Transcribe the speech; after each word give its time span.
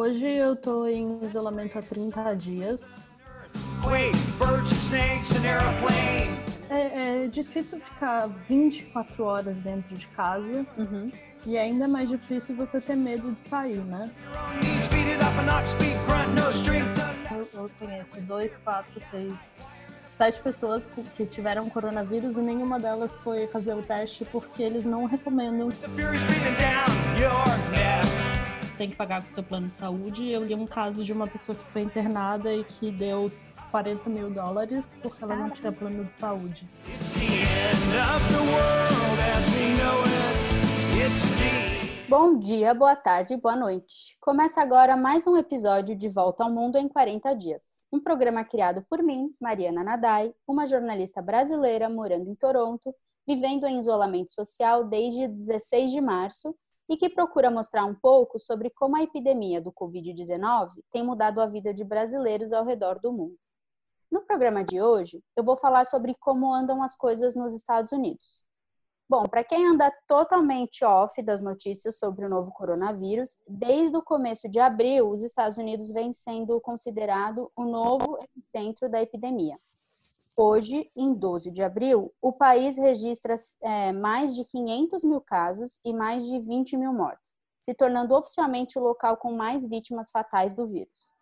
Hoje 0.00 0.26
eu 0.26 0.56
tô 0.56 0.86
em 0.86 1.22
isolamento 1.22 1.78
há 1.78 1.82
30 1.82 2.32
dias. 2.32 3.06
É, 6.70 7.24
é 7.24 7.26
difícil 7.26 7.78
ficar 7.80 8.26
24 8.26 9.22
horas 9.22 9.60
dentro 9.60 9.94
de 9.94 10.06
casa. 10.06 10.64
Uhum. 10.78 11.12
E 11.44 11.54
é 11.54 11.60
ainda 11.60 11.86
mais 11.86 12.08
difícil 12.08 12.56
você 12.56 12.80
ter 12.80 12.96
medo 12.96 13.30
de 13.32 13.42
sair, 13.42 13.84
né? 13.84 14.10
Eu, 17.30 17.46
eu 17.52 17.70
conheço 17.78 18.18
dois, 18.22 18.56
quatro, 18.56 18.98
seis, 18.98 19.60
sete 20.10 20.40
pessoas 20.40 20.88
que 21.14 21.26
tiveram 21.26 21.68
coronavírus 21.68 22.38
e 22.38 22.40
nenhuma 22.40 22.80
delas 22.80 23.18
foi 23.18 23.46
fazer 23.48 23.74
o 23.74 23.82
teste 23.82 24.24
porque 24.24 24.62
eles 24.62 24.86
não 24.86 25.04
recomendam. 25.04 25.68
Tem 28.80 28.88
que 28.88 28.96
pagar 28.96 29.20
com 29.20 29.28
seu 29.28 29.42
plano 29.42 29.68
de 29.68 29.74
saúde. 29.74 30.30
Eu 30.30 30.42
li 30.42 30.54
um 30.54 30.66
caso 30.66 31.04
de 31.04 31.12
uma 31.12 31.26
pessoa 31.26 31.54
que 31.54 31.68
foi 31.68 31.82
internada 31.82 32.50
e 32.50 32.64
que 32.64 32.90
deu 32.90 33.30
40 33.70 34.08
mil 34.08 34.30
dólares 34.30 34.96
porque 35.02 35.22
ela 35.22 35.36
não 35.36 35.50
tinha 35.50 35.70
plano 35.70 36.02
de 36.06 36.16
saúde. 36.16 36.66
Bom 42.08 42.38
dia, 42.38 42.72
boa 42.72 42.96
tarde, 42.96 43.36
boa 43.36 43.54
noite. 43.54 44.16
Começa 44.18 44.62
agora 44.62 44.96
mais 44.96 45.26
um 45.26 45.36
episódio 45.36 45.94
de 45.94 46.08
Volta 46.08 46.44
ao 46.44 46.50
Mundo 46.50 46.78
em 46.78 46.88
40 46.88 47.34
Dias. 47.34 47.84
Um 47.92 48.00
programa 48.00 48.42
criado 48.44 48.82
por 48.88 49.02
mim, 49.02 49.30
Mariana 49.38 49.84
Nadai, 49.84 50.32
uma 50.48 50.66
jornalista 50.66 51.20
brasileira 51.20 51.90
morando 51.90 52.30
em 52.30 52.34
Toronto, 52.34 52.94
vivendo 53.28 53.66
em 53.66 53.78
isolamento 53.78 54.32
social 54.32 54.84
desde 54.84 55.28
16 55.28 55.92
de 55.92 56.00
março 56.00 56.56
e 56.90 56.96
que 56.96 57.08
procura 57.08 57.52
mostrar 57.52 57.84
um 57.84 57.94
pouco 57.94 58.40
sobre 58.40 58.68
como 58.68 58.96
a 58.96 59.02
epidemia 59.02 59.60
do 59.60 59.72
Covid-19 59.72 60.70
tem 60.90 61.04
mudado 61.04 61.40
a 61.40 61.46
vida 61.46 61.72
de 61.72 61.84
brasileiros 61.84 62.52
ao 62.52 62.64
redor 62.64 62.98
do 62.98 63.12
mundo. 63.12 63.38
No 64.10 64.22
programa 64.22 64.64
de 64.64 64.82
hoje, 64.82 65.22
eu 65.36 65.44
vou 65.44 65.54
falar 65.54 65.84
sobre 65.84 66.16
como 66.18 66.52
andam 66.52 66.82
as 66.82 66.96
coisas 66.96 67.36
nos 67.36 67.54
Estados 67.54 67.92
Unidos. 67.92 68.44
Bom, 69.08 69.22
para 69.22 69.44
quem 69.44 69.68
anda 69.68 69.92
totalmente 70.08 70.84
off 70.84 71.22
das 71.22 71.40
notícias 71.40 71.96
sobre 71.96 72.26
o 72.26 72.28
novo 72.28 72.50
coronavírus, 72.50 73.38
desde 73.46 73.96
o 73.96 74.02
começo 74.02 74.48
de 74.48 74.58
abril, 74.58 75.10
os 75.10 75.22
Estados 75.22 75.58
Unidos 75.58 75.92
vem 75.92 76.12
sendo 76.12 76.60
considerado 76.60 77.52
o 77.54 77.64
novo 77.64 78.18
epicentro 78.20 78.88
da 78.88 79.00
epidemia. 79.00 79.56
Hoje, 80.36 80.90
em 80.96 81.14
12 81.14 81.50
de 81.50 81.62
abril, 81.62 82.12
o 82.20 82.32
país 82.32 82.76
registra 82.76 83.34
é, 83.62 83.92
mais 83.92 84.34
de 84.34 84.44
500 84.44 85.04
mil 85.04 85.20
casos 85.20 85.80
e 85.84 85.92
mais 85.92 86.24
de 86.24 86.38
20 86.38 86.76
mil 86.76 86.92
mortes, 86.92 87.36
se 87.58 87.74
tornando 87.74 88.14
oficialmente 88.14 88.78
o 88.78 88.82
local 88.82 89.16
com 89.16 89.32
mais 89.32 89.66
vítimas 89.66 90.10
fatais 90.10 90.54
do 90.54 90.66
vírus. 90.66 91.12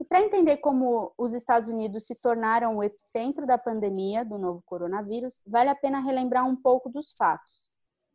E 0.00 0.04
para 0.04 0.20
entender 0.20 0.56
como 0.56 1.12
os 1.16 1.32
Estados 1.32 1.68
Unidos 1.68 2.06
se 2.06 2.16
tornaram 2.16 2.76
o 2.76 2.82
epicentro 2.82 3.46
da 3.46 3.56
pandemia 3.56 4.24
do 4.24 4.36
novo 4.36 4.60
coronavírus, 4.66 5.40
vale 5.46 5.70
a 5.70 5.76
pena 5.76 6.00
relembrar 6.00 6.44
um 6.44 6.56
pouco 6.56 6.88
dos 6.88 7.12
fatos. 7.12 7.70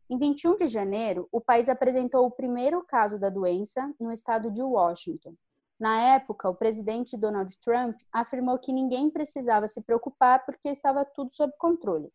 Em 0.10 0.18
21 0.18 0.58
de 0.58 0.68
janeiro, 0.68 1.30
o 1.32 1.40
país 1.40 1.70
apresentou 1.70 2.26
o 2.26 2.32
primeiro 2.32 2.84
caso 2.86 3.18
da 3.18 3.30
doença 3.30 3.94
no 3.98 4.12
estado 4.12 4.52
de 4.52 4.62
Washington. 4.62 5.34
Na 5.80 6.02
época, 6.16 6.50
o 6.50 6.56
presidente 6.56 7.16
Donald 7.16 7.56
Trump 7.60 8.00
afirmou 8.12 8.58
que 8.58 8.72
ninguém 8.72 9.12
precisava 9.12 9.68
se 9.68 9.82
preocupar 9.84 10.44
porque 10.46 10.70
estava 10.70 11.06
tudo 11.06 11.34
sob 11.34 11.54
controle. 11.58 12.12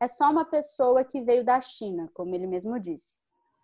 É 0.00 0.08
só 0.08 0.30
uma 0.30 0.44
pessoa 0.44 1.04
que 1.04 1.22
veio 1.22 1.44
da 1.44 1.60
China, 1.60 2.10
como 2.12 2.34
ele 2.34 2.46
mesmo 2.46 2.78
disse. 2.80 3.16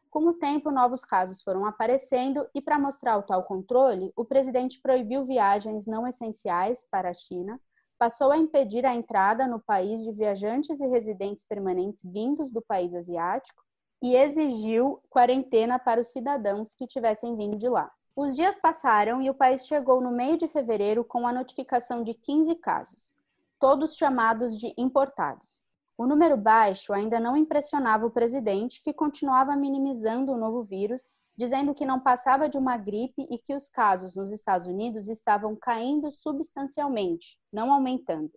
Com 0.08 0.26
o 0.26 0.34
tempo, 0.34 0.70
novos 0.70 1.04
casos 1.04 1.42
foram 1.42 1.64
aparecendo 1.64 2.48
e, 2.54 2.60
para 2.60 2.78
mostrar 2.78 3.16
o 3.16 3.22
tal 3.22 3.44
controle, 3.44 4.12
o 4.16 4.24
presidente 4.24 4.80
proibiu 4.80 5.24
viagens 5.24 5.86
não 5.86 6.06
essenciais 6.06 6.84
para 6.90 7.10
a 7.10 7.14
China, 7.14 7.60
passou 7.98 8.30
a 8.30 8.38
impedir 8.38 8.86
a 8.86 8.94
entrada 8.94 9.46
no 9.46 9.60
país 9.60 10.02
de 10.02 10.10
viajantes 10.12 10.80
e 10.80 10.86
residentes 10.86 11.44
permanentes 11.44 12.02
vindos 12.04 12.50
do 12.50 12.62
país 12.62 12.94
asiático 12.94 13.62
e 14.02 14.16
exigiu 14.16 15.02
quarentena 15.10 15.78
para 15.78 16.00
os 16.00 16.10
cidadãos 16.10 16.74
que 16.74 16.86
tivessem 16.86 17.36
vindo 17.36 17.58
de 17.58 17.68
lá. 17.68 17.90
Os 18.22 18.36
dias 18.36 18.58
passaram 18.58 19.22
e 19.22 19.30
o 19.30 19.34
país 19.34 19.66
chegou 19.66 19.98
no 19.98 20.10
meio 20.10 20.36
de 20.36 20.46
fevereiro 20.46 21.02
com 21.02 21.26
a 21.26 21.32
notificação 21.32 22.02
de 22.02 22.12
15 22.12 22.54
casos, 22.56 23.18
todos 23.58 23.96
chamados 23.96 24.58
de 24.58 24.74
importados. 24.76 25.62
O 25.96 26.06
número 26.06 26.36
baixo 26.36 26.92
ainda 26.92 27.18
não 27.18 27.34
impressionava 27.34 28.04
o 28.04 28.10
presidente, 28.10 28.82
que 28.82 28.92
continuava 28.92 29.56
minimizando 29.56 30.32
o 30.32 30.36
novo 30.36 30.62
vírus, 30.62 31.08
dizendo 31.34 31.72
que 31.72 31.86
não 31.86 31.98
passava 31.98 32.46
de 32.46 32.58
uma 32.58 32.76
gripe 32.76 33.26
e 33.30 33.38
que 33.38 33.54
os 33.54 33.68
casos 33.68 34.14
nos 34.14 34.30
Estados 34.30 34.66
Unidos 34.66 35.08
estavam 35.08 35.56
caindo 35.56 36.10
substancialmente, 36.10 37.38
não 37.50 37.72
aumentando. 37.72 38.32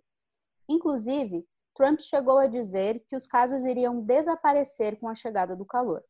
Inclusive, 0.66 1.46
Trump 1.74 2.00
chegou 2.00 2.38
a 2.38 2.46
dizer 2.46 3.04
que 3.06 3.14
os 3.14 3.26
casos 3.26 3.64
iriam 3.64 4.00
desaparecer 4.00 4.98
com 4.98 5.10
a 5.10 5.14
chegada 5.14 5.54
do 5.54 5.66
calor. 5.66 6.02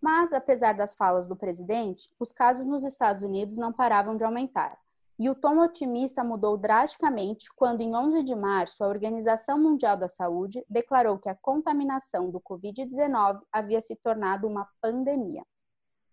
Mas, 0.00 0.32
apesar 0.32 0.74
das 0.74 0.94
falas 0.94 1.26
do 1.26 1.36
presidente, 1.36 2.10
os 2.18 2.30
casos 2.30 2.66
nos 2.66 2.84
Estados 2.84 3.22
Unidos 3.22 3.56
não 3.56 3.72
paravam 3.72 4.16
de 4.16 4.24
aumentar. 4.24 4.78
E 5.18 5.28
o 5.28 5.34
tom 5.34 5.58
otimista 5.58 6.22
mudou 6.22 6.56
drasticamente 6.56 7.52
quando, 7.56 7.80
em 7.80 7.92
11 7.94 8.22
de 8.22 8.36
março, 8.36 8.84
a 8.84 8.88
Organização 8.88 9.58
Mundial 9.58 9.96
da 9.96 10.08
Saúde 10.08 10.64
declarou 10.70 11.18
que 11.18 11.28
a 11.28 11.34
contaminação 11.34 12.30
do 12.30 12.40
Covid-19 12.40 13.40
havia 13.52 13.80
se 13.80 13.96
tornado 13.96 14.46
uma 14.46 14.68
pandemia. 14.80 15.44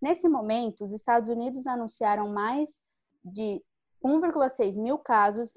Nesse 0.02 0.28
momento, 0.28 0.84
os 0.84 0.92
Estados 0.92 1.30
Unidos 1.30 1.68
anunciaram 1.68 2.30
mais 2.30 2.80
de 3.24 3.64
1,6 4.04 4.76
mil 4.76 4.98
casos 4.98 5.54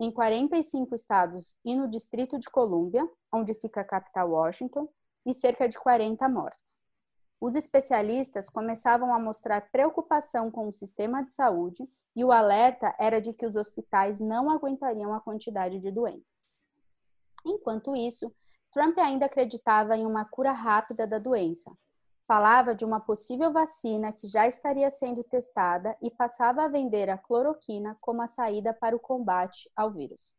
em 0.00 0.10
45 0.12 0.94
estados 0.94 1.56
e 1.64 1.74
no 1.74 1.88
Distrito 1.88 2.38
de 2.38 2.48
Colômbia, 2.48 3.08
onde 3.32 3.54
fica 3.54 3.80
a 3.80 3.84
capital 3.84 4.30
Washington, 4.30 4.88
e 5.26 5.34
cerca 5.34 5.68
de 5.68 5.78
40 5.78 6.28
mortes. 6.28 6.87
Os 7.40 7.54
especialistas 7.54 8.50
começavam 8.50 9.14
a 9.14 9.18
mostrar 9.18 9.70
preocupação 9.70 10.50
com 10.50 10.66
o 10.66 10.72
sistema 10.72 11.24
de 11.24 11.32
saúde 11.32 11.88
e 12.16 12.24
o 12.24 12.32
alerta 12.32 12.94
era 12.98 13.20
de 13.20 13.32
que 13.32 13.46
os 13.46 13.54
hospitais 13.54 14.18
não 14.18 14.50
aguentariam 14.50 15.14
a 15.14 15.20
quantidade 15.20 15.78
de 15.78 15.90
doentes. 15.92 16.58
Enquanto 17.46 17.94
isso, 17.94 18.34
Trump 18.72 18.98
ainda 18.98 19.26
acreditava 19.26 19.96
em 19.96 20.04
uma 20.04 20.24
cura 20.24 20.50
rápida 20.50 21.06
da 21.06 21.18
doença. 21.18 21.70
Falava 22.26 22.74
de 22.74 22.84
uma 22.84 23.00
possível 23.00 23.52
vacina 23.52 24.12
que 24.12 24.26
já 24.26 24.46
estaria 24.46 24.90
sendo 24.90 25.22
testada 25.22 25.96
e 26.02 26.10
passava 26.10 26.64
a 26.64 26.68
vender 26.68 27.08
a 27.08 27.16
cloroquina 27.16 27.96
como 28.00 28.20
a 28.20 28.26
saída 28.26 28.74
para 28.74 28.96
o 28.96 29.00
combate 29.00 29.70
ao 29.74 29.92
vírus. 29.92 30.36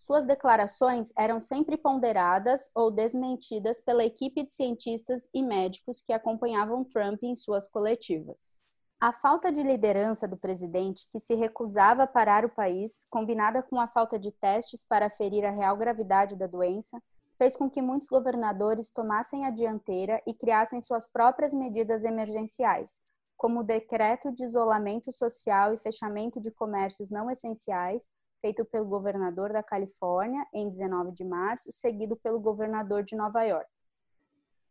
Suas 0.00 0.24
declarações 0.24 1.12
eram 1.16 1.42
sempre 1.42 1.76
ponderadas 1.76 2.70
ou 2.74 2.90
desmentidas 2.90 3.82
pela 3.82 4.02
equipe 4.02 4.42
de 4.42 4.54
cientistas 4.54 5.28
e 5.34 5.42
médicos 5.42 6.00
que 6.00 6.10
acompanhavam 6.10 6.82
Trump 6.82 7.22
em 7.22 7.36
suas 7.36 7.68
coletivas. 7.68 8.58
A 8.98 9.12
falta 9.12 9.52
de 9.52 9.62
liderança 9.62 10.26
do 10.26 10.38
presidente, 10.38 11.06
que 11.10 11.20
se 11.20 11.34
recusava 11.34 12.04
a 12.04 12.06
parar 12.06 12.46
o 12.46 12.54
país, 12.54 13.06
combinada 13.10 13.62
com 13.62 13.78
a 13.78 13.86
falta 13.86 14.18
de 14.18 14.32
testes 14.32 14.82
para 14.82 15.10
ferir 15.10 15.44
a 15.44 15.50
real 15.50 15.76
gravidade 15.76 16.34
da 16.34 16.46
doença, 16.46 16.98
fez 17.36 17.54
com 17.54 17.68
que 17.68 17.82
muitos 17.82 18.08
governadores 18.08 18.90
tomassem 18.90 19.44
a 19.44 19.50
dianteira 19.50 20.20
e 20.26 20.32
criassem 20.32 20.80
suas 20.80 21.06
próprias 21.06 21.52
medidas 21.52 22.04
emergenciais, 22.04 23.02
como 23.36 23.60
o 23.60 23.64
decreto 23.64 24.32
de 24.32 24.44
isolamento 24.44 25.12
social 25.12 25.74
e 25.74 25.78
fechamento 25.78 26.40
de 26.40 26.50
comércios 26.50 27.10
não 27.10 27.30
essenciais, 27.30 28.10
feito 28.40 28.64
pelo 28.64 28.86
governador 28.86 29.52
da 29.52 29.62
Califórnia 29.62 30.46
em 30.52 30.68
19 30.70 31.12
de 31.12 31.24
março, 31.24 31.70
seguido 31.70 32.16
pelo 32.16 32.40
governador 32.40 33.02
de 33.02 33.14
Nova 33.14 33.42
York. 33.42 33.68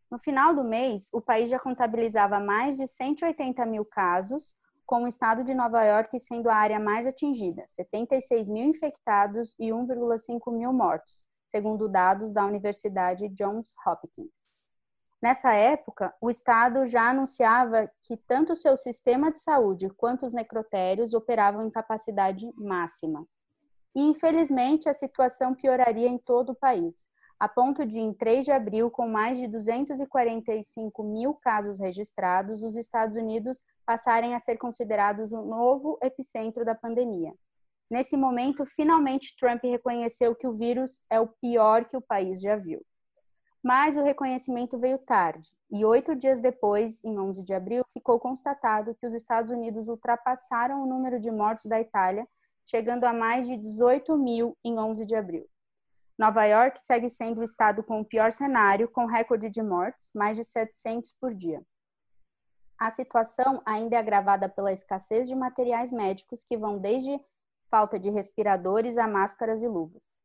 No 0.09 0.17
final 0.17 0.55
do 0.55 0.63
mês, 0.63 1.07
o 1.13 1.21
país 1.21 1.49
já 1.49 1.59
contabilizava 1.59 2.39
mais 2.39 2.77
de 2.77 2.87
180 2.87 3.65
mil 3.65 3.85
casos, 3.85 4.57
com 4.85 5.03
o 5.03 5.07
estado 5.07 5.43
de 5.43 5.53
Nova 5.53 5.83
York 5.83 6.19
sendo 6.19 6.49
a 6.49 6.55
área 6.55 6.79
mais 6.79 7.05
atingida, 7.05 7.63
76 7.67 8.49
mil 8.49 8.65
infectados 8.65 9.55
e 9.59 9.69
1,5 9.69 10.51
mil 10.51 10.73
mortos, 10.73 11.29
segundo 11.47 11.87
dados 11.87 12.33
da 12.33 12.43
Universidade 12.43 13.29
Johns 13.29 13.71
Hopkins. 13.85 14.31
Nessa 15.21 15.53
época, 15.53 16.15
o 16.21 16.29
Estado 16.29 16.87
já 16.87 17.09
anunciava 17.09 17.91
que 18.01 18.15
tanto 18.15 18.55
seu 18.55 18.77
sistema 18.77 19.31
de 19.31 19.41
saúde 19.41 19.89
quanto 19.89 20.25
os 20.25 20.33
necrotérios 20.33 21.13
operavam 21.13 21.67
em 21.67 21.69
capacidade 21.69 22.49
máxima. 22.55 23.27
E, 23.95 24.01
infelizmente, 24.01 24.87
a 24.87 24.93
situação 24.93 25.53
pioraria 25.55 26.07
em 26.07 26.17
todo 26.17 26.51
o 26.51 26.55
país, 26.55 27.07
a 27.39 27.47
ponto 27.47 27.85
de, 27.85 27.99
em 27.99 28.13
3 28.13 28.45
de 28.45 28.51
abril, 28.51 28.91
com 28.91 29.07
mais 29.07 29.37
de 29.37 29.47
245 29.47 31.03
mil 31.03 31.33
casos 31.35 31.79
registrados, 31.79 32.61
os 32.61 32.75
Estados 32.75 33.15
Unidos 33.15 33.63
passarem 33.85 34.35
a 34.35 34.39
ser 34.39 34.57
considerados 34.57 35.31
o 35.31 35.41
novo 35.43 35.97
epicentro 36.03 36.65
da 36.65 36.75
pandemia. 36.75 37.33
Nesse 37.89 38.17
momento, 38.17 38.65
finalmente, 38.65 39.35
Trump 39.39 39.63
reconheceu 39.63 40.35
que 40.35 40.47
o 40.47 40.53
vírus 40.53 41.01
é 41.09 41.19
o 41.19 41.27
pior 41.27 41.85
que 41.85 41.95
o 41.97 42.01
país 42.01 42.41
já 42.41 42.55
viu. 42.57 42.85
Mas 43.63 43.97
o 43.97 44.03
reconhecimento 44.03 44.77
veio 44.77 44.97
tarde, 44.99 45.49
e 45.71 45.83
oito 45.85 46.15
dias 46.15 46.39
depois, 46.39 47.03
em 47.03 47.17
11 47.17 47.43
de 47.43 47.53
abril, 47.53 47.83
ficou 47.91 48.19
constatado 48.19 48.95
que 48.95 49.07
os 49.07 49.13
Estados 49.13 49.49
Unidos 49.49 49.87
ultrapassaram 49.87 50.83
o 50.83 50.87
número 50.87 51.19
de 51.19 51.31
mortos 51.31 51.65
da 51.65 51.79
Itália, 51.79 52.27
chegando 52.69 53.05
a 53.05 53.11
mais 53.11 53.47
de 53.47 53.57
18 53.57 54.15
mil 54.15 54.55
em 54.63 54.77
11 54.77 55.03
de 55.03 55.15
abril. 55.15 55.49
Nova 56.15 56.45
York 56.45 56.79
segue 56.79 57.09
sendo 57.09 57.41
o 57.41 57.43
estado 57.43 57.81
com 57.81 57.99
o 57.99 58.05
pior 58.05 58.31
cenário, 58.31 58.87
com 58.87 59.07
recorde 59.07 59.49
de 59.49 59.63
mortes, 59.63 60.11
mais 60.13 60.37
de 60.37 60.43
700 60.43 61.15
por 61.19 61.33
dia. 61.33 61.63
A 62.77 62.91
situação 62.91 63.61
ainda 63.65 63.95
é 63.95 63.99
agravada 63.99 64.47
pela 64.47 64.71
escassez 64.71 65.27
de 65.27 65.35
materiais 65.35 65.91
médicos 65.91 66.43
que 66.43 66.57
vão 66.57 66.77
desde 66.77 67.19
falta 67.71 67.97
de 67.97 68.11
respiradores 68.11 68.97
a 68.97 69.07
máscaras 69.07 69.61
e 69.63 69.67
luvas. 69.67 70.21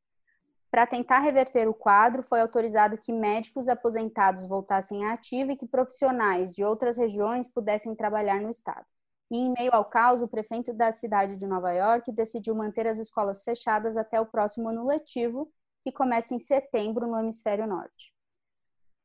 Para 0.70 0.86
tentar 0.86 1.20
reverter 1.20 1.66
o 1.66 1.74
quadro, 1.74 2.22
foi 2.22 2.40
autorizado 2.40 2.98
que 2.98 3.12
médicos 3.12 3.68
aposentados 3.68 4.46
voltassem 4.46 5.04
à 5.06 5.12
ativa 5.12 5.52
e 5.52 5.56
que 5.56 5.66
profissionais 5.66 6.54
de 6.54 6.64
outras 6.64 6.96
regiões 6.98 7.48
pudessem 7.48 7.94
trabalhar 7.94 8.40
no 8.40 8.50
estado. 8.50 8.84
E 9.34 9.36
em 9.36 9.52
meio 9.52 9.74
ao 9.74 9.84
caos, 9.84 10.22
o 10.22 10.28
prefeito 10.28 10.72
da 10.72 10.92
cidade 10.92 11.36
de 11.36 11.44
Nova 11.44 11.72
York 11.72 12.12
decidiu 12.12 12.54
manter 12.54 12.86
as 12.86 13.00
escolas 13.00 13.42
fechadas 13.42 13.96
até 13.96 14.20
o 14.20 14.26
próximo 14.26 14.68
ano 14.68 14.86
letivo, 14.86 15.50
que 15.82 15.90
começa 15.90 16.36
em 16.36 16.38
setembro 16.38 17.08
no 17.08 17.18
hemisfério 17.18 17.66
norte. 17.66 18.14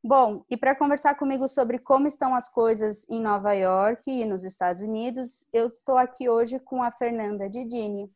Bom, 0.03 0.45
e 0.47 0.55
para 0.55 0.75
conversar 0.75 1.15
comigo 1.15 1.47
sobre 1.47 1.79
como 1.79 2.05
estão 2.05 2.35
as 2.35 2.47
coisas 2.47 3.09
em 3.09 3.19
Nova 3.19 3.53
York 3.53 4.03
e 4.07 4.23
nos 4.23 4.43
Estados 4.43 4.83
Unidos, 4.83 5.47
eu 5.51 5.69
estou 5.69 5.97
aqui 5.97 6.29
hoje 6.29 6.59
com 6.59 6.83
a 6.83 6.91
Fernanda 6.91 7.49
Didini. 7.49 8.07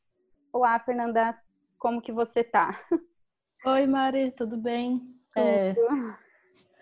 Olá, 0.54 0.78
Fernanda, 0.78 1.36
como 1.80 2.00
que 2.00 2.12
você 2.12 2.42
está? 2.42 2.80
Oi, 3.66 3.88
Mari, 3.88 4.30
tudo 4.34 4.56
bem? 4.56 5.00
Tudo. 5.34 5.48
É, 5.48 5.74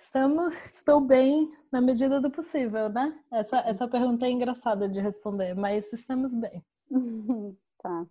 estamos, 0.01 0.53
estou 0.65 0.99
bem 0.99 1.47
na 1.71 1.79
medida 1.79 2.19
do 2.19 2.29
possível, 2.29 2.89
né? 2.89 3.17
Essa, 3.31 3.59
essa 3.59 3.87
pergunta 3.87 4.25
é 4.25 4.29
engraçada 4.29 4.89
de 4.89 4.99
responder, 4.99 5.53
mas 5.53 5.93
estamos 5.93 6.33
bem. 6.33 6.65
tá. 7.77 8.05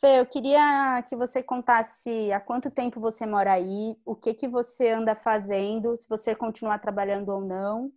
Fê, 0.00 0.20
eu 0.20 0.26
queria 0.26 1.02
que 1.08 1.16
você 1.16 1.42
contasse 1.42 2.30
há 2.32 2.38
quanto 2.38 2.70
tempo 2.70 3.00
você 3.00 3.26
mora 3.26 3.52
aí, 3.52 3.96
o 4.04 4.14
que 4.14 4.32
que 4.32 4.46
você 4.46 4.90
anda 4.90 5.14
fazendo, 5.14 5.96
se 5.96 6.08
você 6.08 6.34
continuar 6.34 6.78
trabalhando 6.78 7.30
ou 7.30 7.40
não, 7.40 7.90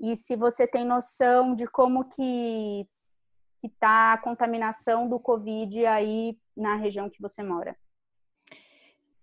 e 0.00 0.16
se 0.16 0.34
você 0.34 0.66
tem 0.66 0.84
noção 0.84 1.54
de 1.54 1.66
como 1.66 2.04
que 2.04 2.88
que 3.60 3.68
tá 3.68 4.12
a 4.12 4.18
contaminação 4.18 5.08
do 5.08 5.18
Covid 5.18 5.86
aí 5.86 6.38
na 6.54 6.74
região 6.74 7.08
que 7.08 7.22
você 7.22 7.42
mora. 7.42 7.74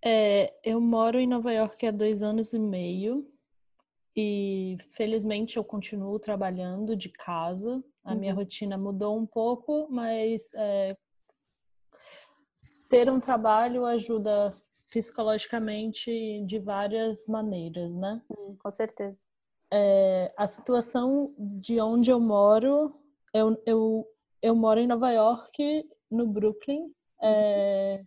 É, 0.04 0.54
eu 0.64 0.82
moro 0.82 1.20
em 1.20 1.28
Nova 1.28 1.52
York 1.52 1.86
há 1.86 1.92
dois 1.92 2.24
anos 2.24 2.54
e 2.54 2.60
meio 2.60 3.28
e 4.16 4.78
felizmente 4.90 5.58
eu 5.58 5.64
continuo 5.64 6.18
trabalhando 6.20 6.96
de 6.96 7.10
casa. 7.10 7.84
A 8.04 8.14
uhum. 8.14 8.20
minha 8.20 8.34
rotina 8.34 8.78
mudou 8.78 9.18
um 9.18 9.26
pouco, 9.26 9.88
mas 9.90 10.54
é, 10.56 10.98
ter 12.90 13.10
um 13.10 13.20
trabalho 13.20 13.86
ajuda 13.86 14.50
psicologicamente 14.92 16.44
de 16.46 16.60
várias 16.60 17.26
maneiras, 17.26 17.96
né? 17.96 18.22
Sim, 18.28 18.56
com 18.56 18.70
certeza. 18.70 19.22
É, 19.72 20.34
a 20.38 20.46
situação 20.46 21.34
de 21.38 21.80
onde 21.80 22.12
eu 22.12 22.20
moro, 22.20 22.94
eu, 23.34 23.62
eu, 23.66 24.06
eu 24.42 24.54
moro 24.54 24.80
em 24.80 24.88
Nova 24.88 25.10
York, 25.10 25.90
no 26.10 26.28
Brooklyn, 26.28 26.92
é, 27.24 28.04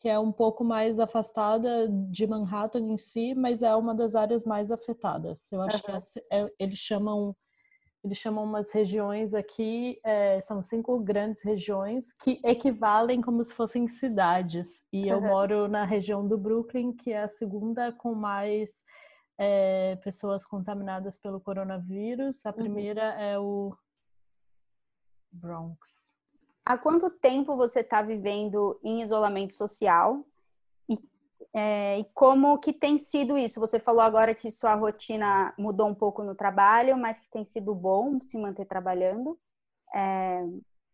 que 0.00 0.08
é 0.08 0.18
um 0.18 0.30
pouco 0.30 0.62
mais 0.62 0.98
afastada 0.98 1.88
de 1.88 2.26
Manhattan 2.26 2.80
em 2.80 2.96
si, 2.96 3.34
mas 3.34 3.62
é 3.62 3.74
uma 3.74 3.94
das 3.94 4.14
áreas 4.14 4.44
mais 4.44 4.70
afetadas. 4.70 5.50
Eu 5.50 5.60
acho 5.62 5.76
uhum. 5.76 5.82
que 5.82 6.24
é, 6.30 6.44
eles 6.58 6.78
chamam 6.78 7.34
eles 8.04 8.18
chamam 8.18 8.44
umas 8.44 8.70
regiões 8.70 9.34
aqui, 9.34 10.00
é, 10.04 10.40
são 10.40 10.62
cinco 10.62 11.00
grandes 11.00 11.42
regiões 11.42 12.12
que 12.12 12.40
equivalem 12.44 13.20
como 13.20 13.42
se 13.42 13.52
fossem 13.52 13.88
cidades. 13.88 14.84
E 14.92 15.08
eu 15.08 15.20
moro 15.20 15.66
na 15.66 15.84
região 15.84 16.26
do 16.26 16.38
Brooklyn, 16.38 16.92
que 16.92 17.12
é 17.12 17.22
a 17.22 17.28
segunda 17.28 17.92
com 17.92 18.14
mais 18.14 18.84
é, 19.36 19.96
pessoas 19.96 20.46
contaminadas 20.46 21.16
pelo 21.16 21.40
coronavírus. 21.40 22.46
A 22.46 22.50
uhum. 22.50 22.54
primeira 22.54 23.14
uhum. 23.14 23.20
é 23.20 23.38
o 23.38 23.76
Bronx. 25.32 26.17
Há 26.68 26.76
quanto 26.76 27.08
tempo 27.08 27.56
você 27.56 27.80
está 27.80 28.02
vivendo 28.02 28.78
em 28.84 29.02
isolamento 29.02 29.54
social? 29.54 30.22
É, 31.54 31.98
e 31.98 32.04
como 32.12 32.58
que 32.58 32.74
tem 32.74 32.98
sido 32.98 33.38
isso? 33.38 33.58
Você 33.58 33.78
falou 33.78 34.02
agora 34.02 34.34
que 34.34 34.50
sua 34.50 34.74
rotina 34.74 35.54
mudou 35.58 35.88
um 35.88 35.94
pouco 35.94 36.22
no 36.22 36.34
trabalho, 36.34 36.94
mas 36.94 37.18
que 37.18 37.30
tem 37.30 37.42
sido 37.42 37.74
bom 37.74 38.20
se 38.20 38.36
manter 38.36 38.66
trabalhando. 38.66 39.38
É, 39.94 40.44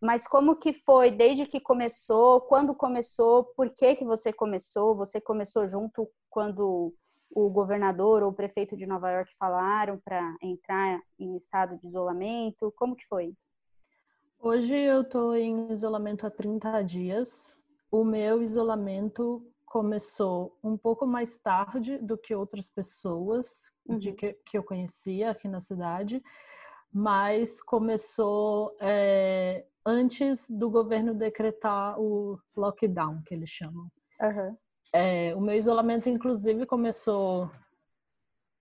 mas 0.01 0.29
como 0.29 0.55
que 0.55 0.73
foi 0.73 1.11
desde 1.11 1.45
que 1.45 1.59
começou? 1.59 2.43
Quando 2.43 2.73
começou? 2.73 3.43
Por 3.57 3.69
que 3.71 3.97
que 3.97 4.05
você 4.05 4.33
começou? 4.33 4.95
Você 4.95 5.21
começou 5.21 5.67
junto 5.67 6.09
quando 6.31 6.95
o 7.29 7.51
governador 7.51 8.23
ou 8.23 8.31
o 8.31 8.35
prefeito 8.35 8.77
de 8.77 8.87
Nova 8.87 9.11
York 9.11 9.35
falaram 9.37 9.99
para 10.05 10.37
entrar 10.41 11.01
em 11.19 11.35
estado 11.35 11.77
de 11.79 11.89
isolamento? 11.89 12.73
Como 12.77 12.95
que 12.95 13.05
foi? 13.09 13.35
Hoje 14.47 14.77
eu 14.77 15.01
estou 15.01 15.35
em 15.35 15.73
isolamento 15.73 16.27
há 16.27 16.31
30 16.31 16.83
dias. 16.83 17.57
O 17.91 18.05
meu 18.05 18.43
isolamento 18.43 19.43
começou 19.65 20.55
um 20.63 20.77
pouco 20.77 21.07
mais 21.07 21.39
tarde 21.39 21.97
do 21.97 22.19
que 22.19 22.35
outras 22.35 22.69
pessoas 22.69 23.73
uhum. 23.89 23.99
de 23.99 24.13
que, 24.13 24.35
que 24.45 24.59
eu 24.59 24.63
conhecia 24.63 25.31
aqui 25.31 25.49
na 25.49 25.61
cidade, 25.61 26.23
mas 26.93 27.63
começou 27.63 28.77
é, 28.83 29.65
antes 29.85 30.47
do 30.51 30.69
governo 30.69 31.15
decretar 31.15 31.99
o 31.99 32.39
lockdown, 32.55 33.23
que 33.23 33.33
eles 33.33 33.49
chamam. 33.49 33.91
Uhum. 34.21 34.57
É, 34.93 35.35
o 35.35 35.41
meu 35.41 35.55
isolamento, 35.55 36.11
inclusive, 36.11 36.67
começou 36.67 37.51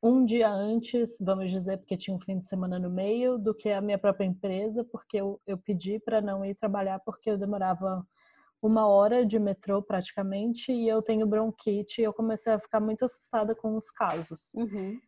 um 0.04 0.26
dia 0.26 0.50
antes, 0.50 1.18
vamos 1.22 1.50
dizer, 1.50 1.78
porque 1.78 1.96
tinha 1.96 2.16
um 2.16 2.20
fim 2.20 2.38
de 2.38 2.46
semana 2.46 2.78
no 2.78 2.90
meio, 2.90 3.38
do 3.38 3.56
que 3.56 3.70
a 3.70 3.80
minha 3.80 3.98
própria 3.98 4.26
empresa, 4.26 4.84
porque 4.84 5.16
eu, 5.16 5.40
eu 5.48 5.58
pedi 5.58 5.98
para 5.98 6.20
não 6.22 6.44
ir 6.44 6.54
trabalhar 6.56 7.00
porque 7.00 7.32
eu 7.32 7.38
demorava 7.38 8.06
uma 8.62 8.86
hora 8.86 9.26
de 9.26 9.40
metrô 9.40 9.82
praticamente 9.82 10.74
e 10.74 10.90
eu 10.90 11.02
tenho 11.02 11.26
bronquite 11.26 12.02
e 12.02 12.04
eu 12.04 12.14
comecei 12.14 12.52
a 12.52 12.60
ficar 12.60 12.82
muito 12.82 13.06
assustada 13.06 13.56
com 13.56 13.76
os 13.78 13.90
casos. 13.90 14.54
Uhum. 14.56 15.00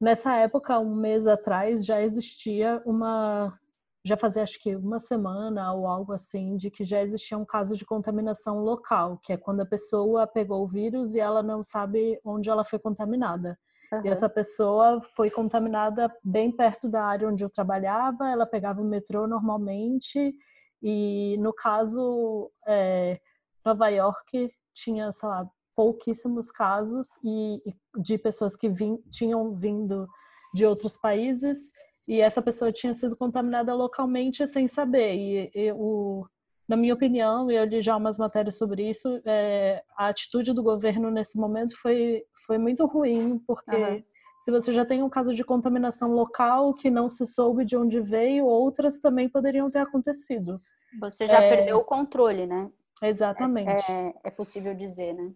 Nessa 0.00 0.36
época, 0.36 0.78
um 0.78 0.94
mês 0.94 1.26
atrás, 1.26 1.84
já 1.84 2.00
existia 2.00 2.80
uma. 2.86 3.58
Já 4.06 4.18
fazia 4.18 4.42
acho 4.42 4.60
que 4.60 4.76
uma 4.76 4.98
semana 4.98 5.72
ou 5.72 5.86
algo 5.86 6.12
assim, 6.12 6.56
de 6.56 6.70
que 6.70 6.84
já 6.84 7.00
existia 7.00 7.38
um 7.38 7.44
caso 7.44 7.74
de 7.74 7.86
contaminação 7.86 8.58
local, 8.58 9.18
que 9.22 9.32
é 9.32 9.36
quando 9.36 9.60
a 9.60 9.66
pessoa 9.66 10.26
pegou 10.26 10.62
o 10.62 10.66
vírus 10.66 11.14
e 11.14 11.20
ela 11.20 11.42
não 11.42 11.62
sabe 11.62 12.20
onde 12.22 12.50
ela 12.50 12.64
foi 12.64 12.78
contaminada. 12.78 13.58
Uhum. 13.98 14.06
E 14.06 14.08
essa 14.08 14.28
pessoa 14.28 15.00
foi 15.00 15.30
contaminada 15.30 16.10
bem 16.22 16.50
perto 16.50 16.88
da 16.88 17.04
área 17.04 17.28
onde 17.28 17.44
eu 17.44 17.50
trabalhava, 17.50 18.30
ela 18.30 18.46
pegava 18.46 18.80
o 18.80 18.84
metrô 18.84 19.26
normalmente 19.26 20.34
e 20.82 21.36
no 21.38 21.52
caso, 21.52 22.50
é, 22.66 23.18
Nova 23.64 23.88
York 23.88 24.50
tinha, 24.74 25.10
sei 25.12 25.28
lá, 25.28 25.48
pouquíssimos 25.74 26.50
casos 26.50 27.08
e, 27.24 27.62
e 27.66 27.74
de 28.02 28.18
pessoas 28.18 28.54
que 28.54 28.70
tinham 29.10 29.52
vindo 29.52 30.06
de 30.52 30.66
outros 30.66 30.96
países 30.96 31.70
e 32.06 32.20
essa 32.20 32.42
pessoa 32.42 32.70
tinha 32.70 32.92
sido 32.92 33.16
contaminada 33.16 33.74
localmente 33.74 34.46
sem 34.46 34.68
saber. 34.68 35.14
E, 35.14 35.50
e 35.54 35.72
o, 35.72 36.24
na 36.68 36.76
minha 36.76 36.94
opinião, 36.94 37.50
e 37.50 37.56
eu 37.56 37.64
li 37.64 37.80
já 37.80 37.96
umas 37.96 38.18
matérias 38.18 38.58
sobre 38.58 38.88
isso, 38.90 39.20
é, 39.24 39.82
a 39.96 40.08
atitude 40.08 40.52
do 40.52 40.62
governo 40.62 41.10
nesse 41.10 41.38
momento 41.38 41.74
foi, 41.80 42.22
foi 42.46 42.58
muito 42.58 42.86
ruim, 42.86 43.38
porque 43.46 43.76
uhum 43.76 44.02
se 44.44 44.50
você 44.50 44.72
já 44.72 44.84
tem 44.84 45.02
um 45.02 45.08
caso 45.08 45.32
de 45.32 45.42
contaminação 45.42 46.12
local 46.12 46.74
que 46.74 46.90
não 46.90 47.08
se 47.08 47.24
soube 47.24 47.64
de 47.64 47.78
onde 47.78 47.98
veio, 47.98 48.44
outras 48.44 48.98
também 48.98 49.26
poderiam 49.26 49.70
ter 49.70 49.78
acontecido. 49.78 50.56
Você 51.00 51.26
já 51.26 51.40
é... 51.40 51.48
perdeu 51.48 51.78
o 51.78 51.84
controle, 51.84 52.46
né? 52.46 52.70
Exatamente. 53.02 53.90
É, 53.90 54.08
é, 54.08 54.14
é, 54.24 54.30
possível 54.30 54.74
dizer, 54.74 55.14
né? 55.14 55.32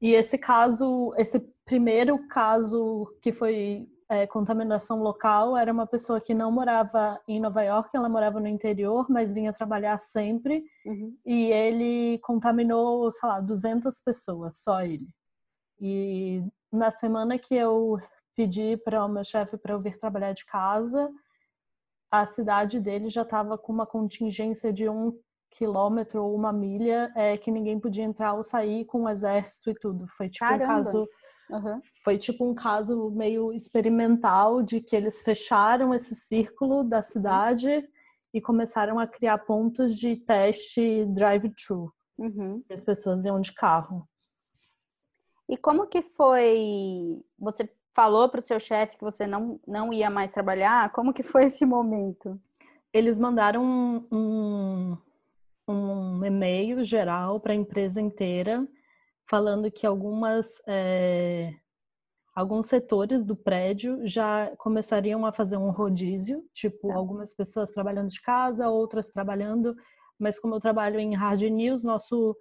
E 0.00 0.14
esse 0.14 0.38
caso, 0.38 1.12
esse 1.16 1.40
primeiro 1.64 2.28
caso 2.28 3.12
que 3.20 3.32
foi 3.32 3.88
é, 4.08 4.24
contaminação 4.24 5.02
local, 5.02 5.56
era 5.56 5.72
uma 5.72 5.86
pessoa 5.86 6.20
que 6.20 6.32
não 6.32 6.52
morava 6.52 7.20
em 7.26 7.40
Nova 7.40 7.62
York, 7.64 7.90
ela 7.92 8.08
morava 8.08 8.38
no 8.38 8.46
interior, 8.46 9.06
mas 9.10 9.34
vinha 9.34 9.52
trabalhar 9.52 9.98
sempre. 9.98 10.62
Uhum. 10.86 11.12
E 11.26 11.50
ele 11.50 12.20
contaminou, 12.20 13.10
sei 13.10 13.28
lá, 13.28 13.40
200 13.40 14.00
pessoas, 14.00 14.62
só 14.62 14.80
ele. 14.80 15.08
E 15.80 16.42
na 16.72 16.90
semana 16.90 17.38
que 17.38 17.54
eu 17.54 17.98
pedi 18.34 18.76
para 18.76 19.04
o 19.04 19.08
meu 19.08 19.24
chefe 19.24 19.56
para 19.56 19.74
eu 19.74 19.80
vir 19.80 19.98
trabalhar 19.98 20.32
de 20.32 20.44
casa, 20.44 21.10
a 22.10 22.24
cidade 22.26 22.80
dele 22.80 23.08
já 23.08 23.22
estava 23.22 23.58
com 23.58 23.72
uma 23.72 23.86
contingência 23.86 24.72
de 24.72 24.88
um 24.88 25.18
quilômetro 25.50 26.22
ou 26.22 26.34
uma 26.34 26.52
milha 26.52 27.12
é, 27.16 27.36
que 27.36 27.50
ninguém 27.50 27.80
podia 27.80 28.04
entrar 28.04 28.34
ou 28.34 28.42
sair 28.42 28.84
com 28.84 29.04
o 29.04 29.08
exército 29.08 29.70
e 29.70 29.74
tudo. 29.74 30.06
Foi 30.08 30.28
tipo 30.28 30.44
Caramba. 30.44 30.64
um 30.64 30.66
caso 30.66 31.08
Uhum. 31.50 31.78
Foi 32.04 32.18
tipo 32.18 32.48
um 32.48 32.54
caso 32.54 33.10
meio 33.10 33.52
experimental 33.52 34.62
de 34.62 34.80
que 34.80 34.94
eles 34.94 35.20
fecharam 35.20 35.94
esse 35.94 36.14
círculo 36.14 36.84
da 36.84 37.00
cidade 37.00 37.88
e 38.34 38.40
começaram 38.40 38.98
a 38.98 39.06
criar 39.06 39.38
pontos 39.38 39.96
de 39.96 40.16
teste 40.16 41.06
drive-thru. 41.06 41.92
Uhum. 42.18 42.62
As 42.70 42.84
pessoas 42.84 43.24
iam 43.24 43.40
de 43.40 43.52
carro. 43.54 44.06
E 45.48 45.56
como 45.56 45.86
que 45.86 46.02
foi? 46.02 47.22
Você 47.38 47.68
falou 47.94 48.28
para 48.28 48.40
o 48.40 48.42
seu 48.42 48.60
chefe 48.60 48.96
que 48.96 49.04
você 49.04 49.26
não, 49.26 49.58
não 49.66 49.92
ia 49.92 50.10
mais 50.10 50.30
trabalhar? 50.32 50.92
Como 50.92 51.12
que 51.12 51.22
foi 51.22 51.44
esse 51.44 51.64
momento? 51.64 52.40
Eles 52.92 53.18
mandaram 53.18 53.64
um, 53.64 54.06
um, 54.12 54.98
um 55.66 56.24
e-mail 56.24 56.84
geral 56.84 57.40
para 57.40 57.52
a 57.52 57.56
empresa 57.56 58.00
inteira 58.00 58.66
falando 59.28 59.70
que 59.70 59.86
algumas 59.86 60.62
é, 60.66 61.52
alguns 62.34 62.66
setores 62.66 63.24
do 63.24 63.36
prédio 63.36 64.00
já 64.06 64.50
começariam 64.56 65.26
a 65.26 65.32
fazer 65.32 65.56
um 65.56 65.70
rodízio, 65.70 66.44
tipo 66.54 66.88
tá. 66.88 66.94
algumas 66.94 67.34
pessoas 67.34 67.70
trabalhando 67.70 68.08
de 68.08 68.22
casa, 68.22 68.68
outras 68.68 69.08
trabalhando, 69.08 69.76
mas 70.18 70.38
como 70.38 70.54
eu 70.54 70.60
trabalho 70.60 70.98
em 70.98 71.14
hard 71.14 71.42
news, 71.42 71.82
nosso 71.82 72.36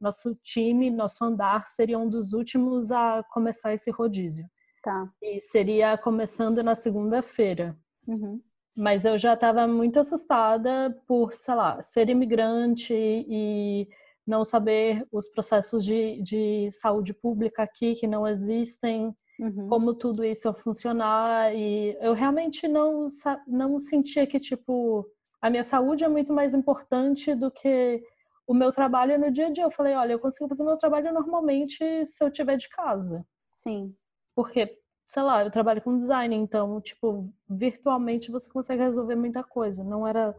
nosso 0.00 0.34
time, 0.42 0.90
nosso 0.90 1.22
andar 1.24 1.66
seria 1.68 1.98
um 1.98 2.08
dos 2.08 2.32
últimos 2.32 2.90
a 2.90 3.22
começar 3.30 3.74
esse 3.74 3.90
rodízio. 3.90 4.46
Tá. 4.82 5.08
E 5.22 5.40
seria 5.40 5.98
começando 5.98 6.62
na 6.62 6.74
segunda-feira. 6.74 7.76
Uhum. 8.06 8.40
Mas 8.76 9.04
eu 9.04 9.18
já 9.18 9.34
estava 9.34 9.66
muito 9.66 10.00
assustada 10.00 10.96
por, 11.06 11.34
sei 11.34 11.54
lá, 11.54 11.82
ser 11.82 12.08
imigrante 12.08 12.94
e 12.94 13.86
não 14.26 14.44
saber 14.44 15.06
os 15.12 15.28
processos 15.28 15.84
de, 15.84 16.22
de 16.22 16.70
saúde 16.72 17.12
pública 17.12 17.62
aqui 17.62 17.94
que 17.94 18.06
não 18.06 18.26
existem, 18.26 19.14
uhum. 19.38 19.68
como 19.68 19.94
tudo 19.94 20.24
isso 20.24 20.48
ia 20.48 20.54
funcionar. 20.54 21.54
E 21.54 21.96
eu 22.00 22.14
realmente 22.14 22.66
não, 22.66 23.08
não 23.46 23.78
sentia 23.78 24.26
que, 24.26 24.38
tipo, 24.38 25.06
a 25.42 25.50
minha 25.50 25.64
saúde 25.64 26.04
é 26.04 26.08
muito 26.08 26.32
mais 26.32 26.54
importante 26.54 27.34
do 27.34 27.50
que 27.50 28.02
o 28.50 28.54
meu 28.54 28.72
trabalho 28.72 29.16
no 29.16 29.30
dia 29.30 29.46
a 29.46 29.50
dia. 29.50 29.62
Eu 29.62 29.70
falei, 29.70 29.94
olha, 29.94 30.12
eu 30.12 30.18
consigo 30.18 30.48
fazer 30.48 30.64
meu 30.64 30.76
trabalho 30.76 31.12
normalmente 31.12 32.04
se 32.04 32.24
eu 32.24 32.32
tiver 32.32 32.56
de 32.56 32.68
casa. 32.68 33.24
Sim. 33.48 33.94
Porque, 34.34 34.76
sei 35.06 35.22
lá, 35.22 35.44
eu 35.44 35.52
trabalho 35.52 35.80
com 35.80 35.96
design, 35.96 36.34
então, 36.34 36.80
tipo, 36.80 37.32
virtualmente 37.48 38.28
você 38.28 38.50
consegue 38.50 38.82
resolver 38.82 39.14
muita 39.14 39.44
coisa. 39.44 39.84
Não 39.84 40.04
era 40.04 40.34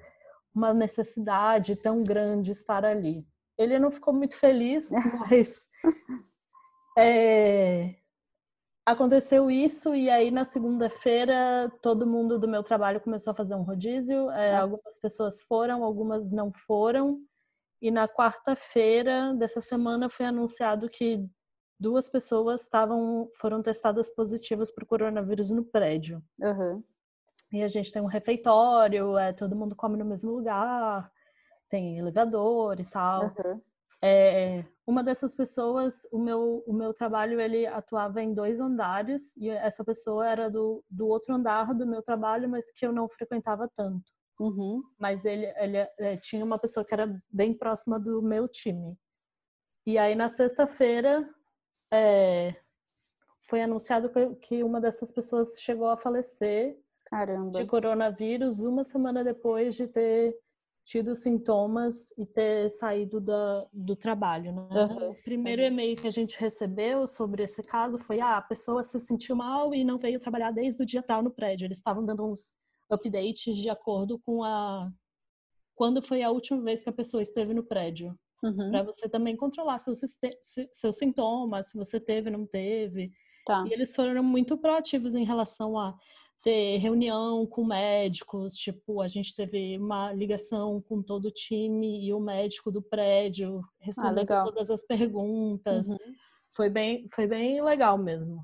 uma 0.54 0.74
necessidade 0.74 1.82
tão 1.82 2.04
grande 2.04 2.52
estar 2.52 2.84
ali. 2.84 3.26
Ele 3.58 3.80
não 3.80 3.90
ficou 3.90 4.14
muito 4.14 4.36
feliz, 4.36 4.90
mas 5.32 5.70
é, 6.98 7.96
aconteceu 8.86 9.50
isso 9.50 9.96
e 9.96 10.10
aí 10.10 10.32
na 10.32 10.44
segunda-feira 10.44 11.72
todo 11.82 12.06
mundo 12.06 12.38
do 12.38 12.48
meu 12.48 12.62
trabalho 12.62 13.00
começou 13.00 13.32
a 13.32 13.36
fazer 13.36 13.56
um 13.56 13.64
rodízio. 13.64 14.30
É, 14.32 14.52
tá. 14.52 14.64
algumas 14.64 15.00
pessoas 15.00 15.42
foram, 15.44 15.82
algumas 15.82 16.30
não 16.30 16.52
foram. 16.52 17.26
E 17.82 17.90
na 17.90 18.08
quarta-feira 18.08 19.34
dessa 19.36 19.60
semana 19.60 20.10
foi 20.10 20.26
anunciado 20.26 20.90
que 20.90 21.26
duas 21.80 22.08
pessoas 22.10 22.62
estavam 22.62 23.30
foram 23.36 23.62
testadas 23.62 24.10
positivas 24.14 24.72
para 24.72 24.84
o 24.84 24.88
coronavírus 24.88 25.50
no 25.50 25.64
prédio. 25.64 26.24
Uhum. 26.40 26.84
E 27.52 27.64
a 27.64 27.68
gente 27.68 27.92
tem 27.92 28.02
um 28.02 28.06
refeitório, 28.06 29.18
é, 29.18 29.34
todo 29.34 29.56
mundo 29.56 29.76
come 29.76 29.98
no 29.98 30.06
mesmo 30.06 30.32
lugar 30.32 31.12
tem 31.72 31.98
elevador 31.98 32.80
e 32.82 32.86
tal. 32.86 33.24
Uhum. 33.24 33.62
É, 34.04 34.66
uma 34.86 35.04
dessas 35.04 35.34
pessoas, 35.34 36.06
o 36.12 36.20
meu, 36.20 36.64
o 36.68 36.74
meu 36.74 36.94
trabalho, 36.94 37.40
ele 37.40 37.66
atuava 37.66 38.22
em 38.22 38.34
dois 38.34 38.60
andares 38.60 39.38
e 39.38 39.50
essa 39.50 39.86
pessoa 39.86 40.28
era 40.28 40.50
do, 40.50 40.84
do 40.90 41.08
outro 41.08 41.34
andar 41.34 41.74
do 41.74 41.88
meu 41.88 42.04
trabalho, 42.04 42.50
mas 42.50 42.70
que 42.72 42.86
eu 42.86 42.92
não 42.92 43.08
frequentava 43.08 43.70
tanto. 43.74 44.12
Uhum. 44.42 44.82
Mas 44.98 45.24
ele, 45.24 45.46
ele 45.58 45.78
é, 45.78 46.18
tinha 46.18 46.44
uma 46.44 46.58
pessoa 46.58 46.84
que 46.84 46.94
era 46.94 47.22
bem 47.30 47.54
próxima 47.54 48.00
do 48.00 48.22
meu 48.22 48.48
time. 48.48 48.98
E 49.86 49.98
aí, 49.98 50.16
na 50.16 50.28
sexta-feira, 50.28 51.28
é, 51.94 52.56
foi 53.48 53.62
anunciado 53.62 54.10
que, 54.10 54.36
que 54.36 54.64
uma 54.64 54.82
dessas 54.82 55.12
pessoas 55.12 55.62
chegou 55.62 55.90
a 55.90 55.98
falecer 55.98 56.76
Caramba. 57.06 57.52
de 57.52 57.66
coronavírus 57.66 58.60
uma 58.60 58.84
semana 58.84 59.24
depois 59.24 59.76
de 59.76 59.88
ter 59.88 60.36
tido 60.84 61.14
sintomas 61.14 62.12
e 62.18 62.26
ter 62.26 62.70
saído 62.70 63.22
da, 63.22 63.68
do 63.72 63.96
trabalho. 63.96 64.52
Né? 64.52 64.68
Uhum. 64.72 65.12
O 65.12 65.16
primeiro 65.24 65.62
e-mail 65.62 65.96
que 65.96 66.08
a 66.08 66.12
gente 66.12 66.40
recebeu 66.40 67.06
sobre 67.06 67.44
esse 67.44 67.62
caso 67.62 68.00
foi: 68.00 68.20
ah, 68.20 68.38
a 68.38 68.42
pessoa 68.42 68.84
se 68.84 69.00
sentiu 69.00 69.36
mal 69.36 69.74
e 69.74 69.84
não 69.84 70.00
veio 70.00 70.20
trabalhar 70.20 70.52
desde 70.52 70.82
o 70.82 70.86
dia 70.86 71.04
tal 71.04 71.22
no 71.22 71.30
prédio. 71.32 71.66
Eles 71.66 71.78
estavam 71.78 72.04
dando 72.04 72.26
uns 72.26 72.56
updates 72.92 73.58
de 73.58 73.70
acordo 73.70 74.20
com 74.20 74.44
a 74.44 74.92
quando 75.76 76.02
foi 76.02 76.22
a 76.22 76.30
última 76.30 76.62
vez 76.62 76.84
que 76.84 76.90
a 76.90 76.94
pessoa 76.94 77.24
esteve 77.24 77.54
no 77.54 77.64
prédio. 77.64 78.16
Uhum. 78.44 78.70
Para 78.70 78.84
você 78.84 79.08
também 79.10 79.36
controlar 79.36 79.80
seus, 79.80 80.00
seus 80.72 80.96
sintomas, 80.96 81.70
se 81.70 81.78
você 81.78 82.00
teve 82.00 82.30
ou 82.30 82.38
não 82.38 82.46
teve. 82.46 83.12
Tá. 83.46 83.64
E 83.68 83.74
eles 83.74 83.96
foram 83.96 84.24
muito 84.24 84.58
proativos 84.58 85.16
em 85.16 85.24
relação 85.24 85.78
a 85.80 85.98
ter 86.42 86.78
reunião 86.78 87.46
com 87.46 87.64
médicos, 87.64 88.56
tipo, 88.56 89.00
a 89.02 89.08
gente 89.08 89.36
teve 89.36 89.78
uma 89.78 90.12
ligação 90.12 90.82
com 90.82 91.02
todo 91.02 91.26
o 91.26 91.32
time 91.32 92.04
e 92.04 92.14
o 92.14 92.20
médico 92.20 92.72
do 92.72 92.82
prédio 92.82 93.62
respondendo 93.80 94.32
ah, 94.32 94.44
todas 94.44 94.72
as 94.72 94.84
perguntas. 94.84 95.88
Uhum. 95.88 95.98
Foi 96.50 96.70
bem, 96.70 97.06
foi 97.14 97.28
bem 97.28 97.62
legal 97.64 97.98
mesmo. 97.98 98.44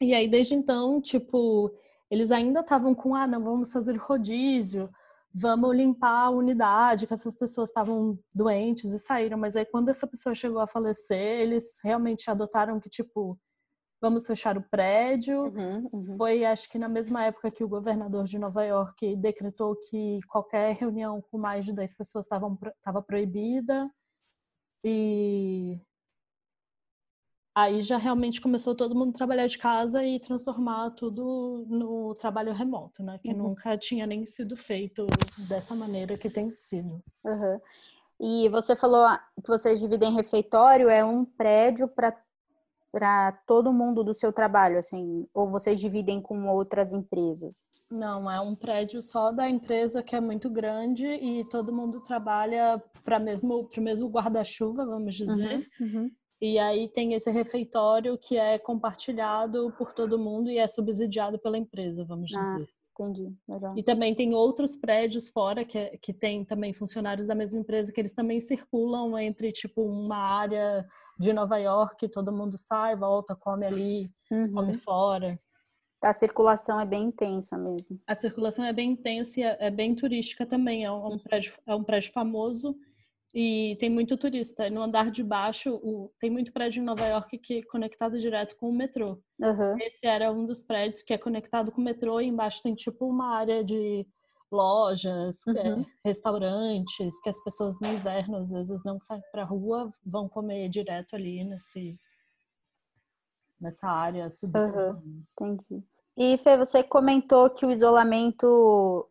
E 0.00 0.14
aí 0.14 0.28
desde 0.28 0.54
então, 0.54 1.00
tipo, 1.00 1.74
eles 2.10 2.30
ainda 2.32 2.60
estavam 2.60 2.94
com 2.94 3.14
ah, 3.14 3.26
não 3.26 3.42
vamos 3.42 3.72
fazer 3.72 3.96
rodízio, 3.96 4.90
vamos 5.32 5.76
limpar 5.76 6.26
a 6.26 6.30
unidade, 6.30 7.06
que 7.06 7.14
essas 7.14 7.34
pessoas 7.34 7.70
estavam 7.70 8.18
doentes 8.34 8.92
e 8.92 8.98
saíram, 8.98 9.38
mas 9.38 9.54
aí 9.56 9.64
quando 9.64 9.88
essa 9.88 10.06
pessoa 10.06 10.34
chegou 10.34 10.60
a 10.60 10.66
falecer, 10.66 11.40
eles 11.40 11.78
realmente 11.82 12.30
adotaram 12.30 12.80
que 12.80 12.88
tipo 12.88 13.38
vamos 14.00 14.26
fechar 14.26 14.56
o 14.56 14.62
prédio. 14.62 15.42
Uhum, 15.42 15.88
uhum. 15.92 16.16
Foi, 16.16 16.44
acho 16.44 16.68
que 16.70 16.78
na 16.78 16.88
mesma 16.88 17.24
época 17.24 17.50
que 17.50 17.62
o 17.62 17.68
governador 17.68 18.24
de 18.24 18.38
Nova 18.38 18.64
York 18.64 19.14
decretou 19.16 19.76
que 19.76 20.20
qualquer 20.26 20.74
reunião 20.74 21.20
com 21.30 21.38
mais 21.38 21.66
de 21.66 21.74
10 21.74 21.94
pessoas 21.94 22.24
estava 22.24 23.02
proibida. 23.02 23.90
E 24.82 25.78
aí 27.54 27.80
já 27.80 27.96
realmente 27.96 28.40
começou 28.40 28.74
todo 28.74 28.94
mundo 28.94 29.10
a 29.10 29.18
trabalhar 29.18 29.46
de 29.46 29.58
casa 29.58 30.04
e 30.04 30.20
transformar 30.20 30.90
tudo 30.90 31.64
no 31.68 32.14
trabalho 32.14 32.52
remoto, 32.52 33.02
né? 33.02 33.18
Que 33.22 33.30
uhum. 33.30 33.48
nunca 33.48 33.76
tinha 33.76 34.06
nem 34.06 34.24
sido 34.26 34.56
feito 34.56 35.06
dessa 35.48 35.74
maneira 35.74 36.16
que 36.16 36.30
tem 36.30 36.50
sido. 36.50 37.02
Uhum. 37.24 37.60
E 38.20 38.48
você 38.50 38.76
falou 38.76 39.06
que 39.42 39.48
vocês 39.48 39.80
dividem 39.80 40.12
refeitório, 40.12 40.88
é 40.88 41.04
um 41.04 41.24
prédio 41.24 41.88
para 41.88 42.16
para 42.92 43.32
todo 43.46 43.72
mundo 43.72 44.02
do 44.02 44.12
seu 44.12 44.32
trabalho, 44.32 44.78
assim, 44.78 45.24
ou 45.32 45.48
vocês 45.48 45.78
dividem 45.78 46.20
com 46.20 46.48
outras 46.48 46.92
empresas? 46.92 47.54
Não, 47.90 48.30
é 48.30 48.40
um 48.40 48.54
prédio 48.54 49.00
só 49.02 49.32
da 49.32 49.48
empresa 49.48 50.02
que 50.02 50.14
é 50.14 50.20
muito 50.20 50.48
grande 50.48 51.06
e 51.06 51.44
todo 51.44 51.72
mundo 51.72 52.00
trabalha 52.00 52.82
para 53.04 53.18
mesmo 53.18 53.64
para 53.64 53.80
o 53.80 53.84
mesmo 53.84 54.08
guarda-chuva, 54.08 54.84
vamos 54.84 55.14
dizer. 55.14 55.68
Uhum, 55.80 55.86
uhum. 55.86 56.10
E 56.40 56.58
aí 56.58 56.88
tem 56.88 57.12
esse 57.12 57.30
refeitório 57.30 58.16
que 58.16 58.36
é 58.36 58.58
compartilhado 58.58 59.72
por 59.76 59.92
todo 59.92 60.18
mundo 60.18 60.50
e 60.50 60.58
é 60.58 60.66
subsidiado 60.66 61.38
pela 61.38 61.58
empresa, 61.58 62.04
vamos 62.04 62.34
ah, 62.34 62.40
dizer. 62.40 62.68
Entendi, 62.98 63.34
legal. 63.46 63.74
E 63.76 63.82
também 63.82 64.14
tem 64.14 64.34
outros 64.34 64.76
prédios 64.76 65.28
fora 65.28 65.64
que, 65.64 65.98
que 65.98 66.12
tem 66.12 66.44
também 66.44 66.72
funcionários 66.72 67.26
da 67.26 67.34
mesma 67.34 67.58
empresa 67.58 67.92
que 67.92 68.00
eles 68.00 68.12
também 68.12 68.40
circulam 68.40 69.18
entre 69.18 69.52
tipo 69.52 69.82
uma 69.82 70.16
área 70.16 70.86
de 71.18 71.32
Nova 71.32 71.58
York, 71.58 72.08
todo 72.08 72.32
mundo 72.32 72.56
sai, 72.56 72.96
volta, 72.96 73.36
come 73.36 73.66
ali, 73.66 74.10
uhum. 74.30 74.52
come 74.52 74.74
fora. 74.74 75.36
A 76.02 76.14
circulação 76.14 76.80
é 76.80 76.86
bem 76.86 77.04
intensa 77.04 77.58
mesmo. 77.58 78.00
A 78.06 78.16
circulação 78.16 78.64
é 78.64 78.72
bem 78.72 78.92
intensa 78.92 79.40
e 79.40 79.42
é, 79.42 79.56
é 79.60 79.70
bem 79.70 79.94
turística 79.94 80.46
também. 80.46 80.84
É 80.84 80.90
um, 80.90 81.04
uhum. 81.04 81.18
prédio, 81.18 81.52
é 81.66 81.74
um 81.74 81.84
prédio 81.84 82.10
famoso 82.12 82.74
e 83.32 83.76
tem 83.78 83.88
muito 83.88 84.16
turista. 84.16 84.68
No 84.68 84.82
andar 84.82 85.10
de 85.10 85.22
baixo, 85.22 85.74
o, 85.76 86.12
tem 86.18 86.30
muito 86.30 86.52
prédio 86.52 86.80
em 86.80 86.84
Nova 86.84 87.06
York 87.06 87.38
que 87.38 87.58
é 87.58 87.62
conectado 87.62 88.18
direto 88.18 88.56
com 88.56 88.68
o 88.68 88.72
metrô. 88.72 89.22
Uhum. 89.40 89.78
Esse 89.80 90.06
era 90.06 90.32
um 90.32 90.44
dos 90.44 90.62
prédios 90.62 91.02
que 91.02 91.14
é 91.14 91.18
conectado 91.18 91.70
com 91.70 91.80
o 91.80 91.84
metrô 91.84 92.20
e 92.20 92.26
embaixo 92.26 92.62
tem 92.62 92.74
tipo 92.74 93.06
uma 93.06 93.36
área 93.36 93.62
de 93.62 94.06
lojas, 94.50 95.46
é, 95.46 95.50
uhum. 95.50 95.82
é, 95.82 95.86
restaurantes, 96.04 97.20
que 97.20 97.28
as 97.28 97.42
pessoas 97.42 97.78
no 97.80 97.86
inverno 97.86 98.36
às 98.36 98.50
vezes 98.50 98.82
não 98.84 98.98
saem 98.98 99.22
para 99.30 99.44
rua, 99.44 99.88
vão 100.04 100.28
comer 100.28 100.68
direto 100.68 101.14
ali 101.14 101.44
nesse 101.44 101.96
nessa 103.60 103.86
área 103.88 104.28
subterrânea. 104.30 104.94
Uhum. 104.94 105.22
Entendi. 105.38 105.84
E 106.16 106.36
Fê, 106.38 106.56
você 106.56 106.82
comentou 106.82 107.48
que 107.50 107.64
o 107.64 107.70
isolamento 107.70 109.08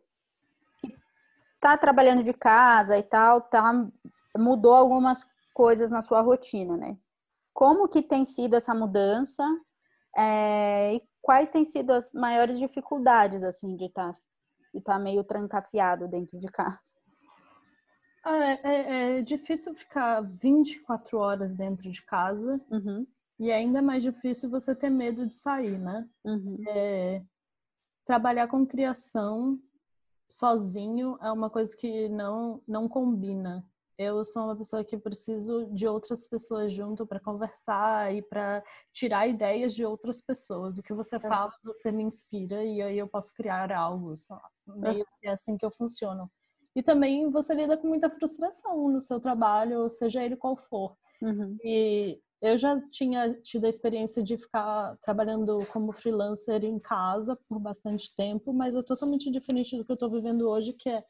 tá 1.60 1.76
trabalhando 1.76 2.24
de 2.24 2.32
casa 2.32 2.98
e 2.98 3.02
tal, 3.02 3.42
tá 3.42 3.86
mudou 4.36 4.74
algumas 4.74 5.26
coisas 5.52 5.90
na 5.90 6.00
sua 6.00 6.22
rotina, 6.22 6.76
né? 6.76 6.96
Como 7.52 7.88
que 7.88 8.02
tem 8.02 8.24
sido 8.24 8.54
essa 8.54 8.74
mudança 8.74 9.44
É, 10.16 10.94
e 10.94 11.02
quais 11.22 11.50
têm 11.50 11.64
sido 11.64 11.92
as 11.92 12.12
maiores 12.12 12.58
dificuldades, 12.58 13.44
assim, 13.44 13.76
de 13.76 13.84
estar 13.84 14.12
tá, 14.12 14.18
de 14.74 14.80
tá 14.80 14.98
meio 14.98 15.22
trancafiado 15.22 16.08
dentro 16.08 16.38
de 16.38 16.48
casa? 16.48 16.98
É, 18.26 18.68
é, 18.68 19.18
é, 19.18 19.22
difícil 19.22 19.72
ficar 19.74 20.20
24 20.20 21.18
horas 21.18 21.54
dentro 21.54 21.90
de 21.90 22.02
casa. 22.02 22.60
Uhum. 22.70 23.06
E 23.38 23.50
é 23.50 23.54
ainda 23.54 23.80
mais 23.80 24.02
difícil 24.02 24.50
você 24.50 24.74
ter 24.74 24.90
medo 24.90 25.26
de 25.26 25.36
sair, 25.36 25.78
né? 25.78 26.06
Uhum. 26.24 26.58
É, 26.68 27.22
trabalhar 28.04 28.48
com 28.48 28.66
criação 28.66 29.58
sozinho 30.30 31.18
é 31.20 31.30
uma 31.32 31.50
coisa 31.50 31.76
que 31.76 32.08
não, 32.08 32.62
não 32.66 32.88
combina. 32.88 33.66
Eu 33.98 34.24
sou 34.24 34.44
uma 34.44 34.56
pessoa 34.56 34.82
que 34.82 34.96
preciso 34.96 35.66
de 35.66 35.86
outras 35.86 36.26
pessoas 36.26 36.72
junto 36.72 37.06
para 37.06 37.20
conversar 37.20 38.14
e 38.14 38.22
para 38.22 38.64
tirar 38.90 39.28
ideias 39.28 39.74
de 39.74 39.84
outras 39.84 40.22
pessoas. 40.22 40.78
O 40.78 40.82
que 40.82 40.94
você 40.94 41.16
é. 41.16 41.20
fala, 41.20 41.52
você 41.62 41.92
me 41.92 42.02
inspira 42.02 42.64
e 42.64 42.80
aí 42.80 42.98
eu 42.98 43.06
posso 43.06 43.34
criar 43.34 43.70
algo. 43.70 44.14
Meio 44.66 45.04
é 45.22 45.30
assim 45.30 45.58
que 45.58 45.66
eu 45.66 45.70
funciono. 45.70 46.30
E 46.74 46.82
também 46.82 47.28
você 47.30 47.52
lida 47.52 47.76
com 47.76 47.88
muita 47.88 48.08
frustração 48.08 48.88
no 48.88 49.02
seu 49.02 49.20
trabalho, 49.20 49.88
seja 49.90 50.24
ele 50.24 50.36
qual 50.36 50.56
for. 50.56 50.96
Uhum. 51.20 51.58
E 51.62 52.18
eu 52.40 52.56
já 52.56 52.80
tinha 52.88 53.34
tido 53.42 53.66
a 53.66 53.68
experiência 53.68 54.22
de 54.22 54.36
ficar 54.36 54.96
trabalhando 55.02 55.64
como 55.72 55.92
freelancer 55.92 56.64
em 56.64 56.78
casa 56.78 57.36
por 57.48 57.58
bastante 57.58 58.14
tempo, 58.16 58.52
mas 58.52 58.74
é 58.74 58.82
totalmente 58.82 59.30
diferente 59.30 59.76
do 59.76 59.84
que 59.84 59.92
eu 59.92 59.94
estou 59.94 60.10
vivendo 60.10 60.48
hoje, 60.48 60.72
que 60.72 60.88
é 60.88 61.04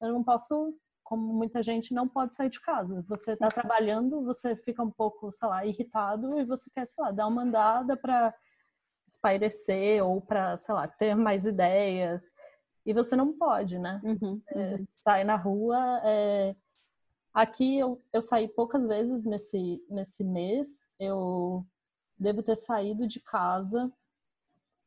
eu 0.00 0.12
não 0.12 0.22
posso, 0.22 0.74
como 1.02 1.32
muita 1.32 1.62
gente, 1.62 1.94
não 1.94 2.06
pode 2.06 2.34
sair 2.34 2.50
de 2.50 2.60
casa. 2.60 3.04
Você 3.08 3.32
está 3.32 3.48
trabalhando, 3.48 4.22
você 4.24 4.54
fica 4.54 4.82
um 4.82 4.90
pouco, 4.90 5.32
sei 5.32 5.48
lá, 5.48 5.64
irritado 5.64 6.38
e 6.38 6.44
você 6.44 6.70
quer, 6.70 6.86
sei 6.86 7.02
lá, 7.02 7.10
dar 7.10 7.26
uma 7.26 7.42
andada 7.42 7.96
para 7.96 8.34
espairecer 9.06 10.04
ou 10.04 10.20
para, 10.20 10.56
sei 10.56 10.74
lá, 10.74 10.86
ter 10.86 11.14
mais 11.14 11.46
ideias. 11.46 12.30
E 12.84 12.92
você 12.92 13.16
não 13.16 13.32
pode, 13.32 13.78
né? 13.78 14.00
Uhum, 14.04 14.40
é, 14.50 14.74
uhum. 14.74 14.86
sair 14.94 15.24
na 15.24 15.36
rua. 15.36 16.00
É... 16.04 16.54
Aqui 17.36 17.78
eu, 17.78 18.00
eu 18.14 18.22
saí 18.22 18.48
poucas 18.48 18.86
vezes 18.86 19.26
nesse, 19.26 19.84
nesse 19.90 20.24
mês. 20.24 20.88
Eu 20.98 21.66
devo 22.18 22.42
ter 22.42 22.56
saído 22.56 23.06
de 23.06 23.20
casa 23.20 23.92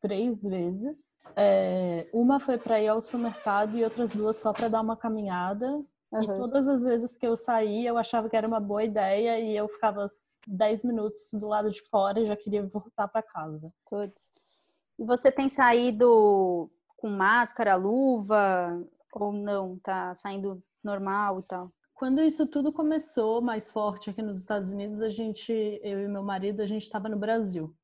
três 0.01 0.41
vezes. 0.41 1.15
É... 1.35 2.09
Uma 2.11 2.39
foi 2.39 2.57
para 2.57 2.81
ir 2.81 2.87
ao 2.87 2.99
supermercado 2.99 3.77
e 3.77 3.83
outras 3.83 4.09
duas 4.09 4.37
só 4.37 4.51
para 4.51 4.67
dar 4.67 4.81
uma 4.81 4.97
caminhada. 4.97 5.67
Uhum. 6.11 6.23
E 6.23 6.25
todas 6.25 6.67
as 6.67 6.81
vezes 6.81 7.15
que 7.15 7.27
eu 7.27 7.37
saí, 7.37 7.85
eu 7.85 7.99
achava 7.99 8.27
que 8.27 8.35
era 8.35 8.47
uma 8.47 8.59
boa 8.59 8.83
ideia 8.83 9.39
e 9.39 9.55
eu 9.55 9.67
ficava 9.67 10.07
10 10.47 10.85
minutos 10.85 11.29
do 11.33 11.47
lado 11.47 11.69
de 11.69 11.83
fora 11.83 12.19
e 12.19 12.25
já 12.25 12.35
queria 12.35 12.65
voltar 12.65 13.07
para 13.09 13.21
casa. 13.21 13.71
Putz. 13.87 14.27
E 14.97 15.05
você 15.05 15.31
tem 15.31 15.49
saído 15.49 16.67
com 16.97 17.09
máscara, 17.09 17.75
luva 17.75 18.83
ou 19.13 19.31
não? 19.31 19.77
Tá 19.83 20.15
saindo 20.15 20.63
normal 20.83 21.41
e 21.41 21.43
tal? 21.43 21.71
Quando 21.99 22.21
isso 22.21 22.47
tudo 22.47 22.71
começou 22.71 23.41
mais 23.41 23.69
forte 23.69 24.09
aqui 24.09 24.21
nos 24.21 24.39
Estados 24.39 24.71
Unidos, 24.71 25.01
a 25.01 25.09
gente, 25.09 25.51
eu 25.83 25.99
e 25.99 26.07
meu 26.07 26.23
marido, 26.23 26.61
a 26.61 26.65
gente 26.65 26.83
estava 26.83 27.09
no 27.09 27.17
Brasil. 27.17 27.75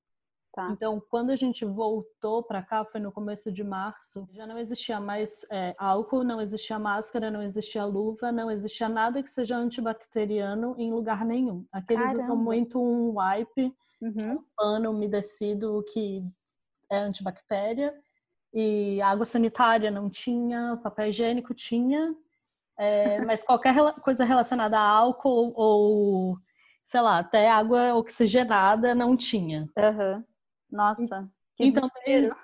Tá. 0.54 0.70
Então, 0.72 1.04
quando 1.10 1.32
a 1.32 1.36
gente 1.36 1.66
voltou 1.66 2.42
para 2.42 2.64
cá, 2.64 2.86
foi 2.86 3.02
no 3.02 3.12
começo 3.12 3.52
de 3.52 3.62
março, 3.62 4.26
já 4.32 4.48
não 4.48 4.58
existia 4.58 5.02
mais 5.02 5.46
é, 5.52 5.76
álcool, 5.78 6.24
não 6.24 6.40
existia 6.40 6.80
máscara, 6.80 7.30
não 7.30 7.42
existia 7.42 7.84
luva, 7.84 8.32
não 8.32 8.50
existia 8.50 8.88
nada 8.88 9.22
que 9.22 9.30
seja 9.30 9.58
antibacteriano 9.58 10.76
em 10.78 10.94
lugar 10.94 11.26
nenhum. 11.26 11.66
Aqui 11.70 11.92
eles 11.92 12.06
Caramba. 12.06 12.24
usam 12.24 12.38
muito 12.38 12.82
um 12.82 13.20
wipe, 13.20 13.76
uhum. 14.02 14.36
um 14.36 14.44
pano 14.56 14.92
umedecido 14.92 15.84
que 15.92 16.24
é 16.90 17.00
antibactéria, 17.00 17.94
e 18.54 19.02
água 19.02 19.26
sanitária 19.26 19.92
não 19.92 20.10
tinha, 20.10 20.80
papel 20.82 21.10
higiênico 21.10 21.54
tinha, 21.54 22.16
é, 22.78 23.24
mas 23.26 23.44
qualquer 23.44 23.76
coisa 24.02 24.26
relacionada 24.26 24.78
a 24.78 24.88
álcool 24.88 25.54
ou, 25.56 26.38
sei 26.84 27.02
lá, 27.02 27.20
até 27.20 27.50
água 27.50 27.94
oxigenada 27.96 28.94
não 28.94 29.16
tinha. 29.16 29.70
Uhum. 29.78 30.24
Nossa, 30.72 31.30
que 31.56 31.66
então, 31.66 31.90
desde, 32.06 32.36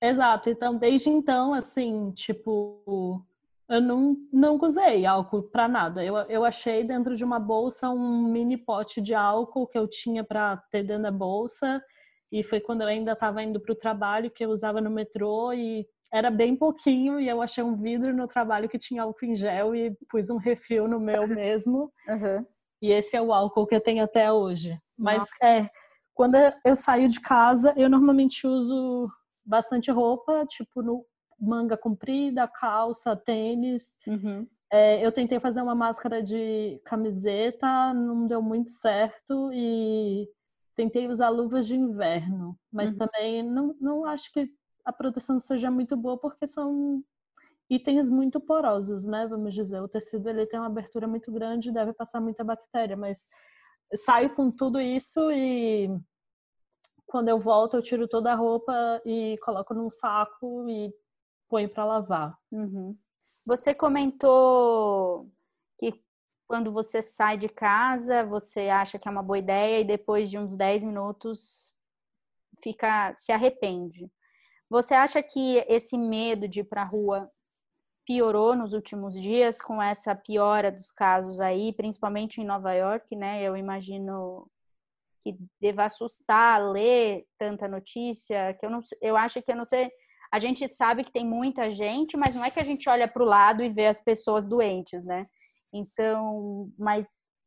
Exato, 0.00 0.48
então 0.48 0.76
desde 0.76 1.10
então, 1.10 1.52
assim, 1.52 2.12
tipo, 2.12 3.24
eu 3.68 3.80
não, 3.80 4.16
não 4.32 4.56
usei 4.62 5.04
álcool 5.04 5.42
para 5.42 5.66
nada. 5.66 6.04
Eu, 6.04 6.16
eu 6.28 6.44
achei 6.44 6.84
dentro 6.84 7.16
de 7.16 7.24
uma 7.24 7.40
bolsa 7.40 7.90
um 7.90 8.22
mini 8.24 8.56
pote 8.56 9.00
de 9.00 9.14
álcool 9.14 9.66
que 9.66 9.76
eu 9.76 9.88
tinha 9.88 10.22
para 10.22 10.56
ter 10.70 10.84
dentro 10.84 11.02
da 11.02 11.10
bolsa 11.10 11.82
e 12.30 12.44
foi 12.44 12.60
quando 12.60 12.82
eu 12.82 12.88
ainda 12.88 13.12
estava 13.12 13.42
indo 13.42 13.58
para 13.60 13.72
o 13.72 13.76
trabalho 13.76 14.30
que 14.30 14.44
eu 14.44 14.50
usava 14.50 14.80
no 14.80 14.90
metrô 14.90 15.52
e 15.52 15.86
era 16.12 16.30
bem 16.30 16.56
pouquinho 16.56 17.20
e 17.20 17.28
eu 17.28 17.42
achei 17.42 17.62
um 17.62 17.76
vidro 17.76 18.14
no 18.14 18.26
trabalho 18.26 18.68
que 18.68 18.78
tinha 18.78 19.02
álcool 19.02 19.26
em 19.26 19.34
gel 19.34 19.74
e 19.74 19.96
pus 20.08 20.30
um 20.30 20.38
refil 20.38 20.88
no 20.88 20.98
meu 20.98 21.26
mesmo. 21.28 21.92
Uhum. 22.08 22.46
E 22.80 22.92
esse 22.92 23.16
é 23.16 23.22
o 23.22 23.32
álcool 23.32 23.66
que 23.66 23.74
eu 23.74 23.80
tenho 23.80 24.04
até 24.04 24.32
hoje. 24.32 24.78
Mas 24.96 25.18
Nossa. 25.18 25.44
é, 25.44 25.68
quando 26.14 26.36
eu 26.64 26.76
saio 26.76 27.08
de 27.08 27.20
casa, 27.20 27.74
eu 27.76 27.88
normalmente 27.88 28.46
uso 28.46 29.08
bastante 29.44 29.90
roupa, 29.90 30.44
tipo 30.46 30.82
no 30.82 31.04
manga 31.40 31.76
comprida, 31.76 32.48
calça, 32.48 33.16
tênis. 33.16 33.96
Uhum. 34.06 34.46
É, 34.70 35.04
eu 35.04 35.12
tentei 35.12 35.38
fazer 35.38 35.62
uma 35.62 35.74
máscara 35.74 36.22
de 36.22 36.80
camiseta, 36.84 37.94
não 37.94 38.24
deu 38.24 38.42
muito 38.42 38.70
certo 38.70 39.50
e 39.52 40.28
tentei 40.74 41.08
usar 41.08 41.28
luvas 41.28 41.66
de 41.66 41.74
inverno, 41.74 42.58
mas 42.70 42.92
uhum. 42.92 42.98
também 42.98 43.42
não, 43.42 43.74
não 43.80 44.04
acho 44.04 44.32
que 44.32 44.48
a 44.88 44.92
proteção 44.92 45.38
seja 45.38 45.70
muito 45.70 45.96
boa 45.96 46.16
porque 46.16 46.46
são 46.46 47.04
itens 47.68 48.08
muito 48.10 48.40
porosos, 48.40 49.04
né? 49.04 49.26
Vamos 49.26 49.54
dizer, 49.54 49.82
o 49.82 49.88
tecido 49.88 50.28
ele 50.30 50.46
tem 50.46 50.58
uma 50.58 50.66
abertura 50.66 51.06
muito 51.06 51.30
grande, 51.30 51.70
deve 51.70 51.92
passar 51.92 52.20
muita 52.20 52.42
bactéria, 52.42 52.96
mas 52.96 53.26
saio 53.94 54.34
com 54.34 54.50
tudo 54.50 54.80
isso 54.80 55.30
e 55.30 55.90
quando 57.06 57.28
eu 57.28 57.38
volto 57.38 57.76
eu 57.76 57.82
tiro 57.82 58.08
toda 58.08 58.32
a 58.32 58.36
roupa 58.36 58.72
e 59.04 59.36
coloco 59.42 59.74
num 59.74 59.90
saco 59.90 60.66
e 60.68 60.90
ponho 61.48 61.68
para 61.68 61.84
lavar. 61.84 62.38
Uhum. 62.50 62.96
Você 63.44 63.74
comentou 63.74 65.30
quando 66.48 66.72
você 66.72 67.02
sai 67.02 67.36
de 67.36 67.46
casa, 67.46 68.24
você 68.24 68.70
acha 68.70 68.98
que 68.98 69.06
é 69.06 69.10
uma 69.10 69.22
boa 69.22 69.38
ideia 69.38 69.80
e 69.80 69.84
depois 69.84 70.30
de 70.30 70.38
uns 70.38 70.56
10 70.56 70.82
minutos 70.82 71.74
fica 72.62 73.14
se 73.18 73.30
arrepende. 73.30 74.10
Você 74.70 74.94
acha 74.94 75.22
que 75.22 75.64
esse 75.68 75.96
medo 75.96 76.46
de 76.46 76.60
ir 76.60 76.64
para 76.64 76.82
a 76.82 76.86
rua 76.86 77.30
piorou 78.06 78.56
nos 78.56 78.72
últimos 78.72 79.14
dias 79.20 79.60
com 79.60 79.82
essa 79.82 80.14
piora 80.14 80.72
dos 80.72 80.90
casos 80.90 81.40
aí, 81.40 81.72
principalmente 81.72 82.40
em 82.40 82.44
Nova 82.44 82.72
York, 82.72 83.14
né? 83.14 83.42
Eu 83.42 83.56
imagino 83.56 84.50
que 85.22 85.36
deva 85.60 85.84
assustar 85.84 86.70
ler 86.70 87.26
tanta 87.38 87.68
notícia, 87.68 88.54
que 88.54 88.64
eu 88.64 88.70
não 88.70 88.80
eu 89.02 89.16
acho 89.16 89.42
que 89.42 89.52
eu 89.52 89.56
não 89.56 89.64
sei, 89.64 89.90
a 90.32 90.38
gente 90.38 90.66
sabe 90.68 91.04
que 91.04 91.12
tem 91.12 91.26
muita 91.26 91.70
gente, 91.70 92.16
mas 92.16 92.34
não 92.34 92.44
é 92.44 92.50
que 92.50 92.60
a 92.60 92.64
gente 92.64 92.88
olha 92.88 93.08
para 93.08 93.22
o 93.22 93.26
lado 93.26 93.62
e 93.62 93.68
vê 93.68 93.86
as 93.86 94.00
pessoas 94.00 94.46
doentes, 94.46 95.04
né? 95.04 95.26
Então, 95.72 96.70
mas 96.78 97.06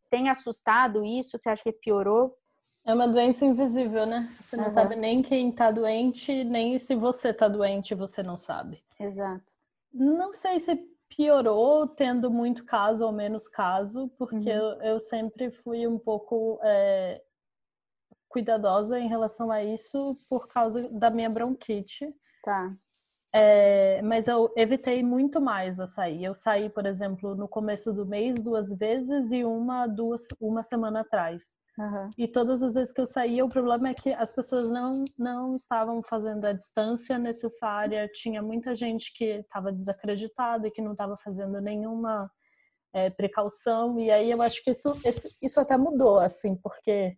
tem 0.09 0.29
assustado 0.29 1.05
isso? 1.05 1.37
Você 1.37 1.49
acha 1.49 1.63
que 1.63 1.71
piorou? 1.71 2.35
É 2.83 2.93
uma 2.93 3.07
doença 3.07 3.45
invisível, 3.45 4.05
né? 4.05 4.27
Você 4.39 4.57
não 4.57 4.65
uhum. 4.65 4.69
sabe 4.71 4.95
nem 4.95 5.21
quem 5.21 5.51
tá 5.51 5.69
doente, 5.69 6.43
nem 6.43 6.79
se 6.79 6.95
você 6.95 7.31
tá 7.33 7.47
doente, 7.47 7.93
você 7.93 8.23
não 8.23 8.35
sabe. 8.35 8.83
Exato. 8.99 9.53
Não 9.93 10.33
sei 10.33 10.57
se 10.57 10.75
piorou 11.07 11.87
tendo 11.87 12.31
muito 12.31 12.65
caso 12.65 13.05
ou 13.05 13.11
menos 13.11 13.47
caso, 13.47 14.07
porque 14.17 14.49
uhum. 14.49 14.75
eu, 14.79 14.81
eu, 14.81 14.99
sempre 14.99 15.51
fui 15.51 15.85
um 15.85 15.99
pouco 15.99 16.59
é, 16.63 17.21
cuidadosa 18.29 18.97
em 18.97 19.07
relação 19.07 19.51
a 19.51 19.63
isso 19.63 20.15
por 20.29 20.47
causa 20.51 20.89
da 20.89 21.09
minha 21.09 21.29
bronquite. 21.29 22.11
Tá. 22.43 22.73
É, 23.33 24.01
mas 24.01 24.27
eu 24.27 24.51
evitei 24.57 25.03
muito 25.03 25.39
mais 25.39 25.79
a 25.79 25.87
sair. 25.87 26.23
Eu 26.23 26.33
saí, 26.33 26.69
por 26.69 26.85
exemplo, 26.85 27.35
no 27.35 27.47
começo 27.47 27.93
do 27.93 28.05
mês 28.05 28.41
duas 28.41 28.73
vezes 28.73 29.31
e 29.31 29.43
uma 29.43 29.87
duas 29.87 30.27
uma 30.39 30.63
semana 30.63 31.01
atrás. 31.01 31.53
Uhum. 31.81 32.11
E 32.15 32.27
todas 32.27 32.61
as 32.61 32.75
vezes 32.75 32.93
que 32.93 33.01
eu 33.01 33.07
saía, 33.07 33.43
o 33.43 33.49
problema 33.49 33.89
é 33.89 33.93
que 33.95 34.13
as 34.13 34.31
pessoas 34.31 34.69
não 34.69 35.03
não 35.17 35.55
estavam 35.55 36.03
fazendo 36.03 36.45
a 36.45 36.53
distância 36.53 37.17
necessária. 37.17 38.07
Tinha 38.13 38.41
muita 38.41 38.75
gente 38.75 39.11
que 39.11 39.25
estava 39.25 39.71
desacreditada 39.71 40.67
e 40.67 40.71
que 40.71 40.81
não 40.81 40.91
estava 40.91 41.17
fazendo 41.17 41.59
nenhuma 41.59 42.29
é, 42.93 43.09
precaução. 43.09 43.99
E 43.99 44.11
aí 44.11 44.29
eu 44.29 44.41
acho 44.43 44.63
que 44.63 44.69
isso, 44.69 44.91
isso 45.41 45.59
até 45.59 45.75
mudou, 45.75 46.19
assim, 46.19 46.55
porque 46.55 47.17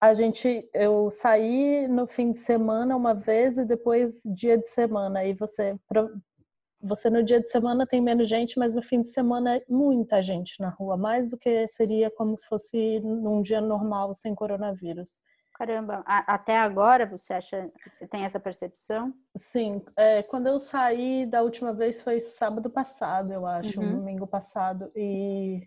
a 0.00 0.14
gente 0.14 0.68
eu 0.72 1.10
saí 1.10 1.88
no 1.88 2.06
fim 2.06 2.30
de 2.30 2.38
semana 2.38 2.94
uma 2.96 3.14
vez 3.14 3.58
e 3.58 3.64
depois 3.64 4.22
dia 4.24 4.56
de 4.56 4.68
semana 4.68 5.24
e 5.24 5.34
você 5.34 5.76
você 6.84 7.08
no 7.08 7.22
dia 7.22 7.40
de 7.40 7.48
semana 7.48 7.86
tem 7.86 8.00
menos 8.00 8.28
gente, 8.28 8.58
mas 8.58 8.74
no 8.74 8.82
fim 8.82 9.00
de 9.00 9.08
semana 9.08 9.56
é 9.56 9.64
muita 9.68 10.20
gente 10.20 10.60
na 10.60 10.68
rua, 10.68 10.96
mais 10.96 11.30
do 11.30 11.38
que 11.38 11.66
seria 11.66 12.10
como 12.10 12.36
se 12.36 12.46
fosse 12.46 13.00
num 13.00 13.40
dia 13.40 13.60
normal 13.60 14.12
sem 14.12 14.34
coronavírus. 14.34 15.20
Caramba, 15.54 16.02
até 16.04 16.58
agora 16.58 17.06
você 17.06 17.32
acha, 17.32 17.70
você 17.86 18.08
tem 18.08 18.24
essa 18.24 18.40
percepção? 18.40 19.14
Sim, 19.36 19.80
é, 19.96 20.22
quando 20.24 20.48
eu 20.48 20.58
saí 20.58 21.24
da 21.26 21.42
última 21.42 21.72
vez 21.72 22.02
foi 22.02 22.18
sábado 22.18 22.68
passado, 22.68 23.32
eu 23.32 23.46
acho, 23.46 23.80
uhum. 23.80 23.98
domingo 23.98 24.26
passado, 24.26 24.90
e 24.96 25.66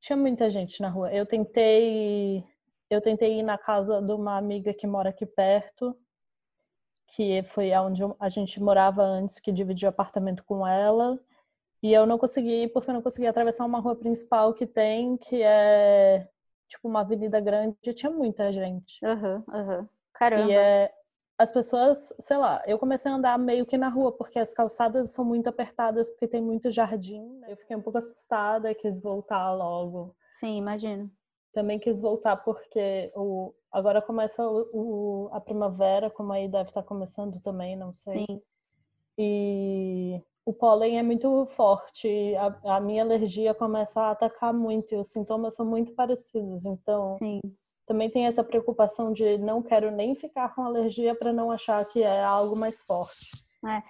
tinha 0.00 0.16
muita 0.16 0.48
gente 0.48 0.80
na 0.80 0.88
rua. 0.88 1.12
Eu 1.12 1.26
tentei, 1.26 2.44
eu 2.88 3.00
tentei 3.00 3.40
ir 3.40 3.42
na 3.42 3.58
casa 3.58 4.00
de 4.00 4.12
uma 4.12 4.38
amiga 4.38 4.72
que 4.72 4.86
mora 4.86 5.10
aqui 5.10 5.26
perto, 5.26 5.96
que 7.12 7.42
foi 7.42 7.70
onde 7.76 8.02
a 8.18 8.28
gente 8.28 8.60
morava 8.60 9.02
antes, 9.02 9.38
que 9.38 9.52
dividia 9.52 9.90
apartamento 9.90 10.42
com 10.44 10.66
ela. 10.66 11.18
E 11.82 11.92
eu 11.92 12.06
não 12.06 12.16
consegui, 12.16 12.68
porque 12.68 12.88
eu 12.88 12.94
não 12.94 13.02
consegui 13.02 13.26
atravessar 13.26 13.66
uma 13.66 13.80
rua 13.80 13.94
principal 13.94 14.54
que 14.54 14.66
tem, 14.66 15.16
que 15.16 15.42
é 15.42 16.26
tipo 16.68 16.88
uma 16.88 17.00
avenida 17.00 17.38
grande, 17.38 17.76
tinha 17.92 18.10
muita 18.10 18.50
gente. 18.50 19.04
Aham, 19.04 19.44
uhum, 19.46 19.54
aham. 19.54 19.78
Uhum. 19.78 19.88
Caramba. 20.14 20.50
E 20.50 20.54
é, 20.56 20.92
as 21.36 21.52
pessoas, 21.52 22.14
sei 22.18 22.36
lá, 22.36 22.62
eu 22.66 22.78
comecei 22.78 23.10
a 23.10 23.14
andar 23.14 23.38
meio 23.38 23.66
que 23.66 23.76
na 23.76 23.88
rua, 23.88 24.12
porque 24.12 24.38
as 24.38 24.54
calçadas 24.54 25.10
são 25.10 25.24
muito 25.24 25.48
apertadas, 25.48 26.08
porque 26.10 26.28
tem 26.28 26.40
muito 26.40 26.70
jardim. 26.70 27.22
Né? 27.40 27.52
Eu 27.52 27.56
fiquei 27.56 27.76
um 27.76 27.82
pouco 27.82 27.98
assustada 27.98 28.70
e 28.70 28.74
quis 28.74 29.00
voltar 29.02 29.52
logo. 29.52 30.14
Sim, 30.36 30.56
imagino. 30.56 31.10
Também 31.52 31.78
quis 31.78 32.00
voltar 32.00 32.36
porque 32.36 33.12
o, 33.14 33.52
agora 33.72 34.02
começa 34.02 34.46
o, 34.46 34.68
o, 34.72 35.28
a 35.32 35.40
primavera, 35.40 36.10
como 36.10 36.32
aí 36.32 36.46
deve 36.48 36.68
estar 36.68 36.82
começando 36.82 37.40
também, 37.40 37.74
não 37.74 37.92
sei. 37.92 38.26
Sim. 38.28 38.42
E 39.16 40.20
o 40.44 40.52
pólen 40.52 40.98
é 40.98 41.02
muito 41.02 41.46
forte, 41.46 42.08
a, 42.36 42.76
a, 42.76 42.80
minha 42.80 43.02
alergia 43.02 43.54
começa 43.54 44.00
a 44.00 44.10
atacar 44.10 44.52
muito 44.52 44.94
e 44.94 44.98
os 44.98 45.08
sintomas 45.08 45.54
são 45.54 45.64
muito 45.64 45.92
parecidos. 45.92 46.66
Então, 46.66 47.14
Sim. 47.14 47.40
também 47.86 48.10
tem 48.10 48.26
essa 48.26 48.44
preocupação 48.44 49.12
de 49.12 49.38
não 49.38 49.62
quero 49.62 49.90
nem 49.90 50.14
ficar 50.14 50.54
com 50.54 50.62
alergia 50.62 51.14
para 51.14 51.32
não 51.32 51.50
achar 51.50 51.84
que 51.84 52.02
é 52.02 52.22
algo 52.22 52.56
mais 52.56 52.80
forte. 52.82 53.30
É. 53.64 53.82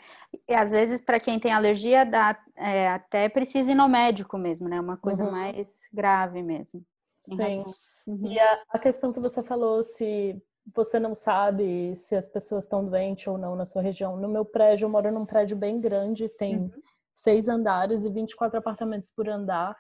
E 0.49 0.55
às 0.55 0.71
vezes, 0.71 1.01
para 1.01 1.19
quem 1.19 1.41
tem 1.41 1.51
alergia, 1.51 2.05
dá, 2.05 2.39
é, 2.55 2.91
até 2.91 3.29
precisa 3.29 3.73
ir 3.73 3.75
no 3.75 3.89
médico 3.89 4.37
mesmo, 4.37 4.69
né? 4.69 4.79
Uma 4.79 4.99
coisa 4.99 5.25
uhum. 5.25 5.33
mais 5.33 5.69
grave 5.91 6.43
mesmo. 6.43 6.85
Sim. 7.19 7.65
Uhum. 8.07 8.31
E 8.31 8.39
a, 8.39 8.63
a 8.71 8.79
questão 8.79 9.13
que 9.13 9.21
você 9.21 9.43
falou, 9.43 9.83
se 9.83 10.41
você 10.75 10.99
não 10.99 11.15
sabe 11.15 11.95
se 11.97 12.15
as 12.15 12.29
pessoas 12.29 12.65
estão 12.65 12.85
doentes 12.85 13.27
ou 13.27 13.37
não 13.37 13.57
na 13.57 13.65
sua 13.65 13.83
região. 13.83 14.17
No 14.17 14.29
meu 14.29 14.45
prédio, 14.45 14.87
eu 14.87 14.91
moro 14.91 15.11
num 15.11 15.27
prédio 15.27 15.57
bem 15.57 15.81
grande, 15.81 16.29
tem 16.29 16.57
uhum. 16.57 16.71
seis 17.13 17.49
andares 17.49 18.05
e 18.05 18.11
24 18.11 18.59
apartamentos 18.59 19.11
por 19.11 19.29
andar. 19.29 19.77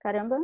Caramba! 0.00 0.38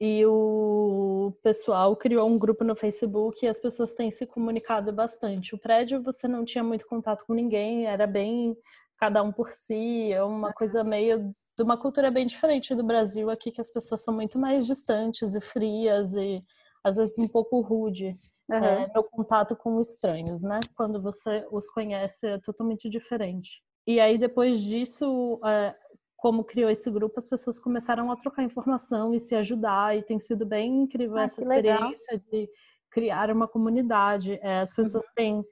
E 0.00 0.26
o 0.26 1.32
pessoal 1.44 1.94
criou 1.94 2.28
um 2.28 2.36
grupo 2.36 2.64
no 2.64 2.74
Facebook 2.74 3.44
e 3.44 3.48
as 3.48 3.60
pessoas 3.60 3.94
têm 3.94 4.10
se 4.10 4.26
comunicado 4.26 4.92
bastante. 4.92 5.54
O 5.54 5.58
prédio 5.58 6.02
você 6.02 6.26
não 6.26 6.44
tinha 6.44 6.64
muito 6.64 6.86
contato 6.86 7.24
com 7.24 7.32
ninguém, 7.32 7.86
era 7.86 8.04
bem 8.06 8.56
cada 9.02 9.20
um 9.20 9.32
por 9.32 9.50
si, 9.50 10.12
é 10.12 10.22
uma 10.22 10.52
coisa 10.52 10.84
meio 10.84 11.18
de 11.56 11.62
uma 11.64 11.76
cultura 11.76 12.08
bem 12.08 12.24
diferente 12.24 12.72
do 12.72 12.84
Brasil 12.84 13.30
aqui, 13.30 13.50
que 13.50 13.60
as 13.60 13.68
pessoas 13.68 14.04
são 14.04 14.14
muito 14.14 14.38
mais 14.38 14.64
distantes 14.64 15.34
e 15.34 15.40
frias 15.40 16.14
e 16.14 16.40
às 16.84 16.94
vezes 16.94 17.12
um 17.18 17.26
pouco 17.26 17.60
rude 17.62 18.10
uhum. 18.48 18.56
é, 18.64 18.92
no 18.94 19.02
contato 19.10 19.56
com 19.56 19.80
estranhos, 19.80 20.44
né? 20.44 20.60
Quando 20.76 21.02
você 21.02 21.44
os 21.50 21.68
conhece 21.68 22.28
é 22.28 22.38
totalmente 22.38 22.88
diferente. 22.88 23.60
E 23.88 23.98
aí 23.98 24.16
depois 24.16 24.60
disso, 24.60 25.40
é, 25.44 25.74
como 26.16 26.44
criou 26.44 26.70
esse 26.70 26.88
grupo, 26.88 27.18
as 27.18 27.26
pessoas 27.26 27.58
começaram 27.58 28.08
a 28.08 28.16
trocar 28.16 28.44
informação 28.44 29.12
e 29.12 29.18
se 29.18 29.34
ajudar 29.34 29.98
e 29.98 30.04
tem 30.04 30.20
sido 30.20 30.46
bem 30.46 30.82
incrível 30.82 31.16
ah, 31.16 31.24
essa 31.24 31.40
experiência 31.40 32.12
legal. 32.12 32.28
de 32.30 32.48
criar 32.88 33.32
uma 33.32 33.48
comunidade. 33.48 34.38
É, 34.40 34.60
as 34.60 34.72
pessoas 34.72 35.06
uhum. 35.06 35.12
têm 35.16 35.44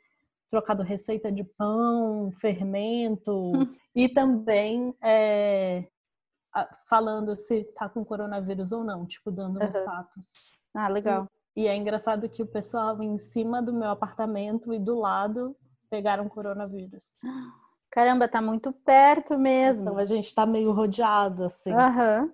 trocado 0.50 0.82
receita 0.82 1.30
de 1.30 1.44
pão, 1.44 2.30
fermento 2.32 3.32
uhum. 3.32 3.72
e 3.94 4.08
também 4.08 4.94
é, 5.02 5.86
falando 6.88 7.36
se 7.36 7.64
tá 7.74 7.88
com 7.88 8.04
coronavírus 8.04 8.72
ou 8.72 8.84
não, 8.84 9.06
tipo 9.06 9.30
dando 9.30 9.62
um 9.62 9.68
status. 9.68 10.50
Ah, 10.74 10.88
legal. 10.88 11.26
E 11.56 11.66
é 11.66 11.74
engraçado 11.74 12.28
que 12.28 12.42
o 12.42 12.46
pessoal 12.46 13.00
em 13.02 13.16
cima 13.18 13.62
do 13.62 13.72
meu 13.72 13.90
apartamento 13.90 14.72
e 14.72 14.78
do 14.78 14.98
lado 14.98 15.56
pegaram 15.88 16.28
coronavírus. 16.28 17.18
Caramba, 17.90 18.28
tá 18.28 18.40
muito 18.40 18.72
perto 18.72 19.36
mesmo. 19.36 19.88
Então 19.88 19.98
a 19.98 20.04
gente 20.04 20.32
tá 20.32 20.46
meio 20.46 20.72
rodeado, 20.72 21.44
assim. 21.44 21.72
Aham. 21.72 22.22
Uhum. 22.22 22.32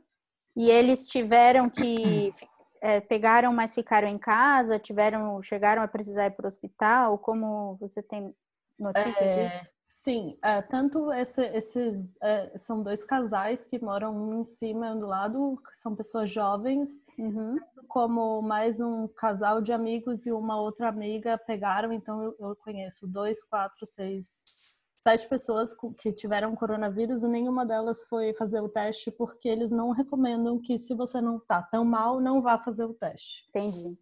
E 0.56 0.70
eles 0.70 1.06
tiveram 1.06 1.68
que. 1.68 2.34
É, 2.80 3.00
pegaram, 3.00 3.52
mas 3.52 3.74
ficaram 3.74 4.08
em 4.08 4.18
casa? 4.18 4.78
Tiveram, 4.78 5.42
chegaram 5.42 5.82
a 5.82 5.88
precisar 5.88 6.26
ir 6.26 6.32
para 6.32 6.44
o 6.44 6.46
hospital? 6.46 7.18
Como 7.18 7.76
você 7.80 8.02
tem 8.02 8.34
notícia 8.78 9.24
é, 9.24 9.44
disso? 9.44 9.66
Sim, 9.88 10.36
é, 10.42 10.60
tanto 10.62 11.12
esse, 11.12 11.44
esses 11.46 12.10
é, 12.20 12.58
são 12.58 12.82
dois 12.82 13.04
casais 13.04 13.68
que 13.68 13.78
moram 13.78 14.16
um 14.16 14.40
em 14.40 14.44
cima 14.44 14.88
e 14.88 14.90
um 14.90 14.98
do 14.98 15.06
lado, 15.06 15.62
são 15.74 15.94
pessoas 15.94 16.28
jovens, 16.28 17.00
uhum. 17.16 17.56
como 17.86 18.42
mais 18.42 18.80
um 18.80 19.06
casal 19.06 19.62
de 19.62 19.72
amigos 19.72 20.26
e 20.26 20.32
uma 20.32 20.60
outra 20.60 20.88
amiga 20.88 21.38
pegaram, 21.38 21.92
então 21.92 22.20
eu, 22.20 22.36
eu 22.40 22.56
conheço 22.56 23.06
dois, 23.06 23.44
quatro, 23.44 23.86
seis, 23.86 24.65
sete 24.96 25.28
pessoas 25.28 25.74
que 25.98 26.12
tiveram 26.12 26.54
coronavírus 26.54 27.22
e 27.22 27.28
nenhuma 27.28 27.64
delas 27.66 28.02
foi 28.04 28.32
fazer 28.34 28.60
o 28.60 28.68
teste 28.68 29.10
porque 29.10 29.48
eles 29.48 29.70
não 29.70 29.90
recomendam 29.90 30.58
que 30.58 30.78
se 30.78 30.94
você 30.94 31.20
não 31.20 31.38
tá 31.38 31.62
tão 31.62 31.84
mal, 31.84 32.20
não 32.20 32.40
vá 32.40 32.58
fazer 32.58 32.84
o 32.84 32.94
teste. 32.94 33.44
Entendi. 33.48 33.96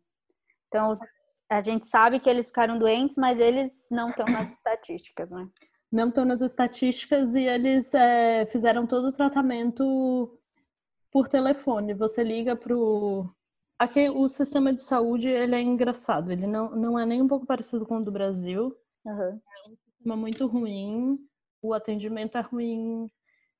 Então, 0.69 0.97
a 1.51 1.61
gente 1.61 1.87
sabe 1.87 2.21
que 2.21 2.29
eles 2.29 2.47
ficaram 2.47 2.79
doentes, 2.79 3.17
mas 3.17 3.39
eles 3.39 3.87
não 3.91 4.11
estão 4.11 4.27
nas 4.27 4.51
estatísticas, 4.53 5.31
né? 5.31 5.49
não 5.95 6.09
estão 6.09 6.25
nas 6.25 6.41
estatísticas 6.41 7.35
e 7.37 7.45
eles 7.45 7.95
é, 7.95 8.45
fizeram 8.47 8.85
todo 8.85 9.07
o 9.07 9.13
tratamento 9.13 10.37
por 11.11 11.29
telefone. 11.29 11.95
Você 11.95 12.25
liga 12.25 12.57
pro 12.57 13.31
aqui 13.79 14.09
o 14.11 14.29
sistema 14.29 14.73
de 14.73 14.83
saúde 14.83 15.29
ele 15.29 15.55
é 15.55 15.61
engraçado. 15.61 16.33
Ele 16.33 16.47
não, 16.47 16.71
não 16.71 16.99
é 16.99 17.07
nem 17.07 17.23
um 17.23 17.29
pouco 17.29 17.47
parecido 17.47 17.87
com 17.87 17.99
o 17.99 18.05
do 18.05 18.11
Brasil. 18.11 18.77
Uhum. 19.05 19.41
Sistema 20.05 20.17
muito 20.17 20.47
ruim. 20.47 21.19
O 21.63 21.73
atendimento 21.73 22.37
é 22.37 22.43
ruim. 22.43 23.11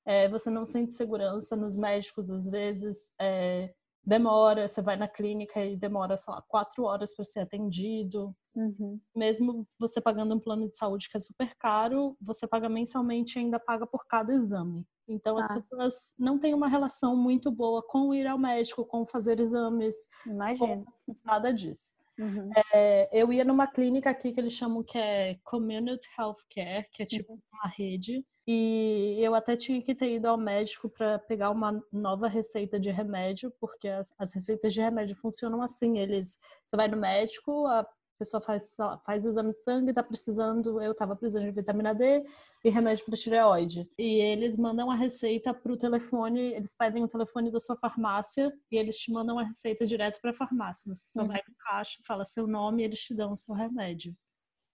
É, 0.05 0.29
você 0.29 0.51
não 0.51 0.63
sente 0.63 0.93
segurança 0.93 1.55
nos 1.55 1.75
médicos 1.75 2.29
às 2.29 2.47
vezes. 2.47 3.11
É, 3.19 3.73
demora, 4.03 4.67
você 4.67 4.79
vai 4.79 4.95
na 4.95 5.07
clínica 5.07 5.65
e 5.65 5.75
demora, 5.75 6.15
sei 6.17 6.31
lá, 6.31 6.43
quatro 6.47 6.83
horas 6.83 7.15
para 7.15 7.25
ser 7.25 7.39
atendido. 7.39 8.31
Uhum. 8.55 9.01
Mesmo 9.15 9.67
você 9.79 9.99
pagando 9.99 10.35
um 10.35 10.39
plano 10.39 10.67
de 10.67 10.77
saúde 10.77 11.09
que 11.09 11.17
é 11.17 11.19
super 11.19 11.55
caro, 11.55 12.15
você 12.21 12.45
paga 12.45 12.69
mensalmente 12.69 13.39
e 13.39 13.41
ainda 13.41 13.59
paga 13.59 13.87
por 13.87 14.05
cada 14.05 14.31
exame. 14.31 14.85
Então, 15.07 15.39
as 15.39 15.49
ah. 15.49 15.55
pessoas 15.55 16.13
não 16.15 16.37
têm 16.37 16.53
uma 16.53 16.67
relação 16.67 17.17
muito 17.17 17.49
boa 17.49 17.81
com 17.81 18.13
ir 18.13 18.27
ao 18.27 18.37
médico, 18.37 18.85
com 18.85 19.03
fazer 19.07 19.39
exames. 19.39 19.95
Imagino. 20.27 20.85
Nada 21.25 21.51
disso. 21.51 21.91
Uhum. 22.17 22.49
É, 22.73 23.09
eu 23.11 23.31
ia 23.33 23.43
numa 23.43 23.67
clínica 23.67 24.09
aqui 24.09 24.31
que 24.31 24.39
eles 24.39 24.53
chamam 24.53 24.83
que 24.83 24.97
é 24.97 25.37
Community 25.43 26.07
Healthcare, 26.17 26.87
que 26.91 27.03
é 27.03 27.05
tipo 27.05 27.33
uhum. 27.33 27.39
uma 27.53 27.69
rede. 27.69 28.23
E 28.47 29.17
eu 29.19 29.33
até 29.33 29.57
tinha 29.57 29.81
que 29.81 29.95
ter 29.95 30.13
ido 30.13 30.27
ao 30.27 30.37
médico 30.37 30.87
para 30.87 31.17
pegar 31.19 31.49
uma 31.49 31.83
nova 31.91 32.27
receita 32.27 32.79
de 32.79 32.91
remédio, 32.91 33.51
porque 33.59 33.87
as, 33.87 34.13
as, 34.19 34.33
receitas 34.33 34.71
de 34.73 34.81
remédio 34.81 35.15
funcionam 35.15 35.61
assim. 35.61 35.97
Eles, 35.97 36.37
você 36.63 36.77
vai 36.77 36.87
no 36.87 36.97
médico, 36.97 37.65
a 37.65 37.85
pessoa 38.17 38.41
faz, 38.41 38.67
faz 39.05 39.25
exame 39.25 39.51
de 39.51 39.63
sangue, 39.63 39.93
tá 39.93 40.03
precisando, 40.03 40.81
eu 40.81 40.93
tava 40.93 41.15
precisando 41.15 41.43
de 41.43 41.51
vitamina 41.51 41.93
D 41.93 42.23
e 42.63 42.69
remédio 42.69 43.05
para 43.05 43.15
tireoide. 43.15 43.89
E 43.97 44.19
eles 44.21 44.57
mandam 44.57 44.89
a 44.89 44.95
receita 44.95 45.53
pro 45.53 45.77
telefone, 45.77 46.53
eles 46.53 46.75
pedem 46.75 47.03
o 47.03 47.07
telefone 47.07 47.51
da 47.51 47.59
sua 47.59 47.75
farmácia 47.75 48.51
e 48.71 48.77
eles 48.77 48.97
te 48.97 49.11
mandam 49.11 49.37
a 49.37 49.43
receita 49.43 49.85
direto 49.85 50.19
para 50.21 50.31
a 50.31 50.33
farmácia. 50.33 50.93
Você 50.93 51.09
só 51.09 51.21
uhum. 51.21 51.27
vai 51.27 51.41
no 51.47 51.55
caixa, 51.57 52.01
fala 52.05 52.25
seu 52.25 52.47
nome 52.47 52.81
e 52.81 52.85
eles 52.85 52.99
te 52.99 53.13
dão 53.13 53.31
o 53.31 53.35
seu 53.35 53.53
remédio. 53.53 54.15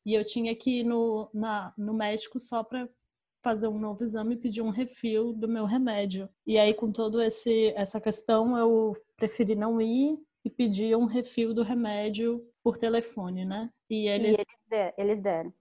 E 0.06 0.14
eu 0.14 0.24
tinha 0.24 0.56
que 0.56 0.80
ir 0.80 0.84
no, 0.84 1.30
na, 1.34 1.74
no 1.78 1.94
médico 1.94 2.40
só 2.40 2.64
para 2.64 2.88
fazer 3.44 3.68
um 3.68 3.80
novo 3.80 4.04
exame 4.04 4.36
e 4.36 4.38
pedir 4.38 4.62
um 4.62 4.70
refil 4.70 5.34
do 5.34 5.48
meu 5.48 5.66
remédio. 5.66 6.30
E 6.46 6.58
aí, 6.58 6.74
com 6.74 6.92
toda 6.92 7.26
essa 7.26 8.00
questão, 8.00 8.58
eu 8.58 8.96
preferi 9.16 9.56
não 9.56 9.82
ir 9.82 10.18
e 10.44 10.50
pedir 10.50 10.96
um 10.96 11.06
refil 11.06 11.54
do 11.54 11.64
remédio 11.64 12.42
por 12.64 12.78
telefone, 12.78 13.46
né? 13.46 13.70
E 13.90 14.08
eles, 14.08 14.38
e 14.38 14.94
eles 14.98 15.20
deram. 15.20 15.54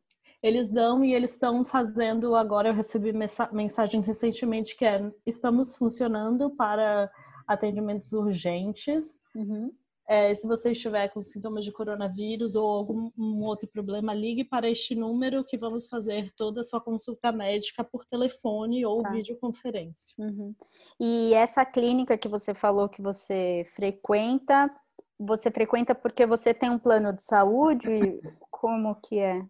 Eles 0.42 0.68
dão 0.68 1.04
e 1.04 1.14
eles 1.14 1.32
estão 1.32 1.64
fazendo. 1.64 2.34
Agora 2.34 2.68
eu 2.70 2.74
recebi 2.74 3.12
mensagem 3.52 4.00
recentemente 4.00 4.76
que 4.76 4.84
é: 4.84 5.10
estamos 5.26 5.76
funcionando 5.76 6.50
para 6.50 7.10
atendimentos 7.46 8.12
urgentes. 8.12 9.22
Uhum. 9.34 9.70
É, 10.10 10.34
se 10.34 10.44
você 10.44 10.72
estiver 10.72 11.08
com 11.10 11.20
sintomas 11.20 11.64
de 11.64 11.70
coronavírus 11.70 12.56
ou 12.56 12.68
algum 12.68 13.12
um 13.16 13.44
outro 13.44 13.68
problema, 13.68 14.12
ligue 14.12 14.42
para 14.42 14.68
este 14.68 14.92
número 14.92 15.44
que 15.44 15.56
vamos 15.56 15.86
fazer 15.86 16.32
toda 16.36 16.62
a 16.62 16.64
sua 16.64 16.80
consulta 16.80 17.30
médica 17.30 17.84
por 17.84 18.04
telefone 18.04 18.84
ou 18.84 19.04
tá. 19.04 19.10
videoconferência. 19.10 20.16
Uhum. 20.18 20.52
E 20.98 21.32
essa 21.32 21.64
clínica 21.64 22.18
que 22.18 22.26
você 22.26 22.52
falou 22.54 22.88
que 22.88 23.00
você 23.00 23.64
frequenta, 23.76 24.68
você 25.16 25.48
frequenta 25.48 25.94
porque 25.94 26.26
você 26.26 26.52
tem 26.52 26.70
um 26.70 26.78
plano 26.78 27.12
de 27.12 27.22
saúde? 27.22 28.20
Como 28.50 28.96
que 28.96 29.20
é? 29.20 29.46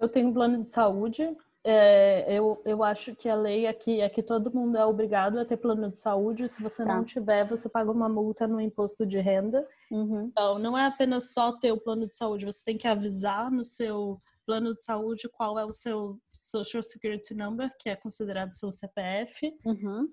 Eu 0.00 0.08
tenho 0.08 0.30
um 0.30 0.34
plano 0.34 0.56
de 0.56 0.64
saúde. 0.64 1.36
É, 1.70 2.24
eu, 2.32 2.62
eu 2.64 2.82
acho 2.82 3.14
que 3.14 3.28
a 3.28 3.34
lei 3.34 3.66
aqui 3.66 4.00
é 4.00 4.08
que 4.08 4.22
todo 4.22 4.50
mundo 4.50 4.78
é 4.78 4.86
obrigado 4.86 5.38
a 5.38 5.44
ter 5.44 5.58
plano 5.58 5.90
de 5.90 5.98
saúde. 5.98 6.48
Se 6.48 6.62
você 6.62 6.82
tá. 6.82 6.96
não 6.96 7.04
tiver, 7.04 7.44
você 7.46 7.68
paga 7.68 7.90
uma 7.90 8.08
multa 8.08 8.46
no 8.46 8.58
imposto 8.58 9.04
de 9.04 9.20
renda. 9.20 9.68
Uhum. 9.90 10.28
Então, 10.32 10.58
não 10.58 10.78
é 10.78 10.86
apenas 10.86 11.34
só 11.34 11.52
ter 11.52 11.70
o 11.70 11.76
plano 11.78 12.06
de 12.06 12.16
saúde, 12.16 12.46
você 12.46 12.64
tem 12.64 12.78
que 12.78 12.88
avisar 12.88 13.50
no 13.50 13.66
seu 13.66 14.16
plano 14.46 14.74
de 14.74 14.82
saúde 14.82 15.28
qual 15.28 15.58
é 15.58 15.64
o 15.66 15.72
seu 15.72 16.18
Social 16.32 16.82
Security 16.82 17.34
Number, 17.34 17.70
que 17.78 17.90
é 17.90 17.96
considerado 17.96 18.52
seu 18.52 18.70
CPF. 18.70 19.54
Uhum. 19.66 20.10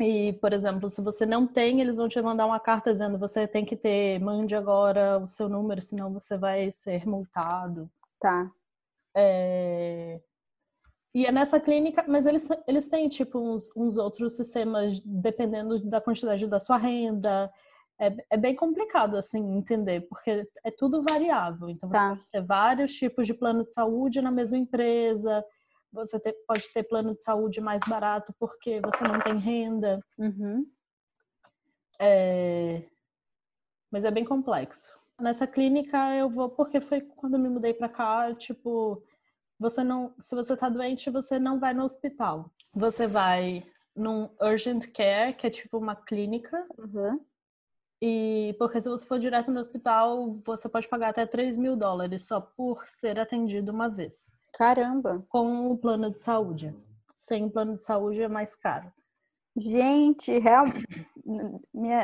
E, 0.00 0.32
por 0.40 0.52
exemplo, 0.52 0.90
se 0.90 1.00
você 1.00 1.24
não 1.24 1.46
tem, 1.46 1.80
eles 1.80 1.98
vão 1.98 2.08
te 2.08 2.20
mandar 2.20 2.46
uma 2.46 2.58
carta 2.58 2.92
dizendo 2.92 3.16
você 3.16 3.46
tem 3.46 3.64
que 3.64 3.76
ter, 3.76 4.18
mande 4.18 4.56
agora 4.56 5.20
o 5.20 5.26
seu 5.28 5.48
número, 5.48 5.80
senão 5.80 6.12
você 6.12 6.36
vai 6.36 6.68
ser 6.72 7.06
multado. 7.06 7.88
Tá. 8.18 8.50
É... 9.14 10.20
E 11.14 11.26
é 11.26 11.32
nessa 11.32 11.60
clínica, 11.60 12.04
mas 12.08 12.24
eles, 12.24 12.48
eles 12.66 12.88
têm, 12.88 13.08
tipo, 13.08 13.38
uns, 13.38 13.70
uns 13.76 13.98
outros 13.98 14.34
sistemas, 14.34 15.00
dependendo 15.00 15.78
da 15.80 16.00
quantidade 16.00 16.46
da 16.46 16.58
sua 16.58 16.78
renda. 16.78 17.52
É, 18.00 18.16
é, 18.30 18.36
bem 18.36 18.56
complicado, 18.56 19.16
assim, 19.16 19.56
entender, 19.56 20.00
porque 20.08 20.48
é 20.64 20.70
tudo 20.70 21.04
variável. 21.06 21.68
Então, 21.68 21.88
você 21.88 21.98
tá. 21.98 22.08
pode 22.08 22.26
ter 22.28 22.42
vários 22.42 22.94
tipos 22.94 23.26
de 23.26 23.34
plano 23.34 23.64
de 23.64 23.74
saúde 23.74 24.22
na 24.22 24.30
mesma 24.30 24.56
empresa, 24.56 25.44
você 25.92 26.18
ter, 26.18 26.34
pode 26.46 26.72
ter 26.72 26.82
plano 26.84 27.14
de 27.14 27.22
saúde 27.22 27.60
mais 27.60 27.82
barato 27.86 28.34
porque 28.38 28.80
você 28.80 29.04
não 29.04 29.20
tem 29.20 29.36
renda. 29.36 30.00
Uhum. 30.18 30.66
É... 32.00 32.82
Mas 33.90 34.04
é 34.04 34.10
bem 34.10 34.24
complexo. 34.24 34.98
Nessa 35.20 35.46
clínica 35.46 36.14
eu 36.14 36.28
vou 36.30 36.48
porque 36.48 36.80
foi 36.80 37.02
quando 37.02 37.38
me 37.38 37.48
mudei 37.48 37.74
para 37.74 37.88
cá, 37.88 38.34
tipo, 38.34 39.02
você 39.62 39.84
não, 39.84 40.12
se 40.18 40.34
você 40.34 40.56
tá 40.56 40.68
doente, 40.68 41.08
você 41.08 41.38
não 41.38 41.58
vai 41.58 41.72
no 41.72 41.84
hospital. 41.84 42.50
Você 42.74 43.06
vai 43.06 43.64
num 43.94 44.28
urgent 44.40 44.90
care, 44.92 45.34
que 45.34 45.46
é 45.46 45.50
tipo 45.50 45.78
uma 45.78 45.94
clínica. 45.94 46.66
Uhum. 46.76 47.20
E 48.00 48.56
porque 48.58 48.80
se 48.80 48.88
você 48.88 49.06
for 49.06 49.18
direto 49.18 49.52
no 49.52 49.60
hospital, 49.60 50.36
você 50.44 50.68
pode 50.68 50.88
pagar 50.88 51.10
até 51.10 51.24
3 51.24 51.56
mil 51.56 51.76
dólares 51.76 52.26
só 52.26 52.40
por 52.40 52.84
ser 52.88 53.18
atendido 53.18 53.70
uma 53.70 53.88
vez. 53.88 54.28
Caramba! 54.52 55.24
Com 55.28 55.70
o 55.70 55.78
plano 55.78 56.10
de 56.10 56.18
saúde. 56.18 56.74
Sem 57.14 57.44
o 57.44 57.50
plano 57.50 57.76
de 57.76 57.84
saúde 57.84 58.20
é 58.20 58.28
mais 58.28 58.56
caro. 58.56 58.92
Gente, 59.56 60.36
real... 60.38 60.64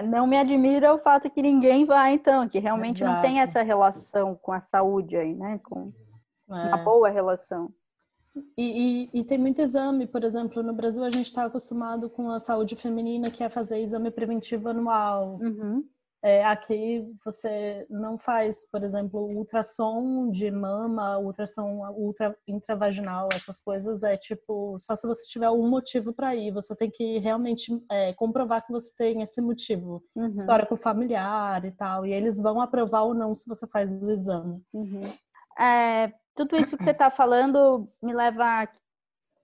não 0.06 0.26
me 0.26 0.38
admira 0.38 0.94
o 0.94 0.98
fato 0.98 1.30
que 1.30 1.42
ninguém 1.42 1.84
vai, 1.84 2.14
então, 2.14 2.48
que 2.48 2.58
realmente 2.58 3.02
Exato. 3.02 3.14
não 3.14 3.22
tem 3.22 3.40
essa 3.40 3.62
relação 3.62 4.36
com 4.36 4.52
a 4.52 4.60
saúde 4.60 5.16
aí, 5.16 5.34
né? 5.34 5.58
Com. 5.64 5.92
Uma 6.48 6.76
boa 6.78 7.08
relação. 7.08 7.72
E, 8.56 9.08
e, 9.12 9.20
e, 9.20 9.24
tem 9.24 9.38
muito 9.38 9.60
exame, 9.60 10.06
por 10.06 10.22
exemplo, 10.22 10.62
no 10.62 10.72
Brasil 10.72 11.02
a 11.02 11.10
gente 11.10 11.26
está 11.26 11.44
acostumado 11.44 12.08
com 12.08 12.30
a 12.30 12.38
saúde 12.38 12.76
feminina, 12.76 13.30
que 13.30 13.42
é 13.42 13.48
fazer 13.48 13.80
exame 13.80 14.10
preventivo 14.10 14.68
anual. 14.68 15.38
Uhum. 15.40 15.84
É, 16.20 16.44
aqui 16.44 17.06
você 17.24 17.86
não 17.88 18.18
faz, 18.18 18.68
por 18.72 18.82
exemplo, 18.82 19.20
ultrassom 19.20 20.28
de 20.30 20.50
mama, 20.50 21.16
ultrassom 21.16 21.78
ultra 21.96 22.36
intravaginal, 22.46 23.28
essas 23.32 23.60
coisas 23.60 24.02
é 24.02 24.16
tipo 24.16 24.76
só 24.80 24.96
se 24.96 25.06
você 25.06 25.24
tiver 25.28 25.48
um 25.50 25.68
motivo 25.68 26.12
para 26.12 26.34
ir. 26.34 26.52
Você 26.52 26.74
tem 26.74 26.90
que 26.90 27.18
realmente 27.18 27.70
é, 27.88 28.12
comprovar 28.14 28.66
que 28.66 28.72
você 28.72 28.92
tem 28.96 29.22
esse 29.22 29.40
motivo, 29.40 30.02
uhum. 30.16 30.28
histórico 30.28 30.76
familiar 30.76 31.64
e 31.64 31.70
tal. 31.70 32.04
E 32.04 32.12
eles 32.12 32.40
vão 32.40 32.60
aprovar 32.60 33.02
ou 33.02 33.14
não 33.14 33.32
se 33.32 33.48
você 33.48 33.66
faz 33.68 34.02
o 34.02 34.10
exame. 34.10 34.60
Uhum. 34.72 35.00
É, 35.60 36.12
tudo 36.44 36.56
isso 36.56 36.76
que 36.76 36.84
você 36.84 36.92
está 36.92 37.10
falando 37.10 37.88
me 38.00 38.14
leva 38.14 38.68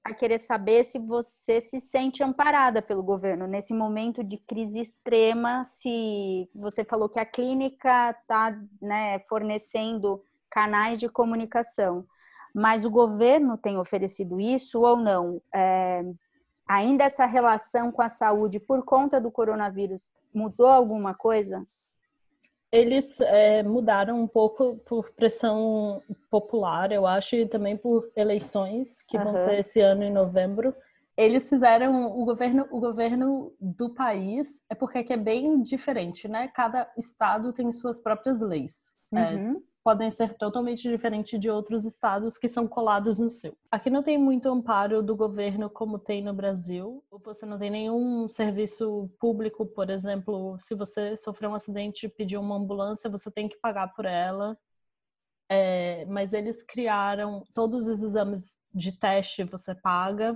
a 0.04 0.14
querer 0.14 0.38
saber 0.38 0.84
se 0.84 0.96
você 0.96 1.60
se 1.60 1.80
sente 1.80 2.22
amparada 2.22 2.80
pelo 2.80 3.02
governo 3.02 3.48
nesse 3.48 3.74
momento 3.74 4.22
de 4.22 4.36
crise 4.36 4.80
extrema. 4.80 5.64
Se 5.64 6.48
você 6.54 6.84
falou 6.84 7.08
que 7.08 7.18
a 7.18 7.26
clínica 7.26 8.10
está 8.10 8.56
né, 8.80 9.18
fornecendo 9.20 10.22
canais 10.48 10.96
de 10.96 11.08
comunicação, 11.08 12.06
mas 12.54 12.84
o 12.84 12.90
governo 12.90 13.58
tem 13.58 13.76
oferecido 13.76 14.38
isso 14.38 14.80
ou 14.80 14.96
não? 14.96 15.42
É, 15.52 16.04
ainda 16.68 17.02
essa 17.02 17.26
relação 17.26 17.90
com 17.90 18.02
a 18.02 18.08
saúde 18.08 18.60
por 18.60 18.84
conta 18.84 19.20
do 19.20 19.32
coronavírus 19.32 20.12
mudou 20.32 20.68
alguma 20.68 21.12
coisa? 21.12 21.66
Eles 22.74 23.20
é, 23.20 23.62
mudaram 23.62 24.20
um 24.20 24.26
pouco 24.26 24.76
por 24.78 25.12
pressão 25.12 26.02
popular, 26.28 26.90
eu 26.90 27.06
acho, 27.06 27.36
e 27.36 27.46
também 27.46 27.76
por 27.76 28.10
eleições 28.16 29.00
que 29.00 29.16
uhum. 29.16 29.22
vão 29.22 29.36
ser 29.36 29.60
esse 29.60 29.80
ano 29.80 30.02
em 30.02 30.12
novembro. 30.12 30.74
Eles 31.16 31.48
fizeram 31.48 32.06
o 32.06 32.24
governo, 32.24 32.66
o 32.72 32.80
governo 32.80 33.52
do 33.60 33.90
país 33.90 34.60
é 34.68 34.74
porque 34.74 34.98
é, 34.98 35.06
é 35.08 35.16
bem 35.16 35.62
diferente, 35.62 36.26
né? 36.26 36.48
Cada 36.48 36.90
estado 36.98 37.52
tem 37.52 37.70
suas 37.70 38.00
próprias 38.00 38.40
leis. 38.40 38.92
É, 39.14 39.36
uhum. 39.36 39.56
É, 39.56 39.73
podem 39.84 40.10
ser 40.10 40.34
totalmente 40.38 40.88
diferentes 40.88 41.38
de 41.38 41.50
outros 41.50 41.84
estados 41.84 42.38
que 42.38 42.48
são 42.48 42.66
colados 42.66 43.18
no 43.18 43.28
seu. 43.28 43.54
Aqui 43.70 43.90
não 43.90 44.02
tem 44.02 44.16
muito 44.16 44.48
amparo 44.48 45.02
do 45.02 45.14
governo 45.14 45.68
como 45.68 45.98
tem 45.98 46.22
no 46.22 46.32
Brasil. 46.32 47.04
Você 47.22 47.44
não 47.44 47.58
tem 47.58 47.70
nenhum 47.70 48.26
serviço 48.26 49.10
público, 49.18 49.66
por 49.66 49.90
exemplo, 49.90 50.58
se 50.58 50.74
você 50.74 51.14
sofreu 51.18 51.50
um 51.50 51.54
acidente 51.54 52.06
e 52.06 52.08
pediu 52.08 52.40
uma 52.40 52.56
ambulância, 52.56 53.10
você 53.10 53.30
tem 53.30 53.46
que 53.46 53.58
pagar 53.58 53.88
por 53.88 54.06
ela. 54.06 54.56
É, 55.50 56.06
mas 56.06 56.32
eles 56.32 56.62
criaram 56.62 57.44
todos 57.52 57.86
os 57.86 58.02
exames 58.02 58.58
de 58.72 58.90
teste 58.90 59.44
você 59.44 59.74
paga. 59.74 60.34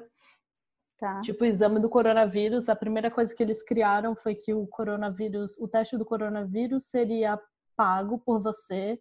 Tá. 0.98 1.20
Tipo, 1.22 1.44
o 1.44 1.46
exame 1.46 1.80
do 1.80 1.88
coronavírus, 1.88 2.68
a 2.68 2.76
primeira 2.76 3.10
coisa 3.10 3.34
que 3.34 3.42
eles 3.42 3.62
criaram 3.62 4.14
foi 4.14 4.34
que 4.34 4.52
o 4.52 4.66
coronavírus, 4.66 5.56
o 5.58 5.66
teste 5.66 5.96
do 5.96 6.04
coronavírus 6.04 6.82
seria 6.82 7.40
pago 7.74 8.18
por 8.18 8.42
você 8.42 9.00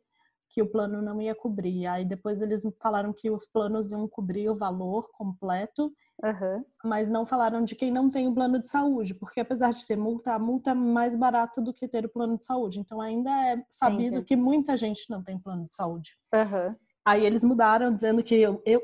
que 0.50 0.62
o 0.62 0.70
plano 0.70 1.02
não 1.02 1.22
ia 1.22 1.36
cobrir. 1.36 1.86
Aí 1.88 2.06
depois 2.06 2.42
eles 2.42 2.64
falaram 2.82 3.14
que 3.14 3.30
os 3.30 3.46
planos 3.46 3.92
iam 3.92 4.08
cobrir 4.08 4.50
o 4.50 4.56
valor 4.56 5.10
completo, 5.12 5.92
uhum. 6.24 6.64
mas 6.84 7.10
não 7.10 7.26
falaram 7.26 7.64
de 7.64 7.76
quem 7.76 7.92
não 7.92 8.10
tem 8.10 8.28
o 8.28 8.34
plano 8.34 8.60
de 8.60 8.70
saúde, 8.70 9.14
porque 9.14 9.40
apesar 9.40 9.72
de 9.72 9.86
ter 9.86 9.98
multa, 9.98 10.34
a 10.34 10.40
multa 10.40 10.72
é 10.72 10.74
mais 10.74 11.16
barata 11.16 11.62
do 11.62 11.74
que 11.74 11.88
ter 11.88 12.06
o 12.06 12.10
plano 12.10 12.38
de 12.38 12.46
saúde. 12.46 12.80
Então 12.80 13.02
ainda 13.02 13.30
é 13.30 13.64
sabido 13.70 14.18
Entendi. 14.18 14.26
que 14.26 14.36
muita 14.36 14.78
gente 14.78 15.10
não 15.10 15.22
tem 15.22 15.38
plano 15.40 15.66
de 15.66 15.74
saúde. 15.74 16.18
Uhum. 16.34 16.76
Aí 17.06 17.26
eles 17.26 17.42
mudaram 17.42 17.94
dizendo 17.94 18.22
que, 18.22 18.36
eu, 18.36 18.62
eu, 18.66 18.82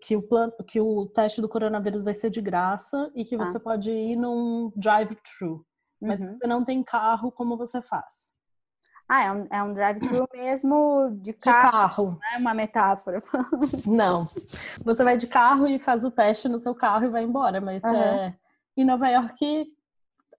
que, 0.00 0.16
o 0.16 0.22
plano, 0.22 0.52
que 0.66 0.80
o 0.80 1.06
teste 1.06 1.40
do 1.40 1.48
coronavírus 1.48 2.02
vai 2.02 2.12
ser 2.12 2.28
de 2.28 2.40
graça 2.40 3.12
e 3.14 3.24
que 3.24 3.36
ah. 3.36 3.38
você 3.38 3.60
pode 3.60 3.92
ir 3.92 4.16
num 4.16 4.72
drive-thru. 4.74 5.64
Mas 6.02 6.22
uhum. 6.22 6.36
você 6.36 6.46
não 6.48 6.64
tem 6.64 6.82
carro, 6.82 7.30
como 7.30 7.56
você 7.56 7.80
faz? 7.80 8.33
Ah, 9.08 9.24
é 9.24 9.32
um, 9.32 9.46
é 9.50 9.62
um 9.62 9.74
drive-thru 9.74 10.26
mesmo 10.32 11.10
de 11.20 11.32
carro. 11.34 11.62
De 11.62 11.70
carro. 11.70 12.18
Não 12.20 12.34
é 12.34 12.38
uma 12.38 12.54
metáfora. 12.54 13.20
Não. 13.86 14.26
Você 14.82 15.04
vai 15.04 15.16
de 15.16 15.26
carro 15.26 15.66
e 15.66 15.78
faz 15.78 16.04
o 16.04 16.10
teste 16.10 16.48
no 16.48 16.58
seu 16.58 16.74
carro 16.74 17.04
e 17.04 17.10
vai 17.10 17.22
embora. 17.22 17.60
Mas 17.60 17.84
uhum. 17.84 17.94
é... 17.94 18.34
em 18.76 18.84
Nova 18.84 19.08
York, 19.08 19.66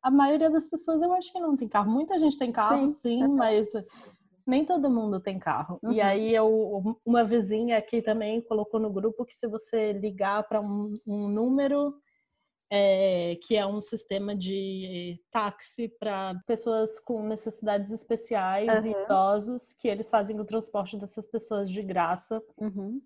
a 0.02 0.10
maioria 0.10 0.50
das 0.50 0.68
pessoas 0.68 1.02
eu 1.02 1.14
acho 1.14 1.32
que 1.32 1.40
não 1.40 1.56
tem 1.56 1.68
carro. 1.68 1.92
Muita 1.92 2.18
gente 2.18 2.38
tem 2.38 2.52
carro, 2.52 2.88
sim, 2.88 2.88
sim 2.88 3.24
uhum. 3.24 3.36
mas 3.36 3.68
nem 4.46 4.66
todo 4.66 4.90
mundo 4.90 5.20
tem 5.20 5.40
carro. 5.40 5.80
Uhum. 5.84 5.92
E 5.92 6.02
aí 6.02 6.34
eu, 6.34 7.00
uma 7.06 7.24
vizinha 7.24 7.78
aqui 7.78 8.02
também 8.02 8.42
colocou 8.42 8.80
no 8.80 8.90
grupo 8.90 9.26
que 9.26 9.34
se 9.34 9.48
você 9.48 9.94
ligar 9.94 10.44
para 10.48 10.60
um, 10.60 10.94
um 11.08 11.28
número 11.28 11.96
é, 12.70 13.38
que 13.44 13.56
é 13.56 13.66
um 13.66 13.80
sistema 13.80 14.36
de 14.36 15.20
táxi 15.32 15.88
para 16.00 16.36
pessoas 16.48 17.00
com 17.00 17.28
necessidades 17.28 17.92
especiais 17.92 18.84
uhum. 18.84 18.92
e 18.92 19.04
idosos, 19.04 19.74
que 19.74 19.88
eles 19.88 20.10
fazem 20.10 20.40
o 20.40 20.46
transporte 20.46 20.98
dessas 20.98 21.28
pessoas 21.28 21.70
de 21.70 21.82
graça. 21.84 22.42
Uhum. 22.60 23.02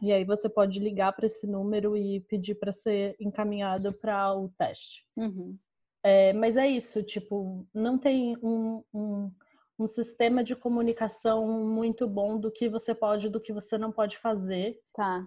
E 0.00 0.12
aí 0.12 0.24
você 0.24 0.48
pode 0.48 0.80
ligar 0.80 1.12
para 1.12 1.26
esse 1.26 1.46
número 1.46 1.96
e 1.96 2.20
pedir 2.20 2.56
para 2.56 2.72
ser 2.72 3.16
encaminhado 3.20 3.92
para 4.00 4.34
o 4.34 4.48
teste. 4.50 5.04
Uhum. 5.16 5.56
É, 6.04 6.32
mas 6.32 6.56
é 6.56 6.66
isso, 6.66 7.00
tipo, 7.02 7.64
não 7.72 7.96
tem 7.96 8.36
um, 8.42 8.82
um, 8.92 9.30
um, 9.78 9.86
sistema 9.86 10.42
de 10.42 10.56
comunicação 10.56 11.64
muito 11.64 12.08
bom 12.08 12.36
do 12.36 12.50
que 12.50 12.68
você 12.68 12.92
pode 12.92 13.28
e 13.28 13.30
do 13.30 13.40
que 13.40 13.52
você 13.52 13.78
não 13.78 13.92
pode 13.92 14.18
fazer. 14.18 14.80
Tá 14.92 15.24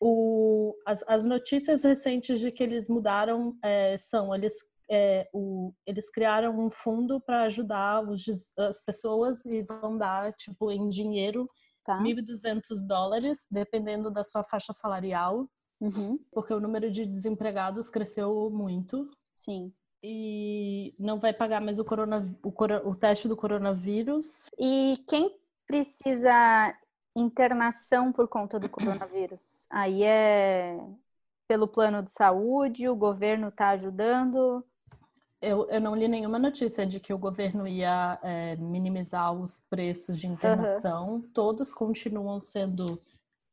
o, 0.00 0.74
as, 0.86 1.02
as, 1.06 1.26
notícias 1.26 1.82
recentes 1.82 2.40
de 2.40 2.52
que 2.52 2.62
eles 2.62 2.88
mudaram 2.88 3.56
é, 3.62 3.96
são 3.96 4.34
eles 4.34 4.54
é, 4.90 5.28
o, 5.32 5.72
eles 5.86 6.10
criaram 6.10 6.58
um 6.58 6.70
fundo 6.70 7.20
para 7.20 7.42
ajudar 7.42 8.08
os, 8.08 8.24
as 8.56 8.80
pessoas 8.80 9.44
e 9.44 9.62
vão 9.62 9.98
dar 9.98 10.32
tipo 10.32 10.70
em 10.70 10.88
dinheiro 10.88 11.48
tá. 11.84 12.00
1.200 12.00 12.86
dólares 12.86 13.46
dependendo 13.50 14.10
da 14.10 14.22
sua 14.22 14.42
faixa 14.42 14.72
salarial 14.72 15.48
uhum. 15.80 16.18
porque 16.32 16.54
o 16.54 16.60
número 16.60 16.90
de 16.90 17.04
desempregados 17.04 17.90
cresceu 17.90 18.48
muito 18.50 19.10
sim 19.32 19.72
e 20.02 20.94
não 20.98 21.18
vai 21.18 21.32
pagar 21.32 21.60
mais 21.60 21.78
o, 21.78 21.84
corona, 21.84 22.24
o, 22.42 22.52
o 22.88 22.94
teste 22.94 23.26
do 23.26 23.36
coronavírus. 23.36 24.48
E 24.58 25.02
quem 25.08 25.36
precisa 25.66 26.74
internação 27.20 28.12
por 28.12 28.28
conta 28.28 28.58
do 28.58 28.68
coronavírus? 28.68 29.66
Aí 29.70 30.02
é 30.02 30.78
pelo 31.48 31.66
plano 31.66 32.02
de 32.02 32.12
saúde, 32.12 32.88
o 32.88 32.94
governo 32.94 33.48
está 33.48 33.70
ajudando? 33.70 34.62
Eu, 35.40 35.68
eu 35.70 35.80
não 35.80 35.96
li 35.96 36.06
nenhuma 36.06 36.38
notícia 36.38 36.84
de 36.84 37.00
que 37.00 37.12
o 37.12 37.18
governo 37.18 37.66
ia 37.66 38.18
é, 38.22 38.56
minimizar 38.56 39.32
os 39.32 39.58
preços 39.70 40.18
de 40.18 40.26
internação. 40.26 41.14
Uhum. 41.14 41.22
Todos 41.32 41.72
continuam 41.72 42.40
sendo. 42.42 43.00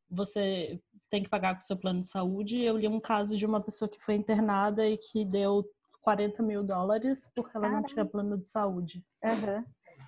Você 0.09 0.81
tem 1.09 1.23
que 1.23 1.29
pagar 1.29 1.53
com 1.53 1.61
o 1.61 1.63
seu 1.63 1.77
plano 1.77 2.01
de 2.01 2.07
saúde. 2.07 2.61
Eu 2.61 2.77
li 2.77 2.87
um 2.87 2.99
caso 2.99 3.37
de 3.37 3.45
uma 3.45 3.61
pessoa 3.61 3.87
que 3.87 4.03
foi 4.03 4.15
internada 4.15 4.85
e 4.85 4.97
que 4.97 5.23
deu 5.23 5.63
40 6.01 6.43
mil 6.43 6.63
dólares 6.63 7.29
porque 7.33 7.55
ela 7.55 7.67
Caramba. 7.67 7.81
não 7.81 7.83
tinha 7.83 8.05
plano 8.05 8.37
de 8.37 8.49
saúde. 8.49 9.03
Uhum. 9.23 9.63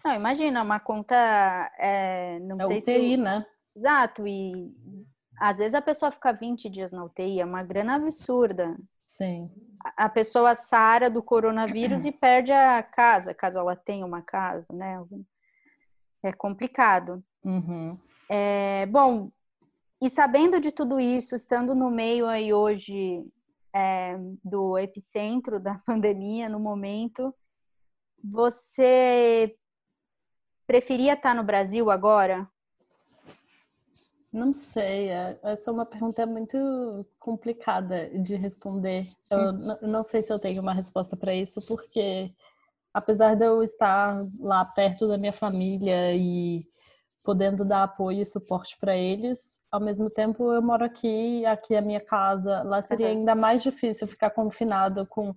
Não, 0.07 0.15
imagina, 0.15 0.63
uma 0.63 0.79
conta. 0.79 1.15
É, 1.77 2.39
não 2.39 2.57
é 2.61 2.79
sei 2.79 2.97
UTI, 2.97 3.15
se... 3.15 3.17
né? 3.17 3.45
Exato, 3.75 4.25
e 4.25 4.73
às 5.37 5.57
vezes 5.57 5.73
a 5.73 5.81
pessoa 5.81 6.11
fica 6.11 6.31
20 6.31 6.69
dias 6.69 6.93
na 6.93 7.03
UTI, 7.03 7.41
é 7.41 7.45
uma 7.45 7.61
grana 7.61 7.95
absurda. 7.95 8.77
Sim. 9.05 9.51
A 9.97 10.07
pessoa 10.07 10.55
sara 10.55 11.09
do 11.09 11.21
coronavírus 11.21 12.05
e 12.05 12.11
perde 12.11 12.53
a 12.53 12.81
casa, 12.81 13.33
caso 13.33 13.57
ela 13.57 13.75
tenha 13.75 14.05
uma 14.05 14.21
casa, 14.21 14.65
né? 14.73 14.97
É 16.23 16.31
complicado. 16.31 17.21
Uhum. 17.43 17.97
É, 18.29 18.85
bom, 18.85 19.29
e 20.01 20.09
sabendo 20.09 20.59
de 20.61 20.71
tudo 20.71 21.01
isso, 21.01 21.35
estando 21.35 21.75
no 21.75 21.91
meio 21.91 22.27
aí 22.27 22.53
hoje 22.53 23.25
é, 23.75 24.17
do 24.43 24.77
epicentro 24.77 25.59
da 25.59 25.75
pandemia, 25.85 26.47
no 26.47 26.61
momento, 26.61 27.35
você 28.23 29.53
preferia 30.67 31.13
estar 31.13 31.33
no 31.33 31.43
Brasil 31.43 31.89
agora? 31.89 32.47
Não 34.31 34.51
sei, 34.53 35.09
é, 35.09 35.39
essa 35.41 35.71
é 35.71 35.73
uma 35.73 35.85
pergunta 35.85 36.25
muito 36.25 37.05
complicada 37.17 38.09
de 38.09 38.35
responder. 38.35 39.03
Eu 39.31 39.53
não 39.87 40.03
sei 40.03 40.21
se 40.21 40.31
eu 40.31 40.37
tenho 40.37 40.61
uma 40.61 40.73
resposta 40.73 41.15
para 41.15 41.33
isso, 41.33 41.65
porque 41.65 42.31
apesar 42.93 43.35
de 43.35 43.45
eu 43.45 43.63
estar 43.63 44.21
lá 44.39 44.65
perto 44.65 45.07
da 45.07 45.17
minha 45.17 45.31
família 45.31 46.13
e 46.13 46.67
podendo 47.23 47.65
dar 47.65 47.83
apoio 47.83 48.21
e 48.21 48.25
suporte 48.25 48.77
para 48.79 48.95
eles, 48.95 49.59
ao 49.71 49.79
mesmo 49.79 50.09
tempo 50.09 50.51
eu 50.53 50.61
moro 50.61 50.83
aqui, 50.83 51.45
aqui 51.45 51.73
é 51.73 51.79
a 51.79 51.81
minha 51.81 51.99
casa, 51.99 52.63
lá 52.63 52.81
seria 52.81 53.07
ainda 53.07 53.33
mais 53.33 53.63
difícil 53.63 54.07
ficar 54.07 54.29
confinado 54.29 55.05
com 55.07 55.33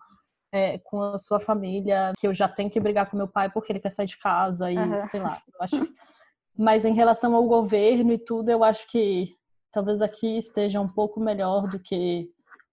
é, 0.53 0.79
com 0.79 1.01
a 1.03 1.19
sua 1.19 1.41
família, 1.41 2.13
que 2.19 2.27
eu 2.27 2.35
já 2.35 2.49
tenho 2.49 2.71
que 2.71 2.81
brigar 2.81 3.09
com 3.09 3.17
meu 3.17 3.29
pai 3.29 3.51
porque 3.51 3.73
ele 3.73 3.81
quer 3.81 3.91
sair 3.91 4.07
de 4.07 4.19
casa 4.19 4.71
e 4.71 4.77
uhum. 4.77 4.99
sei 4.99 5.21
lá. 5.21 5.41
Eu 5.49 5.63
acho 5.63 5.77
mas 6.57 6.85
em 6.85 6.93
relação 6.93 7.35
ao 7.35 7.47
governo 7.47 8.13
e 8.13 8.19
tudo, 8.19 8.51
eu 8.51 8.63
acho 8.63 8.87
que 8.89 9.35
talvez 9.73 10.03
aqui 10.03 10.37
esteja 10.37 10.81
um 10.81 10.89
pouco 10.89 11.19
melhor 11.21 11.67
do 11.69 11.79
que 11.79 12.29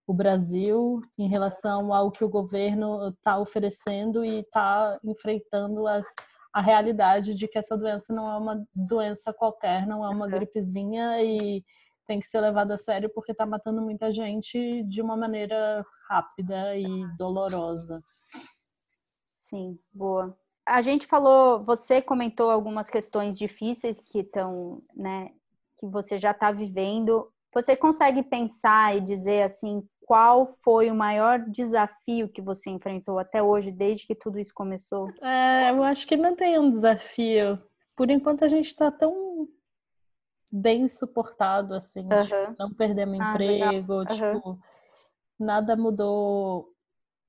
o 0.05 0.13
Brasil 0.13 1.01
em 1.17 1.27
relação 1.27 1.93
ao 1.93 2.11
que 2.11 2.23
o 2.23 2.29
governo 2.29 3.09
está 3.09 3.37
oferecendo 3.39 4.25
e 4.25 4.39
está 4.39 4.99
enfrentando 5.03 5.85
as, 5.87 6.05
a 6.53 6.61
realidade 6.61 7.35
de 7.35 7.47
que 7.47 7.57
essa 7.57 7.77
doença 7.77 8.13
não 8.13 8.29
é 8.29 8.37
uma 8.37 8.65
doença 8.73 9.33
qualquer, 9.33 9.85
não 9.85 10.03
é 10.03 10.09
uma 10.09 10.27
gripezinha 10.27 11.21
e 11.21 11.63
tem 12.07 12.19
que 12.19 12.25
ser 12.25 12.41
levado 12.41 12.71
a 12.71 12.77
sério 12.77 13.11
porque 13.13 13.31
está 13.31 13.45
matando 13.45 13.81
muita 13.81 14.09
gente 14.09 14.83
de 14.83 15.01
uma 15.01 15.17
maneira 15.17 15.85
rápida 16.09 16.75
e 16.77 16.87
dolorosa. 17.17 18.01
Sim, 19.31 19.77
boa 19.93 20.35
a 20.67 20.81
gente 20.81 21.07
falou, 21.07 21.63
você 21.63 22.01
comentou 22.01 22.51
algumas 22.51 22.89
questões 22.89 23.39
difíceis 23.39 24.01
que 24.01 24.19
estão, 24.19 24.81
né, 24.93 25.29
que 25.79 25.87
você 25.87 26.17
já 26.17 26.31
está 26.31 26.51
vivendo. 26.51 27.31
Você 27.53 27.75
consegue 27.75 28.21
pensar 28.21 28.97
e 28.97 29.01
dizer 29.01 29.43
assim 29.43 29.81
qual 30.01 30.45
foi 30.45 30.91
o 30.91 30.95
maior 30.95 31.39
desafio 31.49 32.29
que 32.29 32.41
você 32.41 32.69
enfrentou 32.69 33.17
até 33.17 33.41
hoje, 33.41 33.71
desde 33.71 34.05
que 34.05 34.15
tudo 34.15 34.39
isso 34.39 34.53
começou? 34.53 35.09
É, 35.21 35.71
eu 35.71 35.83
acho 35.83 36.05
que 36.05 36.15
não 36.15 36.35
tem 36.35 36.59
um 36.59 36.71
desafio. 36.71 37.61
Por 37.95 38.09
enquanto 38.09 38.43
a 38.43 38.47
gente 38.47 38.67
está 38.67 38.91
tão 38.91 39.47
bem 40.51 40.87
suportado 40.87 41.73
assim, 41.73 42.01
uhum. 42.01 42.21
tipo, 42.21 42.55
não 42.57 42.73
perdemos 42.73 43.19
ah, 43.19 43.31
emprego, 43.31 44.05
tipo, 44.05 44.59
nada 45.39 45.75
mudou 45.75 46.69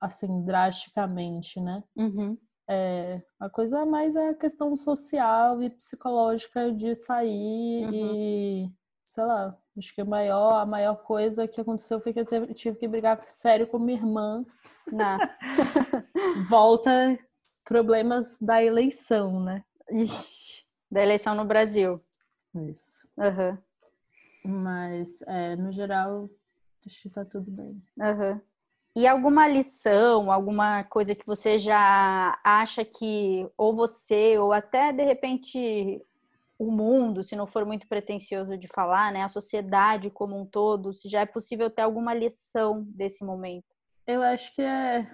assim 0.01 0.45
drasticamente, 0.45 1.61
né? 1.61 1.83
Uhum. 1.97 2.39
É, 2.71 3.23
a 3.41 3.49
coisa 3.49 3.87
mais 3.87 4.15
é 4.15 4.29
a 4.29 4.35
questão 4.35 4.77
social 4.77 5.63
e 5.63 5.71
psicológica 5.71 6.71
de 6.71 6.95
sair 6.95 7.87
uhum. 7.87 7.93
e, 7.93 8.73
sei 9.05 9.25
lá, 9.25 9.57
acho 9.77 9.95
que 9.95 10.03
a 10.03 10.05
maior, 10.05 10.55
a 10.55 10.67
maior 10.67 10.97
coisa 10.97 11.49
que 11.49 11.61
aconteceu 11.61 12.01
foi 12.01 12.13
que 12.13 12.21
eu 12.21 12.27
tive, 12.27 12.55
tive 12.55 12.77
que 12.77 12.87
brigar 12.87 13.23
sério 13.27 13.67
com 13.67 13.79
minha 13.79 13.99
irmã. 13.99 14.45
Não. 14.93 15.19
Volta 16.49 17.19
problemas 17.65 18.39
da 18.41 18.63
eleição, 18.63 19.43
né? 19.43 19.65
Ixi, 19.91 20.65
da 20.91 21.03
eleição 21.03 21.35
no 21.35 21.45
Brasil. 21.45 22.03
Isso. 22.55 23.09
Uhum. 23.17 23.59
Mas, 24.45 25.23
é, 25.23 25.57
no 25.57 25.71
geral, 25.73 26.29
acho 26.87 27.03
que 27.03 27.11
tá 27.11 27.25
tudo 27.25 27.51
bem. 27.51 27.83
Uhum. 27.99 28.41
E 28.97 29.07
alguma 29.07 29.47
lição, 29.47 30.33
alguma 30.33 30.83
coisa 30.85 31.15
que 31.15 31.27
você 31.27 31.59
já 31.59 32.39
acha 32.43 32.85
que 32.85 33.49
ou 33.57 33.75
você, 33.75 34.39
ou 34.39 34.53
até 34.53 34.93
de 34.93 35.05
repente 35.05 36.03
o 36.59 36.73
mundo, 36.73 37.23
se 37.23 37.37
não 37.37 37.47
for 37.47 37.65
muito 37.65 37.87
pretensioso 37.87 38.59
de 38.59 38.67
falar, 38.67 39.13
né, 39.13 39.23
a 39.23 39.29
sociedade 39.29 40.11
como 40.11 40.37
um 40.37 40.45
todo, 40.45 40.93
se 40.93 41.09
já 41.09 41.21
é 41.21 41.27
possível 41.27 41.71
ter 41.71 41.83
alguma 41.83 42.13
lição 42.13 42.83
desse 42.89 43.25
momento? 43.25 43.77
Eu 44.05 44.23
acho 44.23 44.53
que 44.55 44.63
é 44.63 45.09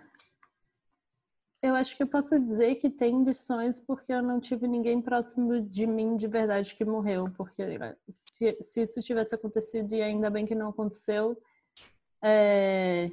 eu 1.65 1.75
acho 1.75 1.97
que 1.97 2.03
eu 2.03 2.07
posso 2.07 2.39
dizer 2.39 2.75
que 2.75 2.91
tem 2.91 3.25
lições 3.25 3.81
porque 3.81 4.13
eu 4.13 4.23
não 4.23 4.39
tive 4.39 4.69
ninguém 4.69 5.01
próximo 5.01 5.63
de 5.63 5.87
mim 5.87 6.15
de 6.15 6.29
verdade 6.29 6.75
que 6.75 6.85
morreu, 6.85 7.25
porque 7.39 7.63
se, 8.07 8.55
se 8.61 8.83
isso 8.83 9.01
tivesse 9.01 9.35
acontecido 9.35 9.95
e 9.95 10.03
ainda 10.03 10.29
bem 10.29 10.45
que 10.45 10.55
não 10.55 10.69
aconteceu, 10.69 11.41
é, 12.23 13.11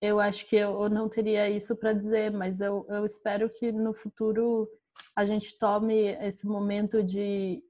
eu 0.00 0.18
acho 0.18 0.46
que 0.46 0.56
eu 0.56 0.88
não 0.88 1.10
teria 1.10 1.50
isso 1.50 1.76
para 1.76 1.92
dizer, 1.92 2.32
mas 2.32 2.62
eu, 2.62 2.86
eu 2.88 3.04
espero 3.04 3.50
que 3.50 3.70
no 3.70 3.92
futuro 3.92 4.66
a 5.14 5.26
gente 5.26 5.58
tome 5.58 6.16
esse 6.22 6.46
momento 6.46 7.02
de 7.02 7.62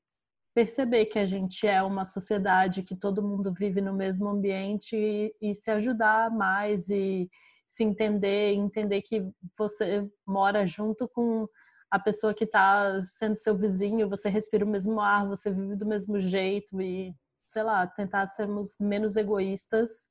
perceber 0.55 1.07
que 1.07 1.19
a 1.19 1.25
gente 1.25 1.67
é 1.67 1.83
uma 1.83 2.05
sociedade, 2.05 2.85
que 2.85 2.95
todo 2.95 3.21
mundo 3.21 3.53
vive 3.53 3.81
no 3.81 3.95
mesmo 3.95 4.29
ambiente 4.29 4.95
e, 4.95 5.35
e 5.41 5.55
se 5.57 5.73
ajudar 5.73 6.31
mais 6.31 6.89
e 6.89 7.29
se 7.69 7.85
entender, 7.85 8.55
entender 8.55 9.03
que 9.03 9.23
você 9.57 10.11
mora 10.27 10.65
junto 10.65 11.07
com 11.07 11.47
a 11.91 11.99
pessoa 11.99 12.33
que 12.33 12.45
está 12.45 13.03
sendo 13.03 13.37
seu 13.37 13.55
vizinho, 13.55 14.09
você 14.09 14.31
respira 14.31 14.65
o 14.65 14.69
mesmo 14.69 14.99
ar, 15.01 15.29
você 15.29 15.51
vive 15.51 15.77
do 15.77 15.85
mesmo 15.85 16.19
jeito 16.19 16.81
e, 16.81 17.15
sei 17.47 17.63
lá, 17.63 17.87
tentar 17.87 18.27
sermos 18.27 18.75
menos 18.81 19.17
egoístas 19.17 20.09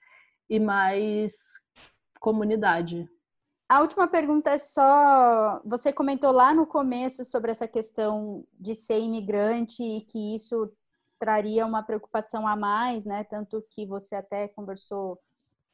e 0.48 0.60
mais 0.60 1.60
comunidade. 2.20 3.10
A 3.68 3.82
última 3.82 4.08
pergunta 4.08 4.52
é 4.52 4.58
só. 4.60 5.60
Você 5.66 5.92
comentou 5.92 6.32
lá 6.32 6.54
no 6.54 6.66
começo 6.66 7.26
sobre 7.26 7.52
essa 7.52 7.68
questão 7.68 8.46
de 8.54 8.76
ser 8.76 9.00
imigrante 9.00 9.84
e 9.84 10.02
que 10.02 10.36
isso 10.36 10.72
traria 11.20 11.66
uma 11.66 11.84
preocupação 11.84 12.48
a 12.48 12.56
mais, 12.56 13.04
né? 13.04 13.24
Tanto 13.24 13.66
que 13.70 13.86
você 13.86 14.16
até 14.16 14.48
conversou, 14.48 15.20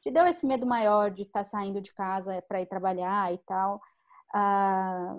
te 0.04 0.12
deu 0.12 0.28
esse 0.28 0.46
medo 0.46 0.68
maior 0.68 1.10
de 1.10 1.22
estar 1.22 1.39
tá 1.39 1.44
saindo 1.46 1.80
de 1.80 1.94
casa 1.94 2.44
para 2.46 2.62
ir 2.62 2.66
trabalhar 2.66 3.34
e 3.34 3.38
tal. 3.39 3.82
Ah, 4.34 5.18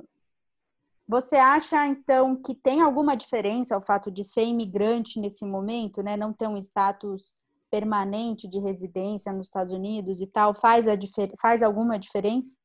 você 1.08 1.36
acha 1.36 1.86
então 1.86 2.36
que 2.36 2.54
tem 2.54 2.82
alguma 2.82 3.16
diferença 3.16 3.76
o 3.76 3.80
fato 3.80 4.10
de 4.10 4.22
ser 4.22 4.44
imigrante 4.44 5.18
nesse 5.18 5.44
momento, 5.44 6.02
né? 6.02 6.18
Não 6.18 6.34
ter 6.34 6.46
um 6.46 6.58
status 6.58 7.34
permanente 7.70 8.46
de 8.46 8.58
residência 8.58 9.32
nos 9.32 9.46
Estados 9.46 9.72
Unidos 9.72 10.20
e 10.20 10.26
tal, 10.26 10.54
faz, 10.54 10.86
a 10.86 10.92
faz 11.40 11.62
alguma 11.62 11.98
diferença? 11.98 12.56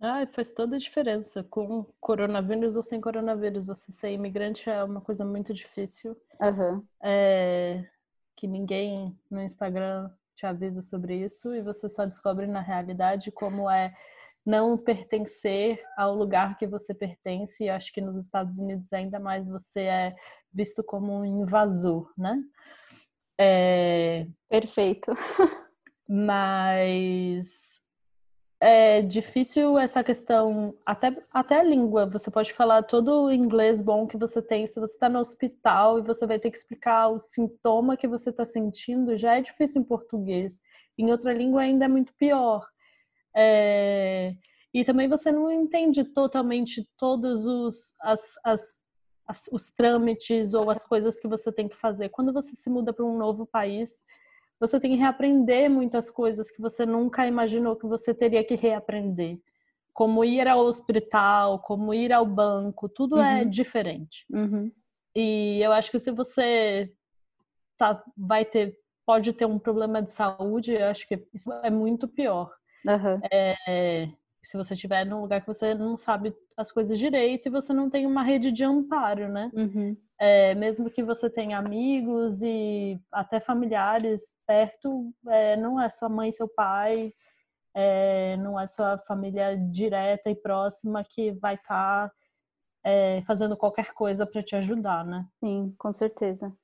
Ah, 0.00 0.26
faz 0.34 0.52
toda 0.52 0.76
a 0.76 0.78
diferença. 0.78 1.42
Com 1.44 1.86
coronavírus 1.98 2.76
ou 2.76 2.82
sem 2.82 3.00
coronavírus, 3.00 3.66
você 3.66 3.90
ser 3.90 4.12
imigrante 4.12 4.68
é 4.68 4.84
uma 4.84 5.00
coisa 5.00 5.24
muito 5.24 5.54
difícil. 5.54 6.16
Uhum. 6.40 6.84
É, 7.02 7.88
que 8.36 8.46
ninguém 8.46 9.18
no 9.30 9.40
Instagram 9.40 10.10
te 10.42 10.46
avisa 10.46 10.82
sobre 10.82 11.24
isso 11.24 11.54
e 11.54 11.62
você 11.62 11.88
só 11.88 12.04
descobre 12.04 12.48
na 12.48 12.60
realidade 12.60 13.30
como 13.30 13.70
é 13.70 13.94
não 14.44 14.76
pertencer 14.76 15.80
ao 15.96 16.16
lugar 16.16 16.58
que 16.58 16.66
você 16.66 16.92
pertence. 16.92 17.62
E 17.62 17.70
acho 17.70 17.92
que 17.92 18.00
nos 18.00 18.16
Estados 18.16 18.58
Unidos 18.58 18.92
ainda 18.92 19.20
mais 19.20 19.48
você 19.48 19.82
é 19.82 20.16
visto 20.52 20.82
como 20.82 21.16
um 21.16 21.24
invasor, 21.24 22.12
né? 22.18 22.42
É... 23.38 24.26
Perfeito. 24.48 25.12
Mas 26.10 27.71
é 28.64 29.02
difícil 29.02 29.76
essa 29.76 30.04
questão, 30.04 30.72
até, 30.86 31.12
até 31.32 31.58
a 31.58 31.64
língua. 31.64 32.06
Você 32.06 32.30
pode 32.30 32.52
falar 32.52 32.84
todo 32.84 33.24
o 33.24 33.32
inglês 33.32 33.82
bom 33.82 34.06
que 34.06 34.16
você 34.16 34.40
tem. 34.40 34.68
Se 34.68 34.78
você 34.78 34.92
está 34.94 35.08
no 35.08 35.18
hospital 35.18 35.98
e 35.98 36.02
você 36.02 36.24
vai 36.24 36.38
ter 36.38 36.48
que 36.48 36.56
explicar 36.56 37.08
o 37.08 37.18
sintoma 37.18 37.96
que 37.96 38.06
você 38.06 38.30
está 38.30 38.44
sentindo, 38.44 39.16
já 39.16 39.36
é 39.36 39.40
difícil 39.40 39.82
em 39.82 39.84
português. 39.84 40.60
Em 40.96 41.10
outra 41.10 41.32
língua 41.32 41.62
ainda 41.62 41.86
é 41.86 41.88
muito 41.88 42.14
pior. 42.14 42.64
É... 43.34 44.36
E 44.72 44.84
também 44.84 45.08
você 45.08 45.32
não 45.32 45.50
entende 45.50 46.04
totalmente 46.04 46.88
todos 46.96 47.44
os, 47.44 47.96
as, 48.00 48.34
as, 48.44 48.80
as, 49.26 49.42
os 49.50 49.70
trâmites 49.72 50.54
ou 50.54 50.70
as 50.70 50.84
coisas 50.84 51.18
que 51.18 51.26
você 51.26 51.50
tem 51.50 51.66
que 51.66 51.76
fazer. 51.76 52.10
Quando 52.10 52.32
você 52.32 52.54
se 52.54 52.70
muda 52.70 52.92
para 52.92 53.04
um 53.04 53.18
novo 53.18 53.44
país, 53.44 54.04
você 54.62 54.78
tem 54.78 54.92
que 54.92 54.96
reaprender 54.96 55.68
muitas 55.68 56.08
coisas 56.08 56.48
que 56.48 56.62
você 56.62 56.86
nunca 56.86 57.26
imaginou 57.26 57.74
que 57.74 57.84
você 57.84 58.14
teria 58.14 58.44
que 58.44 58.54
reaprender. 58.54 59.40
Como 59.92 60.24
ir 60.24 60.46
ao 60.46 60.60
hospital, 60.60 61.58
como 61.58 61.92
ir 61.92 62.12
ao 62.12 62.24
banco, 62.24 62.88
tudo 62.88 63.18
é 63.18 63.22
uhum. 63.22 63.38
é 63.38 63.44
diferente. 63.44 64.24
Uhum. 64.30 64.70
E 65.16 65.58
eu 65.60 65.72
acho 65.72 65.90
que 65.90 65.98
se 65.98 66.12
você 66.12 66.94
tá, 67.76 68.00
vai 68.16 68.44
ter, 68.44 68.78
pode 69.04 69.32
ter 69.32 69.46
um 69.46 69.58
problema 69.58 70.00
de 70.00 70.12
saúde, 70.12 70.74
eu 70.74 70.86
acho 70.86 71.08
que 71.08 71.20
isso 71.34 71.52
é 71.64 71.68
muito 71.68 72.06
pior. 72.06 72.54
Uhum. 72.86 73.20
É, 73.32 74.08
se 74.42 74.56
você 74.56 74.74
estiver 74.74 75.04
num 75.04 75.20
lugar 75.20 75.40
que 75.40 75.46
você 75.46 75.74
não 75.74 75.96
sabe 75.96 76.34
as 76.56 76.72
coisas 76.72 76.98
direito 76.98 77.46
e 77.46 77.50
você 77.50 77.72
não 77.72 77.88
tem 77.88 78.06
uma 78.06 78.22
rede 78.22 78.50
de 78.52 78.64
amparo, 78.64 79.28
né? 79.28 79.50
Uhum 79.54 79.96
é, 80.24 80.54
mesmo 80.54 80.88
que 80.88 81.02
você 81.02 81.28
tenha 81.28 81.58
amigos 81.58 82.42
e 82.42 82.96
até 83.10 83.40
familiares 83.40 84.32
perto, 84.46 85.12
é, 85.26 85.56
não 85.56 85.80
é 85.80 85.88
sua 85.88 86.08
mãe, 86.08 86.30
seu 86.30 86.46
pai, 86.46 87.12
é, 87.74 88.36
não 88.36 88.58
é 88.58 88.64
sua 88.68 88.96
família 88.98 89.56
direta 89.56 90.30
e 90.30 90.36
próxima 90.36 91.02
que 91.02 91.32
vai 91.32 91.56
estar 91.56 92.08
tá, 92.08 92.14
é, 92.84 93.20
fazendo 93.22 93.56
qualquer 93.56 93.92
coisa 93.94 94.24
para 94.24 94.44
te 94.44 94.54
ajudar, 94.54 95.04
né? 95.04 95.26
Sim, 95.40 95.74
com 95.76 95.92
certeza. 95.92 96.56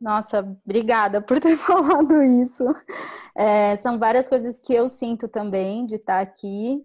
Nossa, 0.00 0.40
obrigada 0.64 1.20
por 1.20 1.38
ter 1.40 1.56
falado 1.58 2.22
isso. 2.22 2.64
É, 3.36 3.76
são 3.76 3.98
várias 3.98 4.28
coisas 4.28 4.60
que 4.60 4.72
eu 4.72 4.88
sinto 4.88 5.28
também 5.28 5.84
de 5.86 5.96
estar 5.96 6.20
aqui, 6.20 6.82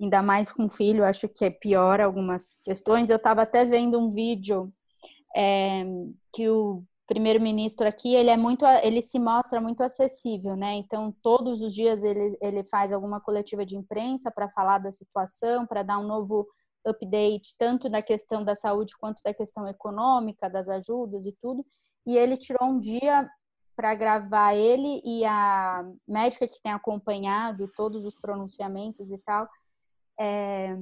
ainda 0.00 0.20
mais 0.22 0.50
com 0.50 0.68
filho, 0.68 1.04
acho 1.04 1.28
que 1.28 1.44
é 1.44 1.50
pior 1.50 2.00
algumas 2.00 2.58
questões. 2.64 3.08
Eu 3.08 3.16
estava 3.16 3.42
até 3.42 3.64
vendo 3.64 3.98
um 3.98 4.10
vídeo 4.10 4.72
é, 5.36 5.84
que 6.32 6.48
o 6.48 6.82
primeiro-ministro 7.06 7.86
aqui 7.86 8.14
ele 8.14 8.30
é 8.30 8.36
muito 8.36 8.66
ele 8.82 9.00
se 9.00 9.18
mostra 9.18 9.60
muito 9.60 9.80
acessível 9.82 10.56
né 10.56 10.74
então 10.74 11.14
todos 11.22 11.62
os 11.62 11.72
dias 11.72 12.02
ele, 12.02 12.36
ele 12.42 12.64
faz 12.64 12.92
alguma 12.92 13.20
coletiva 13.20 13.64
de 13.64 13.76
imprensa 13.76 14.30
para 14.30 14.48
falar 14.48 14.78
da 14.78 14.90
situação 14.90 15.66
para 15.66 15.84
dar 15.84 15.98
um 15.98 16.06
novo 16.06 16.48
update 16.84 17.54
tanto 17.56 17.88
da 17.88 18.02
questão 18.02 18.42
da 18.42 18.56
saúde 18.56 18.92
quanto 18.98 19.22
da 19.22 19.32
questão 19.32 19.68
econômica 19.68 20.50
das 20.50 20.68
ajudas 20.68 21.24
e 21.26 21.32
tudo 21.40 21.64
e 22.06 22.16
ele 22.16 22.36
tirou 22.36 22.68
um 22.68 22.78
dia 22.78 23.28
para 23.74 23.94
gravar 23.94 24.54
ele 24.54 25.02
e 25.04 25.24
a 25.24 25.84
médica 26.08 26.48
que 26.48 26.62
tem 26.62 26.72
acompanhado 26.72 27.70
todos 27.76 28.04
os 28.04 28.18
pronunciamentos 28.18 29.10
e 29.10 29.18
tal 29.18 29.46
é, 30.18 30.76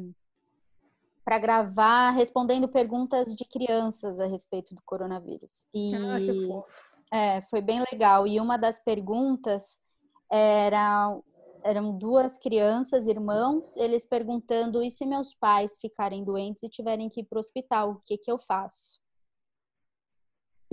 para 1.25 1.39
gravar 1.39 2.11
respondendo 2.11 2.68
perguntas 2.68 3.35
de 3.35 3.45
crianças 3.45 4.20
a 4.20 4.27
respeito 4.27 4.75
do 4.75 4.83
coronavírus. 4.85 5.66
E 5.75 5.93
ah, 5.95 7.16
é, 7.16 7.43
foi 7.43 7.61
bem 7.61 7.83
legal. 7.91 8.27
E 8.27 8.39
uma 8.39 8.57
das 8.57 8.79
perguntas 8.79 9.79
era 10.31 11.18
eram 11.64 11.97
duas 11.97 12.37
crianças, 12.37 13.07
irmãos, 13.07 13.75
eles 13.77 14.05
perguntando: 14.05 14.83
e 14.83 14.91
se 14.91 15.07
meus 15.07 15.35
pais 15.35 15.79
ficarem 15.81 16.22
doentes 16.22 16.62
e 16.62 16.68
tiverem 16.68 17.09
que 17.09 17.20
ir 17.20 17.25
para 17.25 17.39
o 17.39 17.41
hospital, 17.41 17.93
o 17.93 18.03
que, 18.05 18.18
que 18.18 18.31
eu 18.31 18.39
faço? 18.39 19.01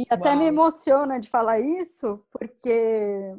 E 0.02 0.14
até 0.14 0.30
Uau. 0.30 0.40
me 0.40 0.46
emociona 0.46 1.20
de 1.20 1.30
falar 1.30 1.60
isso, 1.60 2.24
porque 2.32 3.36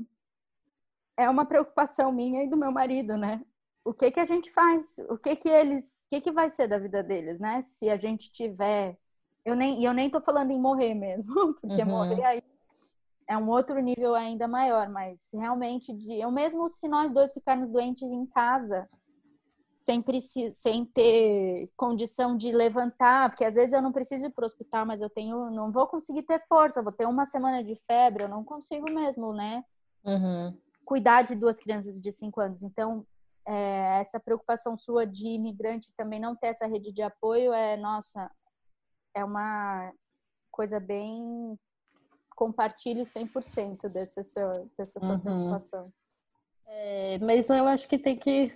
é 1.17 1.29
uma 1.29 1.45
preocupação 1.45 2.13
minha 2.13 2.43
e 2.45 2.49
do 2.49 2.57
meu 2.57 2.71
marido, 2.71 3.17
né? 3.17 3.43
o 3.85 3.93
que 3.93 4.11
que 4.11 4.21
a 4.21 4.25
gente 4.25 4.51
faz? 4.51 4.99
O 5.09 5.19
que 5.19 5.35
que 5.37 5.49
eles, 5.49 6.05
o 6.05 6.09
que 6.09 6.21
que 6.21 6.33
vai 6.33 6.51
ser 6.51 6.69
da 6.69 6.79
vida 6.79 7.03
deles, 7.03 7.39
né? 7.39 7.63
Se 7.63 7.91
a 7.91 7.97
gente 7.97 8.31
tiver, 8.31 8.97
eu 9.45 9.57
nem, 9.57 9.83
eu 9.85 9.93
nem 9.93 10.09
tô 10.09 10.21
falando 10.21 10.51
em 10.51 10.61
morrer 10.61 10.95
mesmo, 10.95 11.55
porque 11.61 11.83
uhum. 11.83 11.89
morrer 11.89 12.25
aí 12.25 12.43
é 13.27 13.37
um 13.37 13.49
outro 13.49 13.81
nível 13.81 14.15
ainda 14.15 14.47
maior, 14.47 14.89
mas 14.89 15.31
realmente 15.33 15.93
de, 15.93 16.21
eu 16.21 16.31
mesmo 16.31 16.69
se 16.69 16.89
nós 16.89 17.11
dois 17.13 17.33
ficarmos 17.33 17.69
doentes 17.69 18.11
em 18.11 18.27
casa, 18.27 18.89
sem, 19.83 20.05
sem 20.53 20.85
ter 20.87 21.71
condição 21.77 22.37
de 22.37 22.53
levantar, 22.53 23.31
porque 23.31 23.45
às 23.45 23.57
vezes 23.57 23.73
eu 23.73 23.83
não 23.83 23.93
preciso 23.93 24.27
ir 24.27 24.31
para 24.31 24.45
o 24.45 24.47
hospital, 24.47 24.87
mas 24.87 25.01
eu 25.01 25.11
tenho, 25.11 25.51
não 25.51 25.73
vou 25.73 25.87
conseguir 25.89 26.23
ter 26.23 26.41
força, 26.47 26.83
vou 26.83 26.93
ter 26.93 27.07
uma 27.07 27.27
semana 27.27 27.65
de 27.65 27.75
febre, 27.75 28.23
eu 28.23 28.29
não 28.29 28.45
consigo 28.45 28.89
mesmo, 28.91 29.33
né? 29.33 29.65
Uhum. 30.05 30.57
Cuidar 30.85 31.23
de 31.23 31.35
duas 31.35 31.59
crianças 31.59 32.01
de 32.01 32.13
cinco 32.13 32.41
anos. 32.41 32.63
Então, 32.63 33.05
é, 33.47 34.01
essa 34.01 34.21
preocupação 34.21 34.79
sua 34.79 35.05
de 35.05 35.27
imigrante 35.29 35.93
também 35.97 36.21
não 36.21 36.37
ter 36.37 36.49
essa 36.49 36.67
rede 36.67 36.93
de 36.93 37.03
apoio 37.03 37.53
é, 37.53 37.77
nossa, 37.77 38.31
é 39.15 39.25
uma 39.25 39.93
coisa 40.51 40.79
bem. 40.79 41.59
Compartilho 42.37 43.03
100% 43.03 43.93
dessa 43.93 44.23
sua, 44.23 44.69
dessa 44.79 45.01
sua 45.01 45.15
uhum. 45.15 45.21
preocupação. 45.21 45.93
É, 46.67 47.19
mas 47.19 47.51
eu 47.51 47.67
acho 47.67 47.87
que 47.87 47.99
tem 47.99 48.17
que 48.17 48.51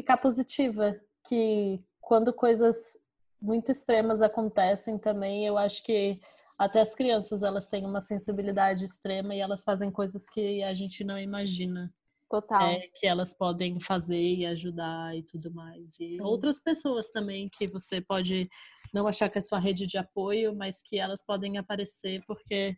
ficar 0.00 0.16
positiva, 0.16 0.98
que 1.28 1.78
quando 2.00 2.32
coisas 2.32 2.96
muito 3.40 3.70
extremas 3.70 4.22
acontecem 4.22 4.98
também, 4.98 5.46
eu 5.46 5.56
acho 5.56 5.82
que 5.84 6.18
até 6.58 6.80
as 6.80 6.94
crianças 6.94 7.42
elas 7.42 7.66
têm 7.66 7.84
uma 7.84 8.00
sensibilidade 8.00 8.84
extrema 8.84 9.34
e 9.34 9.40
elas 9.40 9.62
fazem 9.62 9.90
coisas 9.90 10.28
que 10.28 10.62
a 10.62 10.72
gente 10.74 11.04
não 11.04 11.18
imagina. 11.18 11.92
Total. 12.28 12.70
É, 12.70 12.88
que 12.94 13.06
elas 13.06 13.34
podem 13.34 13.80
fazer 13.80 14.20
e 14.20 14.46
ajudar 14.46 15.16
e 15.16 15.22
tudo 15.22 15.52
mais. 15.52 15.98
E 15.98 16.16
Sim. 16.16 16.22
outras 16.22 16.60
pessoas 16.60 17.10
também 17.10 17.48
que 17.48 17.66
você 17.66 18.00
pode 18.00 18.48
não 18.94 19.06
achar 19.08 19.28
que 19.28 19.38
é 19.38 19.40
sua 19.40 19.58
rede 19.58 19.86
de 19.86 19.98
apoio, 19.98 20.54
mas 20.54 20.80
que 20.80 20.98
elas 20.98 21.24
podem 21.24 21.58
aparecer 21.58 22.22
porque, 22.26 22.76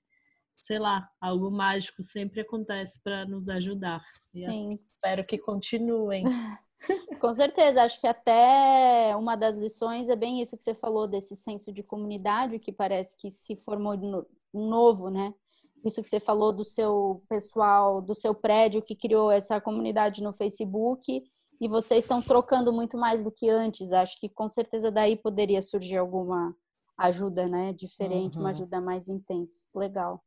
sei 0.54 0.78
lá, 0.78 1.06
algo 1.20 1.50
mágico 1.50 2.02
sempre 2.02 2.40
acontece 2.40 2.98
para 3.02 3.26
nos 3.26 3.48
ajudar. 3.48 4.02
E 4.32 4.42
Sim. 4.42 4.48
assim, 4.48 4.78
espero 4.82 5.26
que 5.26 5.36
continuem. 5.36 6.24
Com 7.20 7.32
certeza, 7.32 7.82
acho 7.82 8.00
que 8.00 8.06
até 8.06 9.14
uma 9.16 9.36
das 9.36 9.56
lições 9.56 10.08
é 10.08 10.16
bem 10.16 10.40
isso 10.40 10.56
que 10.56 10.62
você 10.62 10.74
falou, 10.74 11.06
desse 11.06 11.36
senso 11.36 11.72
de 11.72 11.82
comunidade 11.82 12.58
que 12.58 12.72
parece 12.72 13.16
que 13.16 13.30
se 13.30 13.56
formou 13.56 13.96
no, 13.96 14.26
novo, 14.52 15.08
né? 15.08 15.32
isso 15.84 16.02
que 16.02 16.08
você 16.08 16.20
falou 16.20 16.52
do 16.52 16.64
seu 16.64 17.22
pessoal, 17.28 18.00
do 18.00 18.14
seu 18.14 18.34
prédio 18.34 18.82
que 18.82 18.94
criou 18.94 19.30
essa 19.30 19.60
comunidade 19.60 20.22
no 20.22 20.32
Facebook 20.32 21.24
e 21.60 21.68
vocês 21.68 22.04
estão 22.04 22.22
trocando 22.22 22.72
muito 22.72 22.96
mais 22.96 23.22
do 23.22 23.30
que 23.30 23.48
antes. 23.48 23.92
Acho 23.92 24.18
que 24.18 24.28
com 24.28 24.48
certeza 24.48 24.90
daí 24.90 25.16
poderia 25.16 25.60
surgir 25.60 25.96
alguma 25.96 26.54
ajuda, 26.96 27.48
né? 27.48 27.72
Diferente, 27.72 28.36
uhum. 28.36 28.44
uma 28.44 28.50
ajuda 28.50 28.80
mais 28.80 29.08
intensa. 29.08 29.66
Legal. 29.74 30.22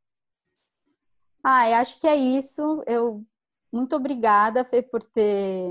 Ah, 1.42 1.78
acho 1.78 1.98
que 2.00 2.06
é 2.06 2.16
isso. 2.16 2.82
Eu 2.86 3.24
muito 3.72 3.94
obrigada, 3.96 4.64
Fê, 4.64 4.82
por 4.82 5.02
ter 5.02 5.70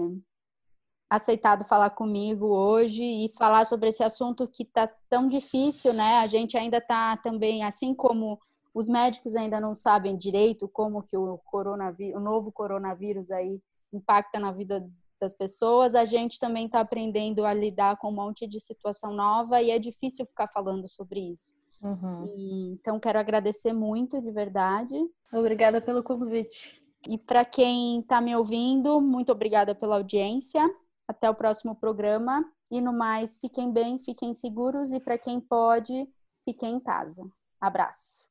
aceitado 1.09 1.63
falar 1.63 1.91
comigo 1.91 2.47
hoje 2.47 3.03
e 3.03 3.29
falar 3.37 3.65
sobre 3.65 3.89
esse 3.89 4.03
assunto 4.03 4.47
que 4.47 4.65
tá 4.65 4.89
tão 5.09 5.27
difícil, 5.29 5.93
né? 5.93 6.17
A 6.17 6.27
gente 6.27 6.57
ainda 6.57 6.81
tá 6.81 7.17
também, 7.17 7.63
assim 7.63 7.93
como 7.93 8.39
os 8.73 8.89
médicos 8.89 9.35
ainda 9.35 9.59
não 9.59 9.73
sabem 9.73 10.17
direito 10.17 10.67
como 10.67 11.01
que 11.01 11.15
o 11.15 11.37
coronavírus, 11.45 12.21
o 12.21 12.23
novo 12.23 12.51
coronavírus 12.51 13.31
aí 13.31 13.61
impacta 13.93 14.39
na 14.39 14.51
vida 14.51 14.85
das 15.19 15.33
pessoas. 15.33 15.95
A 15.95 16.05
gente 16.05 16.39
também 16.39 16.65
está 16.65 16.81
aprendendo 16.81 17.45
a 17.45 17.53
lidar 17.53 17.97
com 17.97 18.09
um 18.09 18.15
monte 18.15 18.45
de 18.45 18.59
situação 18.59 19.13
nova 19.13 19.61
e 19.61 19.71
é 19.71 19.79
difícil 19.79 20.25
ficar 20.25 20.47
falando 20.47 20.87
sobre 20.87 21.21
isso. 21.31 21.53
Uhum. 21.81 22.33
E, 22.35 22.73
então 22.73 22.99
quero 22.99 23.19
agradecer 23.19 23.71
muito, 23.73 24.21
de 24.21 24.31
verdade. 24.31 24.95
Obrigada 25.31 25.79
pelo 25.79 26.03
convite. 26.03 26.81
E 27.07 27.17
para 27.17 27.45
quem 27.45 27.99
está 27.99 28.19
me 28.19 28.35
ouvindo, 28.35 28.99
muito 28.99 29.31
obrigada 29.31 29.75
pela 29.75 29.95
audiência. 29.95 30.67
Até 31.07 31.29
o 31.29 31.35
próximo 31.35 31.75
programa. 31.75 32.43
E 32.71 32.81
no 32.81 32.91
mais, 32.91 33.37
fiquem 33.37 33.71
bem, 33.71 33.99
fiquem 33.99 34.33
seguros 34.33 34.91
e 34.91 34.99
para 34.99 35.17
quem 35.17 35.39
pode, 35.39 36.07
fiquem 36.43 36.75
em 36.75 36.79
casa. 36.79 37.23
Abraço. 37.61 38.25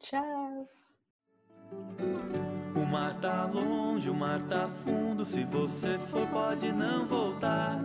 Tchau. 0.00 0.68
O 2.74 2.86
mar 2.86 3.14
tá 3.16 3.46
longe, 3.46 4.10
o 4.10 4.14
mar 4.14 4.42
tá 4.42 4.68
fundo. 4.68 5.24
Se 5.24 5.44
você 5.44 5.98
for, 5.98 6.26
pode 6.28 6.72
não 6.72 7.06
voltar. 7.06 7.78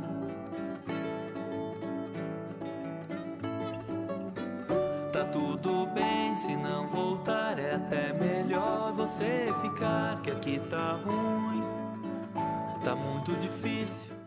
Tá 5.12 5.26
tudo 5.32 5.88
bem 5.88 6.36
se 6.36 6.56
não 6.56 6.88
voltar. 6.88 7.60
É 7.60 7.76
até 7.76 8.14
melhor 8.14 8.94
você 8.94 9.54
ficar, 9.62 10.22
que 10.22 10.32
aqui 10.32 10.60
tá 10.70 10.92
ruim. 11.04 11.55
Tá 12.86 12.96
muito 12.96 13.34
difícil. 13.38 14.25